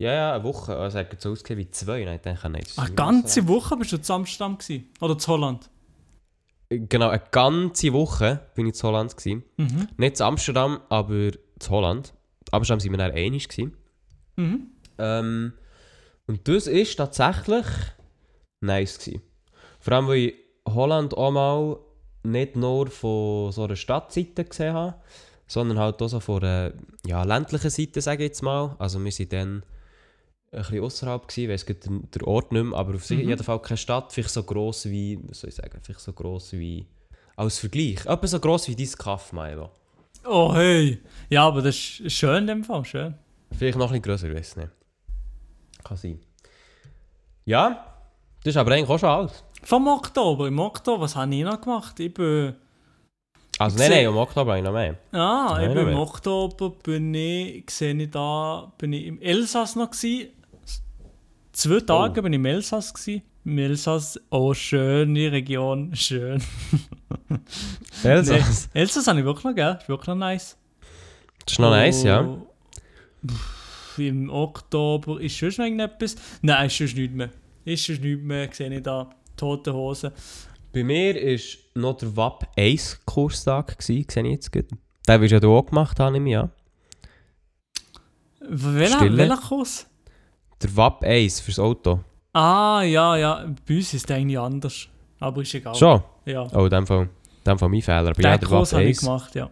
Ja, 0.00 0.12
ja, 0.12 0.34
eine 0.34 0.44
Woche. 0.44 0.76
Also, 0.76 0.98
es 0.98 1.10
hat 1.10 1.20
so 1.20 1.32
ausgesehen 1.32 1.58
wie 1.58 1.70
zwei. 1.70 2.04
Nein, 2.04 2.16
ich 2.16 2.20
denke 2.22 2.48
nicht. 2.50 2.78
Eine 2.78 2.94
ganze 2.94 3.40
so 3.42 3.48
Woche 3.48 3.76
bist 3.76 3.92
du 3.92 4.00
zu 4.00 4.12
Amsterdam 4.12 4.58
gewesen? 4.58 4.88
Oder 5.00 5.18
zu 5.18 5.32
Holland? 5.32 5.68
Genau, 6.70 7.08
eine 7.08 7.22
ganze 7.30 7.92
Woche 7.92 8.40
bin 8.54 8.66
ich 8.66 8.74
in 8.76 8.82
Holland. 8.82 9.16
Gewesen. 9.16 9.42
Mhm. 9.56 9.88
Nicht 9.96 10.20
in 10.20 10.26
Amsterdam, 10.26 10.80
aber 10.88 11.14
in 11.14 11.38
Holland. 11.68 12.12
In 12.50 12.54
Amsterdam 12.54 12.82
waren 12.84 12.92
wir 12.92 12.98
dann 12.98 13.12
einig. 13.12 13.48
Mhm. 14.36 14.66
Ähm, 14.98 15.52
und 16.26 16.48
das 16.48 16.66
ist 16.66 16.96
tatsächlich 16.96 17.66
nice. 18.60 18.98
Gewesen. 18.98 19.22
Vor 19.80 19.92
allem, 19.92 20.08
weil 20.08 20.18
ich 20.18 20.34
Holland 20.66 21.14
auch 21.14 21.30
mal 21.30 21.78
nicht 22.24 22.56
nur 22.56 22.88
von 22.88 23.52
so 23.52 23.64
einer 23.64 23.76
Stadtseite 23.76 24.44
gesehen 24.44 24.74
habe, 24.74 24.96
sondern 25.46 25.78
halt 25.78 26.02
auch 26.02 26.08
so 26.08 26.20
von 26.20 26.42
einer 26.42 26.72
ja, 27.06 27.22
ländlichen 27.22 27.70
Seite, 27.70 28.00
sage 28.00 28.24
ich 28.24 28.28
jetzt 28.30 28.42
mal. 28.42 28.76
Also 28.78 29.02
wir 29.02 29.12
sind 29.12 29.32
dann 29.32 29.62
ein 30.50 30.58
bisschen 30.62 30.82
außerhalb 30.82 31.26
gewesen, 31.28 31.50
ich 31.54 31.66
gerade 31.66 31.80
den, 31.80 32.10
den 32.10 32.22
Ort 32.22 32.52
nicht 32.52 32.64
mehr, 32.64 32.78
aber 32.78 32.94
auf 32.94 33.10
Mhm. 33.10 33.20
jeden 33.20 33.44
Fall 33.44 33.60
keine 33.62 33.76
Stadt, 33.78 34.12
vielleicht 34.12 34.30
so 34.30 34.42
gross 34.42 34.86
wie, 34.86 35.18
was 35.28 35.40
soll 35.40 35.48
ich 35.48 35.56
sagen, 35.56 35.78
vielleicht 35.82 36.00
so 36.00 36.12
gross 36.12 36.52
wie, 36.52 36.86
als 37.36 37.58
Vergleich, 37.58 38.04
etwa 38.06 38.26
so 38.26 38.40
gross 38.40 38.68
wie 38.68 38.76
dein 38.76 38.90
Kaff, 38.92 39.32
Milo. 39.32 39.70
Oh, 40.28 40.52
hey. 40.54 41.00
Ja, 41.30 41.46
aber 41.46 41.62
das 41.62 41.74
ist 42.00 42.12
schön 42.12 42.38
in 42.38 42.46
dem 42.46 42.64
Fall, 42.64 42.84
schön. 42.84 43.14
Vielleicht 43.56 43.78
noch 43.78 43.86
ein 43.86 44.00
bisschen 44.00 44.02
grösser, 44.02 44.28
ich 44.28 44.36
weiß 44.36 44.56
nicht. 44.56 44.68
Kann 45.82 45.96
sein. 45.96 46.20
Ja, 47.46 47.84
das 48.44 48.52
ist 48.52 48.56
aber 48.58 48.72
eigentlich 48.72 48.90
auch 48.90 48.98
schon 48.98 49.08
alles. 49.08 49.42
Vom 49.62 49.88
Oktober. 49.88 50.48
Im 50.48 50.58
Oktober, 50.58 51.04
was 51.04 51.16
habe 51.16 51.34
ich 51.34 51.44
noch 51.44 51.60
gemacht? 51.60 51.98
Ich 51.98 52.12
bin... 52.12 52.54
Also 53.58 53.78
nein, 53.78 53.90
nein, 53.90 54.04
im 54.04 54.16
Oktober 54.16 54.50
habe 54.52 54.58
ich 54.58 54.64
noch 54.64 54.72
mehr. 54.72 54.96
Ah, 55.12 55.54
Nein, 55.54 55.68
ich 55.70 55.74
bin 55.74 55.82
im 55.82 55.94
mehr. 55.94 55.98
Oktober 55.98 56.70
bin 56.70 57.12
ich, 57.14 57.68
sehe 57.70 57.94
ich 57.94 58.10
da, 58.10 58.70
bin 58.78 58.92
ich 58.92 59.06
im 59.06 59.20
Elsass 59.20 59.74
noch 59.74 59.90
gewesen. 59.90 60.28
Zwei 61.52 61.80
Tage 61.80 62.22
bin 62.22 62.34
ich 62.34 62.38
im 62.38 62.44
Elsass 62.44 62.94
gewesen. 62.94 63.22
Im 63.44 63.58
Elsass, 63.58 64.20
oh, 64.30 64.54
schöne 64.54 65.32
Region, 65.32 65.94
schön. 65.96 66.42
Elsass. 68.02 68.68
Nee, 68.72 68.80
Elsass 68.80 69.06
habe 69.06 69.18
ich 69.18 69.24
wirklich 69.24 69.44
noch, 69.44 69.54
gell? 69.54 69.78
Ist 69.80 69.88
wirklich 69.88 70.08
noch 70.08 70.14
nice. 70.16 70.56
Das 71.44 71.52
ist 71.52 71.58
noch 71.58 71.70
nice, 71.70 72.02
ja. 72.02 72.22
Oh, 72.22 72.46
pff, 73.26 73.98
Im 73.98 74.30
Oktober 74.30 75.20
ist 75.20 75.36
schon 75.36 75.50
irgendetwas? 75.50 76.16
Nein, 76.42 76.66
ist 76.66 76.74
schon 76.74 76.86
nichts 76.86 77.14
mehr. 77.14 77.30
Ist 77.64 77.84
schon 77.84 78.00
nichts 78.00 78.22
mehr, 78.22 78.48
sehe 78.52 78.74
ich 78.74 78.82
da. 78.82 79.10
Tote 79.36 79.72
Hose. 79.72 80.12
Bei 80.72 80.84
mir 80.84 81.14
war 81.14 81.40
noch 81.74 81.96
der 81.96 82.16
WAP 82.16 82.48
1 82.56 83.00
Kurstag, 83.04 83.78
gewesen, 83.78 84.06
sehe 84.08 84.24
ich 84.24 84.30
jetzt 84.32 84.52
gut. 84.52 84.66
Den 85.06 85.22
hast 85.22 85.30
ja 85.30 85.40
du 85.40 85.56
auch 85.56 85.64
gemacht, 85.64 85.98
habe 85.98 86.16
ich 86.16 86.22
mich 86.22 86.32
ja. 86.32 86.50
Welcher, 88.40 89.36
Kurs? 89.36 89.86
Der 90.62 90.76
WAP 90.76 91.04
1 91.04 91.40
fürs 91.40 91.58
Auto. 91.58 92.00
Ah, 92.32 92.82
ja, 92.82 93.16
ja. 93.16 93.54
Bei 93.66 93.76
uns 93.76 93.94
ist 93.94 94.08
der 94.08 94.16
eigentlich 94.16 94.38
anders. 94.38 94.88
Aber 95.18 95.42
ist 95.42 95.54
egal. 95.54 95.74
Schon? 95.74 96.02
Ja. 96.24 96.46
Oh, 96.52 96.64
in 96.64 96.70
dem 96.70 96.86
Fall, 96.86 97.08
in 97.38 97.44
dem 97.44 97.58
Fall 97.58 97.68
mein 97.68 97.82
Fehler. 97.82 97.98
Aber 97.98 98.12
Den 98.12 98.24
ja, 98.24 98.38
der 98.38 98.48
Kurs 98.48 98.72
habe 98.72 98.84
ich 98.84 98.98
1. 98.98 99.00
gemacht, 99.00 99.34
ja. 99.34 99.50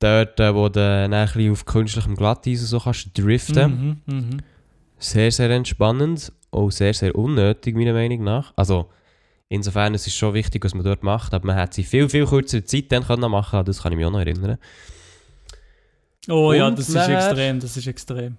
Dort, 0.00 0.40
äh, 0.40 0.54
wo 0.54 0.68
du 0.68 1.08
dann 1.10 1.50
auf 1.50 1.64
künstlichem 1.64 2.14
Glatteis 2.14 2.60
so 2.60 2.78
kannst 2.78 3.16
driften. 3.16 4.02
Mhm, 4.06 4.14
mhm. 4.14 4.36
Sehr, 4.98 5.30
sehr 5.30 5.50
entspannend. 5.50 6.32
Auch 6.50 6.70
sehr, 6.70 6.94
sehr 6.94 7.14
unnötig, 7.14 7.74
meiner 7.74 7.92
Meinung 7.92 8.22
nach. 8.24 8.52
Also, 8.56 8.90
insofern 9.48 9.94
es 9.94 10.06
ist 10.06 10.16
schon 10.16 10.34
wichtig, 10.34 10.64
was 10.64 10.74
man 10.74 10.84
dort 10.84 11.02
macht. 11.02 11.32
Aber 11.34 11.46
man 11.46 11.56
hätte 11.56 11.76
sie 11.76 11.84
viel, 11.84 12.08
viel 12.08 12.26
kürzere 12.26 12.64
Zeit 12.64 12.92
dann 12.92 13.04
können 13.04 13.30
machen 13.30 13.64
Das 13.64 13.82
kann 13.82 13.92
ich 13.92 13.96
mich 13.98 14.06
auch 14.06 14.10
noch 14.10 14.20
erinnern. 14.20 14.58
Oh 16.28 16.52
ja, 16.52 16.66
Und 16.66 16.78
das 16.78 16.88
ist 16.88 17.08
extrem, 17.08 17.60
das 17.60 17.76
ist 17.76 17.86
extrem. 17.86 18.36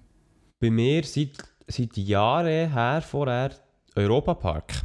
Bei 0.60 0.70
mir 0.70 1.04
seit, 1.04 1.38
seit 1.68 1.96
Jahren 1.98 2.72
her 2.72 3.04
vorher 3.08 3.52
Europapark. 3.96 4.82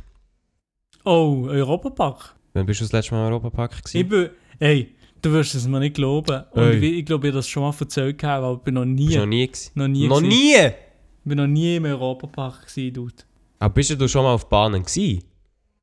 Oh, 1.04 1.46
Europapark. 1.48 2.37
Wann 2.53 2.67
bist 2.67 2.81
du 2.81 2.85
das 2.85 2.93
letzte 2.93 3.15
Mal 3.15 3.27
im 3.27 3.33
Europapark 3.33 3.75
Ich 3.77 3.83
gewesen? 3.93 4.09
bin, 4.09 4.31
ey, 4.59 4.95
du 5.23 5.33
wirst 5.33 5.55
es 5.55 5.67
mir 5.69 5.81
nicht 5.81 5.95
glauben. 5.95 6.45
Und 6.53 6.63
Ey. 6.63 6.77
ich, 6.79 6.99
ich 6.99 7.05
glaube, 7.07 7.29
ich 7.29 7.33
habe 7.33 7.39
das 7.39 7.49
schon 7.49 7.63
mal 7.63 7.75
erzählt, 7.79 8.19
gehabt, 8.19 8.43
aber 8.45 8.55
ich 8.57 8.63
bin 8.63 8.75
noch 8.75 8.85
nie, 8.85 9.09
du 9.15 9.19
noch 9.21 9.27
nie 9.27 9.47
gewesen? 9.47 9.71
noch 9.75 9.89
nie, 9.89 10.09
Noch 10.09 10.17
gewesen. 10.21 10.29
nie? 10.39 10.55
Ich 10.57 11.25
bin 11.29 11.37
noch 11.39 11.47
nie 11.47 11.77
im 11.77 11.85
Europapark 11.85 12.67
gewesen, 12.67 12.95
dude. 12.95 13.15
Aber 13.59 13.75
bist 13.75 13.91
du 14.01 14.09
schon 14.09 14.25
mal 14.25 14.35
auf 14.35 14.49
Bahnen 14.49 14.83
gewesen? 14.83 15.23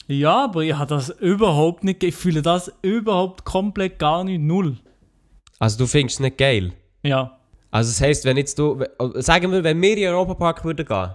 Ja, 0.07 0.45
aber 0.45 0.63
ich 0.63 0.73
habe 0.73 0.89
das 0.89 1.09
überhaupt 1.09 1.83
nicht, 1.83 2.01
ich 2.03 2.15
fühle 2.15 2.41
das 2.41 2.71
überhaupt 2.81 3.43
komplett 3.45 3.99
gar 3.99 4.23
nicht, 4.23 4.41
null. 4.41 4.77
Also 5.59 5.77
du 5.79 5.85
findest 5.87 6.15
es 6.17 6.19
nicht 6.21 6.37
geil? 6.37 6.73
Ja. 7.03 7.37
Also 7.71 7.91
das 7.91 8.01
heisst, 8.01 8.25
wenn 8.25 8.37
jetzt 8.37 8.57
du... 8.57 8.79
äh, 8.81 9.21
Sagen 9.21 9.51
wir, 9.51 9.63
wenn 9.63 9.81
wir 9.81 9.89
in 9.91 9.95
den 9.97 10.09
Europapark 10.09 10.63
würden 10.65 10.85
gehen... 10.85 11.09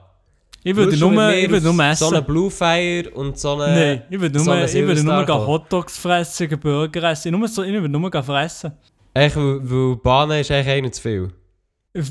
Ich 0.65 0.77
würde 0.77 0.97
nur, 0.97 1.33
ich 1.33 1.51
würde 1.51 1.73
nur 1.73 1.85
essen. 1.85 2.09
So 2.09 2.15
einen 2.15 2.25
Blue 2.25 2.51
Fire 2.51 3.11
und 3.15 3.37
so 3.39 3.61
einen... 3.61 3.75
Nein, 3.75 4.03
ich 4.09 4.21
würde 4.21 4.39
so 4.39 4.45
nur, 4.45 4.55
einen 4.55 4.69
ich 4.69 4.75
würde 4.75 5.03
nur 5.03 5.27
kommen. 5.27 5.47
Hotdogs 5.47 5.99
fressen, 5.99 6.61
Burger 6.61 7.11
essen. 7.11 7.33
Ich, 7.35 7.39
nur 7.39 7.49
so, 7.49 7.63
ich 7.65 7.73
würde 7.73 7.89
nur 7.89 8.23
fressen. 8.23 8.73
Echt, 9.15 9.37
weil, 9.37 9.97
Bahnen 9.97 10.41
ist 10.41 10.51
eigentlich 10.51 10.69
einer 10.69 10.93
zu 10.93 11.03
viel. 11.03 11.33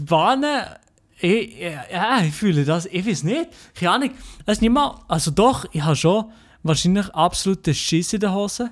Bahnen, 0.05 0.65
ich, 1.19 1.59
ja, 1.59 2.21
ich 2.23 2.33
fühle 2.33 2.65
das, 2.65 2.85
ich 2.87 3.05
weiß 3.07 3.23
nicht. 3.23 3.49
Keine 3.73 3.91
Ahnung. 3.91 4.11
Es 4.45 4.57
ist 4.57 4.61
nicht 4.61 4.71
mal, 4.71 4.99
also 5.07 5.31
doch, 5.31 5.65
ich 5.71 5.81
habe 5.81 5.95
schon 5.95 6.25
wahrscheinlich 6.63 7.07
absoluten 7.15 7.73
Schiss 7.73 8.11
in 8.13 8.19
der 8.19 8.33
Hose. 8.33 8.71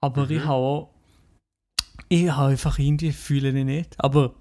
Aber 0.00 0.24
Mhm. 0.26 0.30
ich 0.32 0.40
habe 0.40 0.52
auch, 0.52 0.90
ich 2.08 2.28
habe 2.30 2.50
einfach 2.52 2.78
irgendwie, 2.78 3.12
fühle 3.12 3.48
ich 3.50 3.64
nicht. 3.64 3.94
Aber 3.98 4.32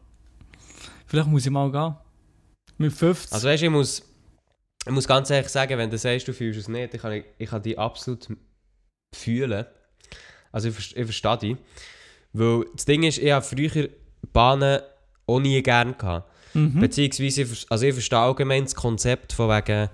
vielleicht 1.05 1.27
muss 1.27 1.45
ich 1.45 1.51
mal 1.51 1.71
gehen. 1.71 1.95
Mit 2.77 2.93
50. 2.93 3.33
Also 3.33 3.47
weißt 3.47 3.61
du, 3.61 3.65
ich 3.67 3.71
muss, 3.71 4.03
ich 4.87 4.93
muss 4.93 5.07
ganz 5.07 5.29
ehrlich 5.29 5.49
sagen, 5.49 5.77
wenn 5.77 5.89
du 5.89 5.97
sagst, 5.97 6.27
du 6.27 6.33
fühlst 6.33 6.59
es 6.59 6.67
nicht, 6.67 6.93
ich 6.93 7.01
kann, 7.01 7.23
ich 7.37 7.49
kann 7.49 7.61
die 7.61 7.77
absolut 7.77 8.27
fühlen. 9.13 9.65
Also 10.51 10.69
ich, 10.69 10.95
ich 10.95 11.03
verstehe 11.03 11.37
dich. 11.37 11.57
Weil 12.33 12.65
das 12.73 12.85
Ding 12.85 13.03
ist, 13.03 13.17
ich 13.17 13.31
habe 13.31 13.45
früher 13.45 13.89
Bahnen 14.33 14.81
auch 15.25 15.39
nie 15.39 15.61
gern 15.61 15.97
gehabt. 15.97 16.31
mhm. 16.53 16.79
Beziehungsweise, 16.79 17.45
also 17.69 17.85
ich 17.85 17.93
verstehe 17.93 18.19
allgemein 18.19 18.63
das 18.63 18.75
Konzept 18.75 19.33
von 19.33 19.49
wegen, 19.49 19.89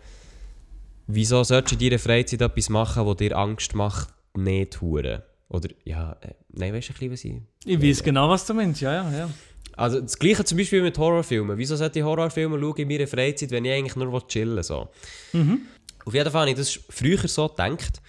wieso 1.07 1.43
sollst 1.43 1.71
du 1.71 1.75
in 1.75 1.81
deiner 1.81 1.99
Freizeit 1.99 2.41
etwas 2.41 2.69
machen, 2.69 3.05
das 3.05 3.17
dir 3.17 3.37
Angst 3.37 3.75
macht, 3.75 4.13
nicht 4.35 4.79
hure. 4.81 5.23
Oder, 5.49 5.69
ja, 5.85 6.17
äh, 6.21 6.33
nein, 6.49 6.73
weißt 6.73 6.89
du 6.89 6.93
ein 6.93 7.09
bisschen, 7.09 7.11
was 7.11 7.25
ich... 7.25 7.71
Ich 7.77 7.81
weiß 7.81 8.03
genau, 8.03 8.29
was 8.29 8.45
du 8.45 8.53
meinst, 8.53 8.81
ja, 8.81 8.93
ja, 8.93 9.17
ja. 9.17 9.29
Also 9.75 10.01
das 10.01 10.17
gleiche 10.19 10.43
zum 10.43 10.57
Beispiel 10.57 10.81
mit 10.81 10.97
Horrorfilmen. 10.97 11.57
Wieso 11.57 11.75
sollte 11.75 11.99
ich 11.99 12.05
Horrorfilme 12.05 12.59
schauen 12.59 12.77
in 12.77 12.87
meiner 12.87 13.07
Freizeit, 13.07 13.51
wenn 13.51 13.65
ich 13.65 13.71
eigentlich 13.73 13.95
nur 13.95 14.27
chillen 14.27 14.55
will? 14.55 14.63
So? 14.63 14.89
Mhm. 15.33 15.61
Auf 16.05 16.13
jeden 16.13 16.31
Fall 16.31 16.41
habe 16.41 16.51
ich 16.51 16.57
das 16.57 16.79
früher 16.89 17.27
so 17.27 17.47
gedacht. 17.47 18.01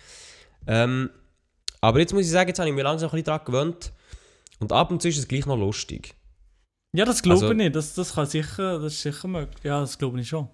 Ähm, 0.66 1.10
aber 1.80 2.00
jetzt 2.00 2.12
muss 2.12 2.24
ich 2.24 2.30
sagen, 2.30 2.48
jetzt 2.48 2.58
habe 2.58 2.68
ich 2.68 2.74
mich 2.74 2.84
langsam 2.84 3.08
ein 3.08 3.10
bisschen 3.12 3.24
daran 3.24 3.44
gewöhnt. 3.44 3.92
Und 4.60 4.72
ab 4.72 4.90
und 4.90 5.00
zu 5.02 5.08
ist 5.08 5.18
es 5.18 5.28
gleich 5.28 5.46
noch 5.46 5.58
lustig. 5.58 6.14
Ja, 6.92 7.04
das 7.04 7.22
glaube 7.22 7.40
Also- 7.40 7.50
ich 7.50 7.56
nicht. 7.56 7.74
Das, 7.74 7.94
das 7.94 8.14
kann 8.14 8.26
sicher, 8.26 8.78
das 8.78 8.94
ist 8.94 9.02
sicher 9.02 9.28
möglich. 9.28 9.62
Ja, 9.64 9.80
das 9.80 9.98
glaube 9.98 10.20
ich 10.20 10.28
schon. 10.28 10.48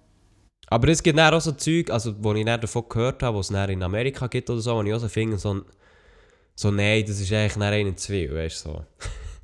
Aber 0.67 0.87
es 0.87 1.03
gibt 1.03 1.19
auch 1.19 1.41
so 1.41 1.51
Zeug, 1.51 1.89
also, 1.89 2.15
wo 2.23 2.33
ich 2.33 2.45
davon 2.45 2.85
gehört 2.87 3.21
habe, 3.23 3.37
was 3.37 3.49
es 3.49 3.69
in 3.69 3.83
Amerika 3.83 4.27
gibt 4.27 4.49
oder 4.49 4.61
so, 4.61 4.75
wo 4.75 4.83
ich 4.83 4.93
auch 4.93 4.99
so 4.99 5.09
finde, 5.09 5.37
so 5.37 5.63
so, 6.55 6.69
nein, 6.69 7.03
das 7.07 7.19
ist 7.19 7.31
eigentlich 7.31 7.55
nach 7.55 7.71
einem 7.71 7.97
zu 7.97 8.11
viel, 8.11 8.33
weißt 8.33 8.65
du, 8.65 8.69
so. 8.69 8.85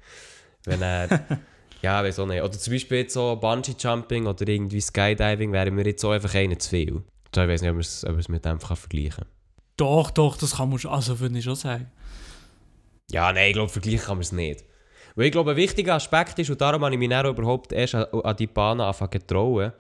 Wenn 0.65 0.81
er, 0.81 1.07
ja, 1.81 2.03
weiß 2.03 2.19
auch 2.19 2.25
nicht. 2.25 2.41
Oder 2.41 2.51
zum 2.51 2.73
Beispiel 2.73 2.99
jetzt 2.99 3.13
so 3.13 3.35
Bungee-Jumping 3.35 4.25
oder 4.25 4.47
irgendwie 4.47 4.81
Skydiving 4.81 5.51
wäre 5.51 5.71
mir 5.71 5.85
jetzt 5.85 6.01
so 6.01 6.09
einfach 6.09 6.33
einen 6.35 6.59
zu 6.59 6.69
viel. 6.69 7.03
So, 7.33 7.41
ich 7.41 7.47
weiß 7.47 7.61
nicht, 7.61 7.69
ob 7.69 7.75
man 7.75 7.81
es 7.81 8.03
ob 8.03 8.11
man 8.11 8.19
es 8.19 8.29
mit 8.29 8.45
dem 8.45 8.59
kann 8.59 8.77
vergleichen 8.77 9.11
kann. 9.11 9.27
Doch, 9.77 10.09
doch, 10.09 10.37
das 10.37 10.55
kann 10.55 10.69
man 10.69 10.79
schon, 10.79 10.91
also 10.91 11.19
würde 11.19 11.37
ich 11.37 11.43
schon 11.43 11.55
sagen. 11.55 11.91
Ja, 13.11 13.31
nein, 13.31 13.49
ich 13.49 13.53
glaube, 13.53 13.71
vergleichen 13.71 14.05
kann 14.05 14.17
man 14.17 14.23
es 14.23 14.31
nicht. 14.31 14.63
Weil 15.15 15.25
ich 15.25 15.31
glaube, 15.31 15.51
ein 15.51 15.57
wichtiger 15.57 15.95
Aspekt 15.95 16.39
ist, 16.39 16.49
und 16.49 16.59
darum 16.59 16.83
habe 16.83 16.93
ich 16.93 16.99
mich 16.99 17.09
dann 17.09 17.25
überhaupt 17.25 17.71
erst 17.71 17.95
an, 17.95 18.05
an 18.05 18.35
die 18.35 18.47
Bahn 18.47 18.81
anfangen 18.81 19.21
zu 19.21 19.27
trauen, 19.27 19.71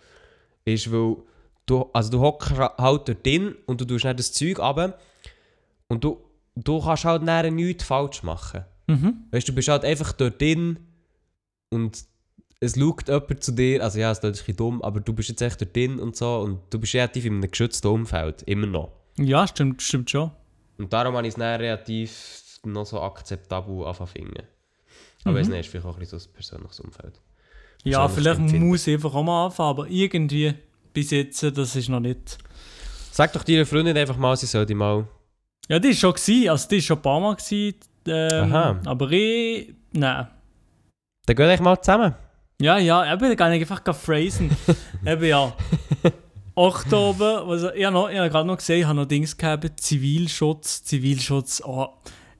ist, 0.65 0.91
weil 0.91 1.17
du, 1.65 1.89
also 1.93 2.11
du 2.11 2.19
hockst 2.19 2.51
halt 2.57 2.77
dort 2.79 3.25
drin 3.25 3.55
und 3.65 3.81
du 3.81 3.85
tust 3.85 4.05
dann 4.05 4.17
das 4.17 4.33
Zeug 4.33 4.59
runter 4.59 4.97
und 5.87 6.03
du, 6.03 6.23
du 6.55 6.81
kannst 6.81 7.05
halt 7.05 7.27
dann 7.27 7.55
nichts 7.55 7.83
falsch 7.83 8.23
machen. 8.23 8.65
Mhm. 8.87 9.25
Weißt 9.31 9.47
du, 9.47 9.51
du 9.51 9.55
bist 9.55 9.67
halt 9.67 9.85
einfach 9.85 10.11
dort 10.13 10.41
drin 10.41 10.79
und 11.69 12.05
es 12.59 12.75
schaut 12.75 13.07
jemand 13.07 13.43
zu 13.43 13.51
dir, 13.51 13.83
also 13.83 13.99
ja, 13.99 14.11
es 14.11 14.17
ist 14.19 14.25
ein 14.25 14.31
bisschen 14.31 14.55
dumm, 14.55 14.81
aber 14.81 14.99
du 14.99 15.13
bist 15.13 15.29
jetzt 15.29 15.41
echt 15.41 15.61
dort 15.61 15.75
drin 15.75 15.99
und 15.99 16.15
so 16.15 16.39
und 16.39 16.59
du 16.71 16.79
bist 16.79 16.93
relativ 16.95 17.25
in 17.25 17.33
einem 17.33 17.49
geschützten 17.51 17.87
Umfeld, 17.87 18.41
immer 18.43 18.65
noch. 18.67 18.91
Ja, 19.17 19.47
stimmt, 19.47 19.81
stimmt 19.81 20.09
schon. 20.09 20.31
Und 20.77 20.91
darum 20.93 21.15
habe 21.15 21.27
ich 21.27 21.33
es 21.33 21.39
dann 21.39 21.59
relativ 21.59 22.59
noch 22.65 22.85
so 22.85 22.99
akzeptabel 23.01 23.85
anfangen. 23.85 24.31
Aber 25.23 25.39
es 25.39 25.47
Mhm. 25.47 25.55
ist 25.55 25.67
vielleicht 25.69 25.85
auch 25.85 25.93
ein 25.95 25.99
bisschen 25.99 26.19
so 26.19 26.29
ein 26.29 26.33
persönliches 26.33 26.79
Umfeld. 26.79 27.21
Ja, 27.83 28.07
vielleicht 28.07 28.39
Empfinden. 28.39 28.67
muss 28.67 28.87
ich 28.87 28.95
einfach 28.95 29.13
auch 29.13 29.23
mal 29.23 29.45
anfangen, 29.45 29.69
aber 29.69 29.87
irgendwie 29.87 30.53
bis 30.93 31.11
jetzt, 31.11 31.43
das 31.43 31.75
ist 31.75 31.89
noch 31.89 31.99
nicht. 31.99 32.37
Sag 33.11 33.33
doch 33.33 33.43
deiner 33.43 33.65
Freundin 33.65 33.95
einfach 33.97 34.17
mal, 34.17 34.35
sie 34.35 34.45
soll 34.45 34.65
die 34.65 34.73
mal... 34.75 35.07
Ja, 35.69 35.79
die 35.79 35.89
war 35.89 35.95
schon, 35.95 36.13
gewesen, 36.13 36.49
also 36.49 36.67
die 36.69 36.75
war 36.75 36.81
schon 36.81 36.97
ein 36.97 37.01
paar 37.01 37.19
Mal, 37.19 37.35
gewesen, 37.35 37.75
ähm, 38.07 38.53
Aha. 38.53 38.79
aber 38.85 39.11
ich, 39.11 39.73
nein. 39.91 40.27
Dann 41.27 41.35
geht 41.35 41.49
echt 41.49 41.61
mal 41.61 41.79
zusammen. 41.79 42.15
Ja, 42.59 42.79
ja, 42.79 43.13
eben, 43.13 43.21
da 43.29 43.35
kann 43.35 43.53
ich 43.53 43.61
einfach 43.61 43.83
phrasen. 43.95 44.49
eben, 45.05 45.23
ja. 45.25 45.53
Oktober, 46.55 47.45
also, 47.47 47.71
ich 47.71 47.85
habe 47.85 47.93
noch- 47.93 48.09
ich 48.09 48.17
habe 48.17 48.29
gerade 48.29 48.47
noch 48.47 48.57
gesehen, 48.57 48.79
ich 48.79 48.85
habe 48.87 48.95
noch 48.99 49.05
Dings 49.05 49.37
gehabt, 49.37 49.79
Zivilschutz, 49.79 50.83
Zivilschutz, 50.83 51.61
oh, 51.63 51.87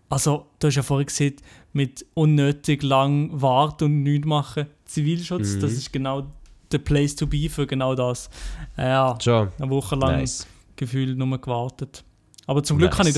also, 0.09 0.47
du 0.57 0.67
hast 0.67 0.75
ja 0.75 0.81
vorhin 0.81 1.05
gesehen, 1.05 1.35
mit 1.73 2.03
unnötig 2.15 2.81
lang 2.81 3.29
warten 3.33 3.83
und 3.85 4.03
nichts 4.03 4.25
machen. 4.25 4.65
Zivilschutz, 4.85 5.55
Mhm. 5.55 5.59
das 5.59 5.71
ist 5.73 5.93
genau 5.93 6.25
der 6.71 6.79
Place 6.79 7.15
to 7.15 7.27
be 7.27 7.47
für 7.49 7.67
genau 7.67 7.93
das. 7.93 8.29
Äh, 8.77 8.87
Ja, 8.87 9.17
Schon. 9.21 9.49
eine 9.59 9.69
Woche 9.69 9.95
lang 9.95 10.17
Nice. 10.19 10.47
gefühlt 10.75 11.15
nur 11.17 11.37
gewartet. 11.39 12.03
Aber 12.47 12.63
zum 12.63 12.77
Glück 12.79 12.91
Nice. 12.91 12.97
kann 12.97 13.07
ich 13.07 13.15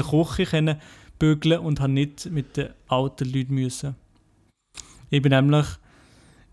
in 0.53 0.65
der 0.65 0.75
Küche 0.75 0.79
bügeln 1.17 1.59
und 1.59 1.79
habe 1.79 1.91
nicht 1.93 2.25
mit 2.29 2.57
den 2.57 2.69
alten 2.87 3.31
Leuten 3.31 3.53
müssen. 3.53 3.95
Ich 5.09 5.21
bin 5.21 5.31
nämlich 5.31 5.65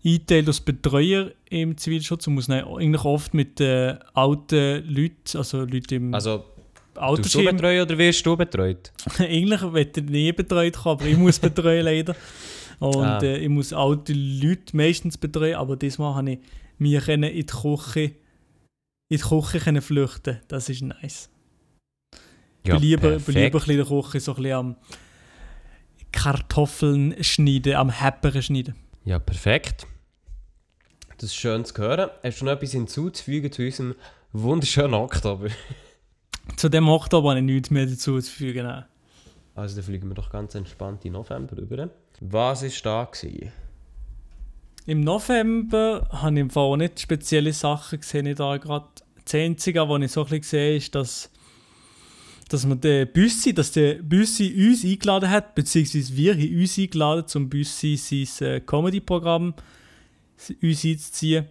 eingeteilt 0.05 0.47
als 0.47 0.61
Betreuer 0.61 1.31
im 1.49 1.77
Zivilschutz 1.77 2.27
und 2.27 2.35
muss 2.35 2.47
dann 2.47 2.63
eigentlich 2.65 3.03
oft 3.03 3.33
mit 3.33 3.59
den 3.59 3.97
alten 4.13 4.83
Leuten, 4.87 5.37
also 5.37 5.61
Leuten 5.61 5.93
im 5.93 6.13
Also, 6.13 6.37
tust 6.37 6.45
du 6.95 7.01
Altersheim, 7.01 7.45
betreuen 7.55 7.81
oder 7.81 7.97
wirst 7.97 8.25
du 8.25 8.35
betreut? 8.37 8.91
eigentlich 9.19 9.61
möchte 9.61 9.99
ich 10.01 10.09
nie 10.09 10.31
betreut 10.31 10.85
aber 10.85 11.05
ich 11.05 11.17
muss 11.17 11.39
betreuen 11.39 11.85
leider. 11.85 12.15
Und 12.79 13.03
Ah. 13.03 13.21
äh, 13.23 13.37
ich 13.39 13.49
muss 13.49 13.73
alte 13.73 14.13
Leute 14.13 14.75
meistens 14.77 15.17
betreuen, 15.17 15.55
aber 15.55 15.75
diesmal 15.75 16.13
habe 16.15 16.33
ich 16.33 16.39
mich 16.77 17.07
in 17.07 17.21
die 17.21 17.45
Küche 17.45 18.11
in 19.09 19.17
die 19.17 19.23
Küche 19.23 19.81
flüchten. 19.81 20.39
Das 20.47 20.69
ist 20.69 20.81
nice. 20.81 21.29
Ich 22.63 22.71
bin 22.71 22.81
lieber, 22.81 23.09
lieber 23.17 23.41
ein 23.41 23.51
bisschen 23.51 23.71
in 23.71 23.77
der 23.77 23.85
Küche 23.85 24.19
so 24.19 24.33
ein 24.33 24.35
bisschen 24.41 24.53
am 24.57 24.75
Kartoffeln 26.17 27.15
schneiden, 27.23 27.75
am 27.75 27.89
Häppern 27.91 28.41
schneiden. 28.41 28.75
Ja, 29.05 29.19
perfekt. 29.19 29.85
Das 31.17 31.25
ist 31.25 31.35
schön 31.35 31.63
zu 31.63 31.77
hören. 31.77 32.09
Hast 32.23 32.41
du 32.41 32.45
noch 32.45 32.53
etwas 32.53 32.71
hinzuzufügen 32.71 33.51
zu 33.51 33.61
unserem 33.61 33.95
wunderschönen 34.33 34.95
Oktober? 34.95 35.49
Zu 36.55 36.69
dem 36.69 36.89
Oktober 36.89 37.29
habe 37.29 37.39
ich 37.39 37.45
nichts 37.45 37.69
mehr 37.69 37.85
dazu 37.85 38.19
zu 38.19 38.31
fügen. 38.31 38.65
nein. 38.65 38.85
Also, 39.53 39.75
dann 39.75 39.83
fliegen 39.83 40.07
wir 40.07 40.15
doch 40.15 40.31
ganz 40.31 40.55
entspannt 40.55 41.05
in 41.05 41.13
November 41.13 41.55
rüber. 41.57 41.89
Was 42.19 42.63
war 42.63 42.69
da? 42.83 43.11
Gewesen? 43.11 43.51
Im 44.87 45.01
November 45.01 46.07
habe 46.11 46.33
ich 46.33 46.41
im 46.41 46.49
Fall 46.49 46.63
auch 46.63 46.77
nicht 46.77 46.99
spezielle 46.99 47.53
Sachen 47.53 47.99
gesehen. 47.99 48.25
Ich 48.25 48.37
da 48.37 48.57
gerade 48.57 48.87
das 49.23 49.35
Einzige, 49.35 49.87
was 49.87 50.01
ich 50.01 50.11
so 50.11 50.21
ein 50.21 50.23
bisschen 50.25 50.41
gesehen 50.41 50.77
ist, 50.77 50.95
dass, 50.95 51.29
dass 52.47 52.65
man 52.65 52.79
den 52.79 53.11
Büssi, 53.11 53.53
dass 53.53 53.71
der 53.71 53.95
Büssi 53.95 54.53
uns 54.69 54.83
eingeladen 54.83 55.29
hat, 55.29 55.55
beziehungsweise 55.55 56.15
wir 56.15 56.33
haben 56.33 56.59
uns 56.59 56.77
eingeladen, 56.77 57.27
zum 57.27 57.49
Büssi 57.49 57.97
sein 57.97 58.47
äh, 58.47 58.59
Comedy-Programm 58.61 59.53
uns 60.61 60.85
einzuziehen. 60.85 61.45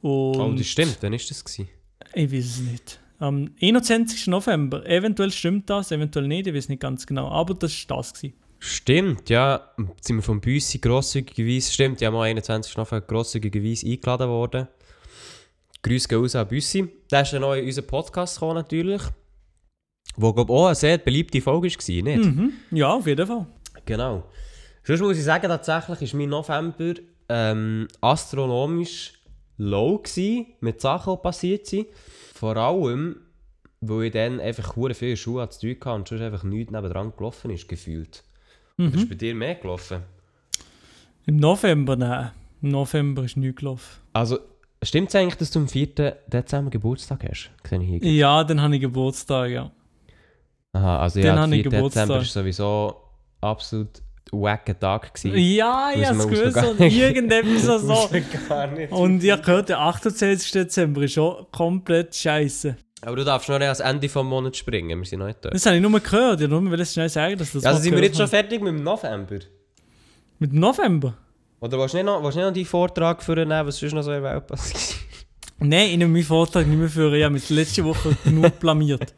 Und 0.00 0.36
Oh, 0.36 0.54
das 0.56 0.66
stimmt. 0.66 0.98
Wann 1.00 1.12
war 1.12 1.18
das? 1.18 1.44
Gewesen? 1.44 1.68
ich 2.14 2.32
weiß 2.32 2.44
es 2.44 2.60
nicht. 2.60 3.00
Am 3.18 3.50
21. 3.60 4.28
November. 4.28 4.84
Eventuell 4.86 5.30
stimmt 5.30 5.68
das, 5.68 5.90
eventuell 5.92 6.26
nicht, 6.26 6.46
ich 6.46 6.54
weiß 6.54 6.70
nicht 6.70 6.80
ganz 6.80 7.06
genau. 7.06 7.28
Aber 7.28 7.52
das 7.54 7.72
war 7.90 7.98
das. 7.98 8.14
Gewesen. 8.14 8.34
Stimmt, 8.58 9.28
ja. 9.30 9.70
Sind 10.00 10.16
wir 10.16 10.22
vom 10.22 10.40
Büssi 10.40 10.78
grosszügigerweise, 10.78 11.70
stimmt, 11.72 12.00
ja, 12.00 12.08
am 12.08 12.16
21. 12.16 12.76
November 12.76 13.06
grosszügigerweise 13.06 13.86
eingeladen 13.86 14.28
worden. 14.28 14.68
Grüße 15.82 16.08
gehen 16.08 16.18
raus 16.20 16.34
an 16.34 16.48
Büssi. 16.48 16.88
Der 17.10 17.22
ist 17.22 17.32
dann 17.32 17.44
auch 17.44 17.54
in 17.54 17.64
unseren 17.64 17.86
Podcast 17.86 18.36
gekommen, 18.36 18.54
natürlich. 18.54 19.02
Wo, 20.16 20.32
glaube 20.32 20.52
auch 20.52 20.66
eine 20.66 20.74
sehr 20.74 20.98
beliebte 20.98 21.40
Folge 21.40 21.68
war, 21.68 22.02
nicht? 22.02 22.24
Mhm. 22.24 22.52
Ja, 22.72 22.94
auf 22.94 23.06
jeden 23.06 23.26
Fall. 23.26 23.46
Genau. 23.84 24.24
Sonst 24.82 25.00
muss 25.00 25.18
ich 25.18 25.24
sagen, 25.24 25.48
tatsächlich 25.48 26.02
ist 26.02 26.14
mein 26.14 26.28
November 26.28 26.94
ähm, 27.28 27.86
astronomisch 28.00 29.12
low 29.56 29.98
gewesen, 29.98 30.46
mit 30.60 30.80
Sachen, 30.80 31.14
die 31.14 31.22
passiert 31.22 31.66
sind. 31.66 31.86
Vor 32.34 32.56
allem, 32.56 33.16
weil 33.80 34.04
ich 34.04 34.12
dann 34.12 34.40
einfach 34.40 34.76
hure 34.76 34.94
viele 34.94 35.16
Schuhe 35.16 35.48
zu 35.50 35.60
tun 35.60 35.76
hatte 35.80 35.94
und 35.94 36.08
sonst 36.08 36.22
einfach 36.22 36.42
nichts 36.42 36.72
nebendran 36.72 37.12
gelaufen 37.16 37.50
ist, 37.50 37.68
gefühlt. 37.68 38.24
Mhm. 38.76 38.94
Ist 38.94 39.08
bei 39.08 39.14
dir 39.14 39.34
mehr 39.34 39.54
gelaufen? 39.54 40.02
Im 41.26 41.36
November, 41.36 41.96
nein. 41.96 42.30
Im 42.62 42.70
November 42.70 43.24
ist 43.24 43.36
nichts 43.36 43.60
gelaufen. 43.60 44.00
Also, 44.12 44.38
stimmt 44.82 45.10
es 45.10 45.14
eigentlich, 45.14 45.36
dass 45.36 45.50
du 45.50 45.60
am 45.60 45.68
4. 45.68 46.16
Dezember 46.26 46.70
Geburtstag 46.70 47.24
hast? 47.28 47.50
Ja, 48.02 48.42
dann 48.44 48.60
habe 48.60 48.74
ich 48.74 48.80
Geburtstag, 48.80 49.50
ja. 49.50 49.70
Aha, 50.72 51.00
also 51.00 51.20
ja, 51.20 51.34
der 51.34 51.58
ich 51.58 51.68
4. 51.68 51.82
Dezember 51.82 52.14
war 52.14 52.24
sowieso 52.24 52.96
absolut 53.40 54.02
wacker 54.32 54.78
Tag. 54.78 55.14
gewesen. 55.14 55.36
Ja, 55.36 55.90
ich 55.94 56.06
habe 56.06 56.18
es 56.18 56.28
gewusst 56.28 56.56
und 56.56 56.80
irgendetwas 56.80 57.62
so. 57.82 58.08
Gar 58.48 58.68
nicht. 58.68 58.92
Und 58.92 59.24
ich 59.24 59.30
habe 59.30 59.42
gehört, 59.42 59.68
der 59.68 59.80
28. 59.80 60.52
Dezember 60.52 61.02
ist 61.02 61.14
schon 61.14 61.46
komplett 61.50 62.14
scheiße. 62.14 62.76
Aber 63.02 63.16
du 63.16 63.24
darfst 63.24 63.48
noch 63.48 63.58
nicht 63.58 63.66
ans 63.66 63.80
Ende 63.80 64.06
des 64.06 64.14
Monats 64.14 64.58
springen, 64.58 64.98
wir 64.98 65.06
sind 65.06 65.20
noch 65.20 65.26
nicht 65.26 65.42
dort. 65.42 65.54
Das 65.54 65.64
habe 65.66 65.76
ich 65.76 65.82
nur 65.82 65.98
gehört. 65.98 66.40
Ich 66.40 66.50
wollte 66.50 66.64
nur 66.64 66.84
schnell 66.84 67.08
sagen, 67.08 67.38
dass 67.38 67.52
das 67.52 67.64
also 67.64 67.78
mal 67.78 67.82
sind 67.82 67.96
wir 67.96 68.02
jetzt 68.04 68.18
schon 68.18 68.28
fertig 68.28 68.60
mit 68.60 68.74
dem 68.74 68.84
November? 68.84 69.38
Mit 70.38 70.52
dem 70.52 70.60
November? 70.60 71.14
Oder 71.60 71.78
willst 71.78 71.94
du 71.94 71.98
nicht 71.98 72.06
noch, 72.06 72.22
willst 72.22 72.36
du 72.36 72.40
nicht 72.40 72.48
noch 72.48 72.54
deinen 72.54 72.64
Vortrag 72.66 73.22
für 73.22 73.36
was 73.36 73.78
sonst 73.78 73.94
noch 73.94 74.02
so 74.02 74.12
in 74.12 74.22
der 74.22 74.34
Welt 74.34 74.46
passiert? 74.46 74.99
Nein, 75.60 75.90
ich 75.90 75.96
nehme 75.98 76.12
meinen 76.12 76.24
Vortrag 76.24 76.66
nicht 76.66 76.78
mehr 76.78 76.88
für. 76.88 77.14
Ich 77.14 77.22
habe 77.22 77.34
mich 77.34 77.48
letzte 77.50 77.84
Woche 77.84 78.16
genug 78.24 78.58
blamiert. 78.60 79.14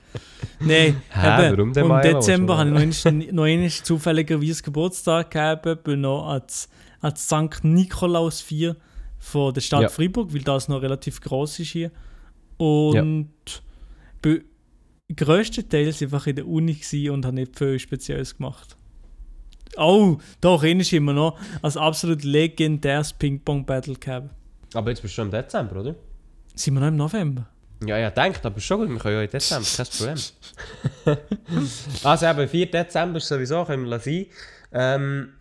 Nein, 0.61 1.01
Hä, 1.11 1.53
eben. 1.53 1.73
im 1.77 2.01
Dezember 2.03 2.59
habe 2.59 2.71
ich 2.71 2.75
noch 3.05 3.11
einmal- 3.13 3.33
noch 3.33 3.45
einmal 3.45 3.71
zufälligerweise 3.71 4.63
Geburtstag 4.63 5.31
gehabt. 5.31 5.85
Bin 5.85 6.01
noch 6.01 6.27
als, 6.29 6.69
als 7.01 7.27
St. 7.27 7.63
Nikolaus 7.65 8.41
4 8.41 8.77
von 9.19 9.55
der 9.55 9.61
Stadt 9.61 9.83
Ja. 9.83 9.89
Freiburg, 9.89 10.35
weil 10.35 10.43
das 10.43 10.69
noch 10.69 10.83
relativ 10.83 11.21
groß 11.21 11.61
ist 11.61 11.71
hier. 11.71 11.91
Und 12.57 13.29
bin 14.21 14.45
größtenteils 15.15 16.03
einfach 16.03 16.27
in 16.27 16.37
der 16.37 16.47
Uni 16.49 16.77
und 17.11 17.25
habe 17.25 17.37
nicht 17.37 17.57
viel 17.59 17.79
Spezielles 17.79 18.37
gemacht. 18.37 18.77
Oh, 19.77 20.19
doch, 20.41 20.63
ist 20.65 20.93
immer 20.93 21.13
noch 21.13 21.39
als 21.63 21.77
absolut 21.77 22.25
legendäres 22.25 23.13
Ping-Pong-Battle 23.13 23.95
gehabt. 23.95 24.31
Aber 24.75 24.91
jetzt 24.91 25.03
bist 25.03 25.13
du 25.13 25.17
schon 25.17 25.27
im 25.27 25.31
Dezember, 25.31 25.81
oder? 25.81 25.95
Sind 26.55 26.75
wir 26.75 26.81
noch 26.81 26.89
im 26.89 26.97
November? 26.97 27.47
Ja, 27.85 27.99
ja, 27.99 28.11
denkt, 28.11 28.45
aber 28.47 28.61
schon 28.61 28.81
gut, 28.81 28.91
wir 28.91 28.99
können 28.99 29.17
ja 29.17 29.23
im 29.23 29.31
Dezember, 29.31 29.67
kein 29.77 29.87
Problem. 29.87 31.17
also 32.05 32.27
eben, 32.27 32.49
4. 32.49 32.71
Dezember 32.71 33.21
sowieso, 33.21 33.65
können 33.65 33.89
wir 33.89 33.99
sein. 33.99 34.27
Ähm, 34.73 35.33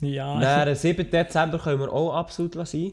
Ja, 0.00 0.38
dann, 0.38 0.74
7. 0.74 1.10
Dezember 1.10 1.58
können 1.58 1.80
wir 1.80 1.92
auch 1.92 2.14
absolut 2.14 2.54
sein. 2.66 2.92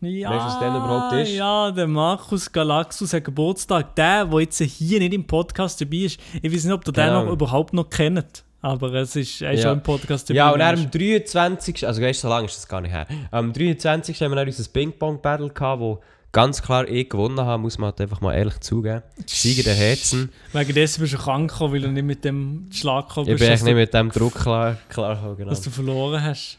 Ja, 0.00 0.30
Weißt 0.30 0.46
was 0.46 0.58
denn 0.58 0.74
überhaupt 0.74 1.12
ist? 1.14 1.32
Ja, 1.34 1.70
der 1.70 1.86
Markus 1.86 2.50
Galaxus 2.50 3.12
hat 3.12 3.22
Geburtstag. 3.22 3.94
Der, 3.94 4.24
der 4.24 4.40
jetzt 4.40 4.58
hier 4.60 4.98
nicht 4.98 5.12
im 5.14 5.24
Podcast 5.26 5.80
dabei 5.80 5.98
ist. 5.98 6.18
Ich 6.42 6.52
weiß 6.52 6.64
nicht, 6.64 6.72
ob 6.72 6.84
ihr 6.88 6.92
den 6.92 7.04
Genau. 7.06 7.24
noch 7.24 7.32
überhaupt 7.32 7.72
noch 7.72 7.88
kennt. 7.88 8.42
Aber 8.62 8.92
es 8.94 9.14
ist, 9.14 9.42
er 9.42 9.52
ist 9.52 9.60
Ja. 9.62 9.68
schon 9.70 9.78
im 9.78 9.82
Podcast 9.84 10.28
dabei. 10.28 10.38
Ja, 10.38 10.50
und 10.50 10.58
dann 10.58 10.76
am 10.76 10.90
23. 10.90 11.86
Also, 11.86 12.02
weißt 12.02 12.18
du, 12.24 12.26
so 12.26 12.34
lange 12.34 12.46
ist 12.46 12.56
das 12.56 12.66
gar 12.66 12.80
nicht 12.80 12.92
her. 12.92 13.06
Am 13.30 13.52
23. 13.52 14.20
haben 14.22 14.32
wir 14.32 14.36
dann 14.36 14.46
unser 14.48 14.68
Ping-Pong-Battle 14.72 15.50
gehabt, 15.50 15.80
wo 15.80 16.00
ganz 16.32 16.62
klar 16.62 16.88
ich 16.88 17.08
gewonnen 17.08 17.40
habe, 17.40 17.62
muss 17.62 17.78
man 17.78 17.90
halt 17.90 18.00
einfach 18.00 18.20
mal 18.20 18.34
ehrlich 18.34 18.58
zugeben. 18.60 19.02
Sieger 19.26 19.62
der 19.62 19.74
Herzen. 19.74 20.30
Wegen 20.52 20.74
dessen 20.74 21.00
bist 21.00 21.12
du 21.12 21.18
krank 21.18 21.50
gekommen, 21.50 21.74
weil 21.74 21.82
du 21.82 21.88
nicht 21.88 22.04
mit 22.04 22.24
dem 22.24 22.68
Schlag 22.72 23.08
gekommen 23.08 23.28
Ich 23.28 23.34
bist, 23.34 23.40
bin 23.40 23.50
dass, 23.50 23.60
echt 23.60 23.64
nicht 23.64 23.74
mit 23.74 23.94
dem 23.94 24.10
Druck 24.10 24.34
klar, 24.34 24.78
klar 24.88 25.14
gekommen, 25.14 25.36
genau. 25.36 25.50
dass 25.50 25.60
du 25.60 25.70
verloren 25.70 26.22
hast. 26.22 26.58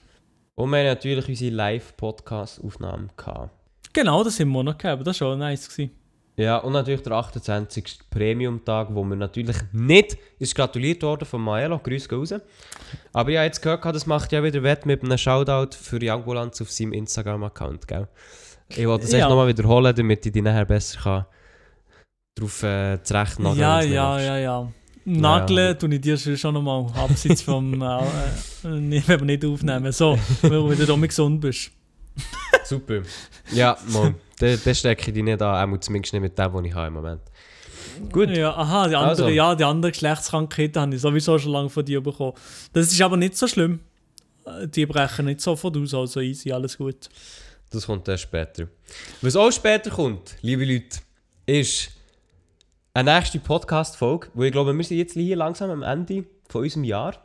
Und 0.55 0.69
wir 0.69 0.77
haben 0.79 0.85
natürlich 0.85 1.27
unsere 1.27 1.55
Live-Podcast-Aufnahme 1.55 3.07
gehabt. 3.17 3.49
Genau, 3.91 4.23
das 4.23 4.39
haben 4.39 4.49
wir 4.49 4.63
noch 4.63 4.77
gehabt. 4.77 5.01
Das 5.01 5.19
war 5.19 5.29
schon 5.29 5.39
nice. 5.39 5.67
Gewesen. 5.67 5.91
Ja, 6.35 6.57
und 6.57 6.73
natürlich 6.73 7.01
der 7.03 7.13
28. 7.13 8.09
Premium-Tag, 8.09 8.87
wo 8.91 9.03
mir 9.03 9.15
natürlich 9.15 9.57
nicht 9.71 10.17
ist 10.39 10.55
gratuliert 10.55 11.03
worden 11.03 11.25
von 11.25 11.41
Maelo. 11.41 11.77
Grüße 11.77 12.07
gehen 12.07 12.19
raus. 12.19 12.33
Aber 13.13 13.29
ich 13.29 13.37
habe 13.37 13.45
jetzt 13.45 13.61
gehört, 13.61 13.85
das 13.85 14.07
macht 14.07 14.31
ja 14.31 14.43
wieder 14.43 14.63
Wett 14.63 14.87
mit 14.87 15.03
einem 15.03 15.17
Shoutout 15.17 15.75
für 15.75 15.99
die 15.99 16.09
Ambulanz 16.09 16.59
auf 16.61 16.71
seinem 16.71 16.93
Instagram-Account, 16.93 17.87
gell? 17.87 18.07
Ich 18.69 18.87
wollte 18.87 19.03
das 19.03 19.11
Ja. 19.13 19.19
echt 19.19 19.29
nochmal 19.29 19.47
wiederholen, 19.47 19.95
damit 19.95 20.25
ich 20.25 20.31
die 20.31 20.41
nachher 20.41 20.65
besser 20.65 20.99
kann 21.01 21.25
drauf 22.35 22.63
äh, 22.63 22.97
zurecht 23.03 23.39
nageln 23.39 23.59
Ja, 23.59 23.81
ja, 23.81 24.19
ja, 24.19 24.37
ja. 24.37 24.71
Nageln 25.05 25.77
tue 25.77 25.93
ich 25.93 26.01
dir 26.01 26.17
schon- 26.17 26.53
nochmal 26.53 26.85
abseits 26.95 27.41
vom. 27.43 27.79
äh, 27.81 27.99
äh, 28.63 28.67
nicht- 28.69 29.07
wenn 29.07 29.19
wir 29.19 29.25
nicht 29.25 29.45
aufnehmen. 29.45 29.91
So, 29.91 30.17
weil 30.41 30.49
du 30.49 30.71
wieder 30.71 30.85
damit 30.87 31.09
gesund 31.09 31.41
bist. 31.41 31.69
Super. 32.63 33.01
Ja, 33.51 33.77
Mann. 33.89 34.15
Den, 34.41 34.59
den 34.63 34.75
stecke 34.75 35.09
ich 35.09 35.13
dich 35.13 35.23
nicht 35.23 35.41
an, 35.41 35.73
auch 35.73 35.77
zumindest 35.79 36.13
nicht 36.13 36.21
mit 36.23 36.37
dem, 36.39 36.53
den 36.53 36.65
ich 36.65 36.73
habe 36.73 36.87
im 36.87 36.93
Moment. 36.93 37.21
Gut. 38.11 38.29
Ja, 38.31 38.55
aha, 38.55 38.87
die 38.87 38.95
andere, 38.95 39.09
Also. 39.09 39.27
ja, 39.27 39.53
die 39.53 39.63
andere 39.63 39.91
Geschlechtskrankheit 39.91 40.75
habe 40.77 40.95
ich 40.95 41.01
sowieso 41.01 41.37
schon 41.37 41.51
lange 41.51 41.69
von 41.69 41.85
dir 41.85 42.01
bekommen. 42.01 42.33
Das 42.71 42.87
ist 42.91 42.99
aber 43.01 43.17
nicht 43.17 43.37
so 43.37 43.45
schlimm. 43.47 43.79
Äh, 44.45 44.67
Die 44.67 44.85
brechen 44.87 45.25
nicht 45.25 45.41
sofort 45.41 45.77
aus, 45.77 45.93
also 45.93 46.19
easy, 46.21 46.51
alles 46.51 46.77
gut. 46.77 47.09
Das 47.73 47.87
kommt 47.87 48.07
dann 48.07 48.19
später. 48.19 48.67
Was 49.21 49.35
auch 49.35 49.51
später 49.51 49.89
kommt, 49.89 50.35
liebe 50.41 50.63
Leute, 50.63 50.99
ist 51.47 51.89
eine 52.93 53.15
nächste 53.15 53.39
Podcast-Folge, 53.39 54.27
wo 54.35 54.43
ich 54.43 54.51
glaube, 54.51 54.77
wir 54.77 54.83
sind 54.83 54.97
jetzt 54.97 55.13
hier 55.13 55.35
langsam 55.35 55.71
am 55.71 55.81
Ende 55.81 56.23
von 56.47 56.61
unserem 56.61 56.83
Jahr. 56.83 57.15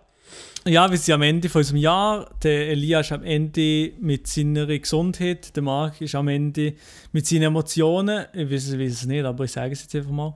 Ja, 0.67 0.91
wir 0.91 0.97
sind 0.97 1.15
am 1.15 1.21
Ende 1.21 1.51
von 1.51 1.59
unserem 1.59 1.77
Jahr. 1.77 2.35
Der 2.43 2.71
Elia 2.71 3.01
ist 3.01 3.13
am 3.13 3.25
Ende 3.25 3.93
mit 4.01 4.27
seiner 4.27 4.67
Gesundheit. 4.67 5.55
Der 5.55 5.63
Marc 5.63 6.01
ist 6.01 6.15
am 6.15 6.29
Ende 6.29 6.73
mit 7.13 7.27
seinen 7.27 7.43
Emotionen. 7.43 8.25
Ich 8.33 8.51
weiß, 8.51 8.73
ich 8.73 8.79
weiß 8.79 8.93
es 8.93 9.07
nicht, 9.07 9.27
aber 9.27 9.45
ich 9.45 9.53
sage 9.53 9.73
es 9.73 9.83
jetzt 9.83 9.95
einfach 9.97 10.11
mal. 10.11 10.35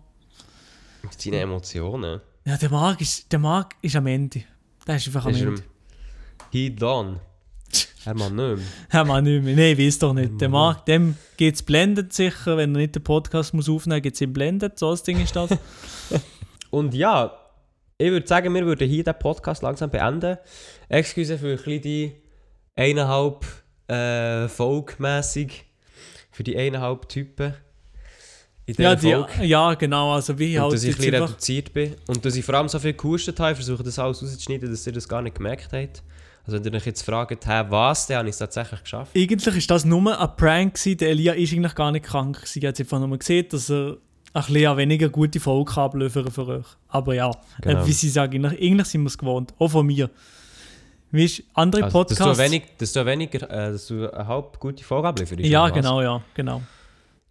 Mit 1.02 1.18
seinen 1.18 1.40
Emotionen. 1.40 2.20
Ja, 2.44 2.58
der 2.58 2.70
Marc 2.70 3.00
ist, 3.00 3.32
der 3.32 3.38
Marc 3.38 3.76
ist 3.80 3.96
am 3.96 4.06
Ende. 4.06 4.42
Der 4.86 4.96
ist 4.96 5.06
einfach 5.06 5.24
am 5.24 5.32
Ist 5.32 5.40
er 5.40 5.48
Ende. 5.48 5.62
He 6.50 6.68
done. 6.68 7.18
Er. 8.04 8.58
Ja, 8.92 9.04
man 9.04 9.24
nicht 9.24 9.44
mehr. 9.44 9.54
Nein, 9.54 9.78
ich 9.78 9.86
weiß 9.86 9.98
doch 10.00 10.12
nicht. 10.12 10.40
Der 10.40 10.48
Marc, 10.48 10.86
dem 10.86 11.16
geht 11.36 11.54
es 11.54 11.62
blendet 11.62 12.12
sicher. 12.12 12.56
Wenn 12.56 12.74
er 12.74 12.80
nicht 12.80 12.94
den 12.94 13.04
Podcast 13.04 13.54
muss 13.54 13.68
aufnehmen 13.68 13.98
muss, 13.98 14.02
geht 14.02 14.14
es 14.14 14.20
ihm 14.20 14.32
blendet. 14.32 14.78
So 14.78 14.90
ein 14.90 14.98
Ding 15.06 15.22
ist 15.22 15.36
das. 15.36 15.50
Und 16.70 16.94
ja, 16.94 17.32
ich 17.98 18.10
würde 18.10 18.26
sagen, 18.26 18.52
wir 18.54 18.66
würden 18.66 18.88
hier 18.88 19.04
den 19.04 19.18
Podcast 19.18 19.62
langsam 19.62 19.90
beenden. 19.90 20.38
Excuse 20.88 21.38
für 21.38 21.58
ein 21.64 21.80
die 21.80 22.12
eineinhalb 22.74 23.46
äh, 23.88 24.48
Folge-mässig. 24.48 25.64
Für 26.32 26.42
die 26.42 26.56
eineinhalb 26.56 27.08
Typen. 27.08 27.54
In 28.64 28.74
ja, 28.78 28.94
die, 28.94 29.14
ja, 29.42 29.74
genau. 29.74 30.12
Also 30.12 30.38
wie 30.38 30.56
Und 30.56 30.62
halt 30.62 30.74
dass 30.74 30.84
ich 30.84 30.96
ein 30.96 31.14
reduziert 31.14 31.72
bin. 31.72 31.94
Und 32.06 32.24
dass 32.24 32.36
ich 32.36 32.44
vor 32.44 32.54
allem 32.54 32.68
so 32.68 32.78
viel 32.78 32.94
gehustet 32.94 33.38
habe, 33.38 33.52
ich 33.52 33.56
versuche 33.56 33.82
das 33.82 33.98
alles 33.98 34.22
rauszuschneiden, 34.22 34.70
dass 34.70 34.86
ihr 34.86 34.92
das 34.92 35.08
gar 35.08 35.20
nicht 35.20 35.36
gemerkt 35.36 35.72
habt. 35.72 36.02
Also 36.44 36.58
wenn 36.64 36.72
ihr 36.72 36.76
euch 36.76 36.86
jetzt 36.86 37.02
fragt, 37.02 37.46
hey, 37.46 37.64
was, 37.68 38.06
dann 38.06 38.18
habe 38.18 38.28
ich 38.28 38.32
es 38.32 38.38
tatsächlich 38.38 38.82
geschafft. 38.82 39.16
Eigentlich 39.16 39.56
ist 39.56 39.70
das 39.70 39.84
nur 39.84 40.18
ein 40.20 40.36
Prank 40.36 40.74
gewesen. 40.74 40.96
Der 40.98 41.10
Elia 41.10 41.32
ist 41.34 41.52
eigentlich 41.52 41.74
gar 41.74 41.92
nicht 41.92 42.04
krank 42.04 42.36
gewesen. 42.36 42.66
Hat 42.66 42.80
einfach 42.80 42.98
nur 42.98 43.16
gesehen, 43.16 43.46
dass 43.48 43.70
er 43.70 43.96
ein 44.34 44.42
bisschen 44.44 44.76
weniger 44.76 45.08
gute 45.08 45.38
Folge 45.38 45.76
abliefern 45.76 46.30
für 46.30 46.46
euch. 46.48 46.66
Aber 46.88 47.14
ja, 47.14 47.30
Genau. 47.60 47.82
äh, 47.82 47.86
wie 47.86 47.92
sie 47.92 48.08
sagen, 48.08 48.44
eigentlich, 48.44 48.86
sind 48.88 49.02
wir 49.02 49.08
es 49.08 49.18
gewohnt. 49.18 49.54
Auch 49.58 49.68
von 49.68 49.86
mir. 49.86 50.10
Wie 51.12 51.24
ist 51.26 51.42
andere 51.52 51.84
Also, 51.84 52.04
dass, 52.04 52.16
Podcasts... 52.16 52.38
du 52.38 52.44
wenig, 52.44 52.62
dass 52.78 52.92
du 52.92 53.06
weniger, 53.06 53.50
äh, 53.50 53.72
dass 53.72 53.86
du 53.86 54.10
eine 54.10 54.26
halb 54.26 54.58
gute 54.58 54.82
Folge 54.82 55.08
ablieferst. 55.08 55.40
ja, 55.44 55.64
was? 55.64 55.72
genau, 55.74 56.00
ja, 56.00 56.22
genau. 56.34 56.62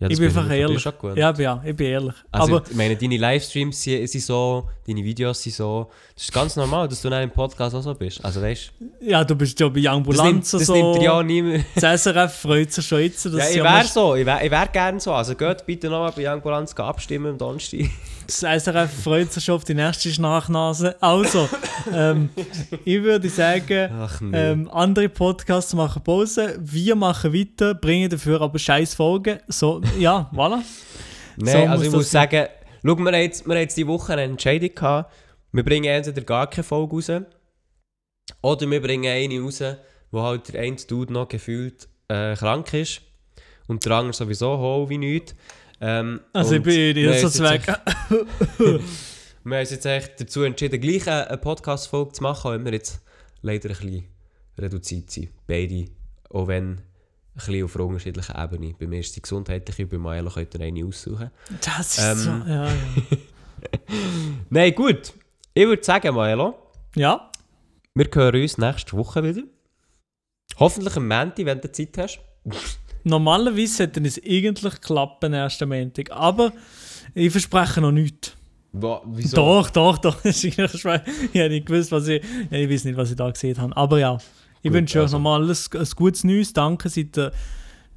Ja, 0.01 0.09
das 0.09 0.17
ich 0.17 0.19
bin 0.19 0.35
einfach 0.35 0.51
ehrlich. 0.51 0.83
Ja, 1.15 1.31
ja, 1.31 1.61
ich 1.63 1.75
bin 1.75 1.85
ehrlich. 1.85 2.15
Also, 2.31 2.55
aber 2.55 2.65
ich 2.67 2.75
meine, 2.75 2.95
deine 2.95 3.17
Livestreams 3.17 3.83
sind, 3.83 4.09
sind 4.09 4.21
so, 4.21 4.67
deine 4.87 5.03
Videos 5.03 5.43
sind 5.43 5.53
so. 5.53 5.91
Das 6.15 6.23
ist 6.23 6.33
ganz 6.33 6.55
normal, 6.55 6.87
dass 6.87 7.03
du 7.03 7.09
dann 7.11 7.21
im 7.21 7.29
Podcast 7.29 7.75
auch 7.75 7.83
so 7.83 7.93
bist. 7.93 8.25
Also, 8.25 8.41
weißt 8.41 8.71
ja, 9.01 9.23
du 9.23 9.35
bist 9.35 9.59
ja 9.59 9.69
bei 9.69 9.79
das, 9.81 9.93
Ambulanz 9.93 10.53
nimmt, 10.53 10.53
das 10.53 10.65
so. 10.65 10.73
nimmt 10.73 10.95
dir 10.95 11.03
ja 11.03 11.21
niemand. 11.21 11.65
Das 11.75 12.01
SRF 12.01 12.33
freut 12.33 12.73
sich 12.73 12.83
schon 12.83 13.01
jetzt. 13.01 13.23
dass 13.27 13.33
Ja, 13.33 13.49
ich 13.49 13.63
wäre 13.63 13.85
so, 13.85 14.15
ich 14.15 14.25
wäre 14.25 14.49
wär 14.49 14.67
gerne 14.67 14.99
so. 14.99 15.13
Also, 15.13 15.35
geht 15.35 15.67
bitte 15.67 15.87
nochmal 15.87 16.13
bei 16.15 16.27
Ambulanz 16.27 16.73
abstimmen 16.73 17.33
am 17.33 17.37
Donnerstag. 17.37 17.81
Das 18.31 18.63
SRF 18.63 19.03
freut 19.03 19.33
sich 19.33 19.43
schon 19.43 19.55
auf 19.55 19.65
die 19.65 19.73
nächste 19.73 20.09
Schnarchnase. 20.09 20.95
Also, 21.01 21.49
ähm, 21.93 22.29
ich 22.85 23.03
würde 23.03 23.27
sagen, 23.27 23.91
ähm, 24.31 24.69
andere 24.71 25.09
Podcasts 25.09 25.73
machen 25.73 26.01
Pause, 26.01 26.57
wir 26.61 26.95
machen 26.95 27.33
weiter, 27.33 27.75
bringen 27.75 28.09
dafür 28.09 28.39
aber 28.39 28.57
scheiß 28.57 28.93
Folgen. 28.93 29.39
So, 29.49 29.81
ja, 29.99 30.31
voilà. 30.33 30.61
Nein, 31.35 31.67
So 31.67 31.71
also 31.71 31.83
ich 31.83 31.91
muss 31.91 32.09
sagen, 32.09 32.47
schau, 32.85 32.97
wir 32.97 33.05
haben 33.05 33.15
jetzt, 33.15 33.45
wir 33.45 33.53
haben 33.53 33.61
jetzt 33.61 33.75
diese 33.75 33.87
Woche 33.87 34.13
eine 34.13 34.21
Entscheidung 34.21 34.75
gehabt. 34.75 35.13
Wir 35.51 35.65
bringen 35.65 35.91
entweder 35.91 36.21
gar 36.21 36.49
keine 36.49 36.63
Folge 36.63 36.95
raus. 36.95 37.11
Oder 38.41 38.71
wir 38.71 38.81
bringen 38.81 39.11
eine 39.11 39.41
raus, 39.41 39.61
wo 40.09 40.21
halt 40.21 40.53
der 40.53 40.61
eine 40.61 40.77
Dude 40.77 41.11
noch 41.11 41.27
gefühlt 41.27 41.89
äh, 42.07 42.35
krank 42.37 42.73
ist. 42.75 43.01
Und 43.67 43.85
der 43.85 43.91
andere 43.91 44.13
sowieso 44.13 44.57
hohl 44.57 44.87
wie 44.87 44.97
nichts. 44.97 45.35
Ähm, 45.81 46.21
Also, 46.31 46.55
ich 46.55 46.61
bin 46.61 46.95
haben 47.07 47.17
so 47.17 47.27
jetzt 47.27 47.37
zweck. 47.37 47.65
Wir 49.43 49.55
haben 49.55 49.61
uns 49.61 49.71
jetzt 49.71 49.85
echt 49.85 50.21
dazu 50.21 50.43
entschieden, 50.43 50.79
gleich 50.79 51.07
eine, 51.07 51.35
Podcast-Folge 51.39 52.11
zu 52.11 52.21
machen, 52.21 52.47
auch 52.47 52.53
wenn 52.53 52.63
wir 52.63 52.73
jetzt 52.73 53.01
leider 53.41 53.69
ein 53.69 53.75
bisschen 53.75 54.05
reduziert 54.55 55.09
sind. 55.09 55.29
Beide, 55.47 55.85
auch 56.29 56.47
wenn 56.47 56.73
ein 56.73 56.81
bisschen 57.33 57.63
auf 57.63 57.75
einer 57.75 57.85
unterschiedlichen 57.85 58.35
Ebene. 58.37 58.75
Bei 58.77 58.85
mir 58.85 58.99
ist 58.99 59.15
die 59.15 59.21
gesundheitliche, 59.21 59.87
bei 59.87 59.97
Maelo 59.97 60.29
könnt 60.29 60.53
ihr 60.53 60.61
eine 60.61 60.85
aussuchen. 60.85 61.31
Das 61.65 61.97
ist 61.97 62.03
Ähm. 62.03 62.17
so. 62.17 62.29
Ja, 62.29 62.65
ja. 62.67 62.71
Nein, 64.51 64.75
gut. 64.75 65.13
Ich 65.55 65.65
würde 65.65 65.83
sagen, 65.83 66.13
Maelo, 66.13 66.55
ja, 66.95 67.31
wir 67.95 68.07
hören 68.13 68.41
uns 68.43 68.57
nächste 68.59 68.95
Woche 68.95 69.23
wieder. 69.23 69.41
Hoffentlich 70.57 70.95
am 70.95 71.07
Montag, 71.07 71.45
wenn 71.45 71.61
du 71.61 71.71
Zeit 71.71 71.97
hast. 71.97 72.19
Normalerweise 73.03 73.75
sollte 73.75 74.01
es 74.01 74.21
eigentlich 74.23 74.81
klappen, 74.81 75.33
erst 75.33 75.61
am 75.61 75.69
Montag. 75.69 76.11
Aber 76.11 76.51
ich 77.13 77.31
verspreche 77.31 77.81
noch 77.81 77.91
nichts. 77.91 78.35
Wieso? 78.73 79.35
Doch, 79.35 79.69
doch, 79.69 79.97
doch. 79.97 80.17
Ich 80.25 80.57
habe 80.57 81.49
nicht 81.49 81.65
gewusst, 81.65 81.91
was 81.91 82.07
ich. 82.07 82.23
Ja, 82.49 82.57
ich 82.57 82.69
weiß 82.69 82.85
nicht, 82.85 82.97
was 82.97 83.11
ich 83.11 83.17
da 83.17 83.29
gesehen 83.29 83.57
habe. 83.57 83.75
Aber 83.75 83.99
ja, 83.99 84.17
ich 84.61 84.69
Gut, 84.69 84.73
wünsche 84.73 84.99
euch 84.99 85.03
also. 85.03 85.17
nochmal 85.17 85.41
alles 85.41 85.69
ein 85.73 85.87
gutes 85.95 86.23
Neues. 86.23 86.53
Danke, 86.53 86.87
seid 86.89 87.17
ihr 87.17 87.31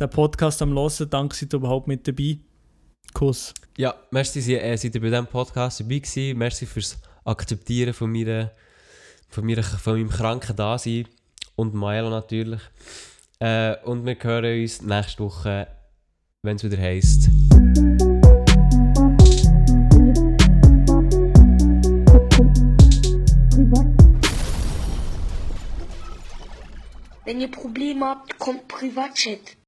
den 0.00 0.10
Podcast 0.10 0.62
am 0.62 0.74
Hören. 0.74 1.10
Danke, 1.10 1.36
seid 1.36 1.54
ihr 1.54 1.58
überhaupt 1.58 1.86
mit 1.86 2.06
dabei. 2.08 2.38
Kuss. 3.12 3.54
Ja, 3.76 3.94
merci, 4.10 4.38
äh, 4.54 4.76
seid 4.76 4.94
ihr 4.94 5.00
bei 5.00 5.08
diesem 5.10 5.26
Podcast 5.26 5.80
dabei 5.80 5.98
gewesen. 5.98 6.36
Merci 6.36 6.66
fürs 6.66 6.98
Akzeptieren 7.24 7.94
von, 7.94 8.10
meiner, 8.10 8.50
von, 9.28 9.46
meiner, 9.46 9.62
von 9.62 9.94
meinem 9.94 10.10
kranken 10.10 10.56
Dasein. 10.56 11.06
Und 11.54 11.74
Maelo 11.74 12.10
natürlich. 12.10 12.60
Äh, 13.44 13.76
und 13.84 14.06
wir 14.06 14.16
hören 14.22 14.62
uns 14.62 14.80
nächste 14.80 15.22
Woche, 15.22 15.66
wenn 16.42 16.56
es 16.56 16.64
wieder 16.64 16.78
heisst. 16.78 17.28
Wenn 27.26 27.40
ihr 27.42 27.50
Probleme 27.50 28.06
habt, 28.06 28.38
kommt 28.38 28.66
Privatchat. 28.66 29.58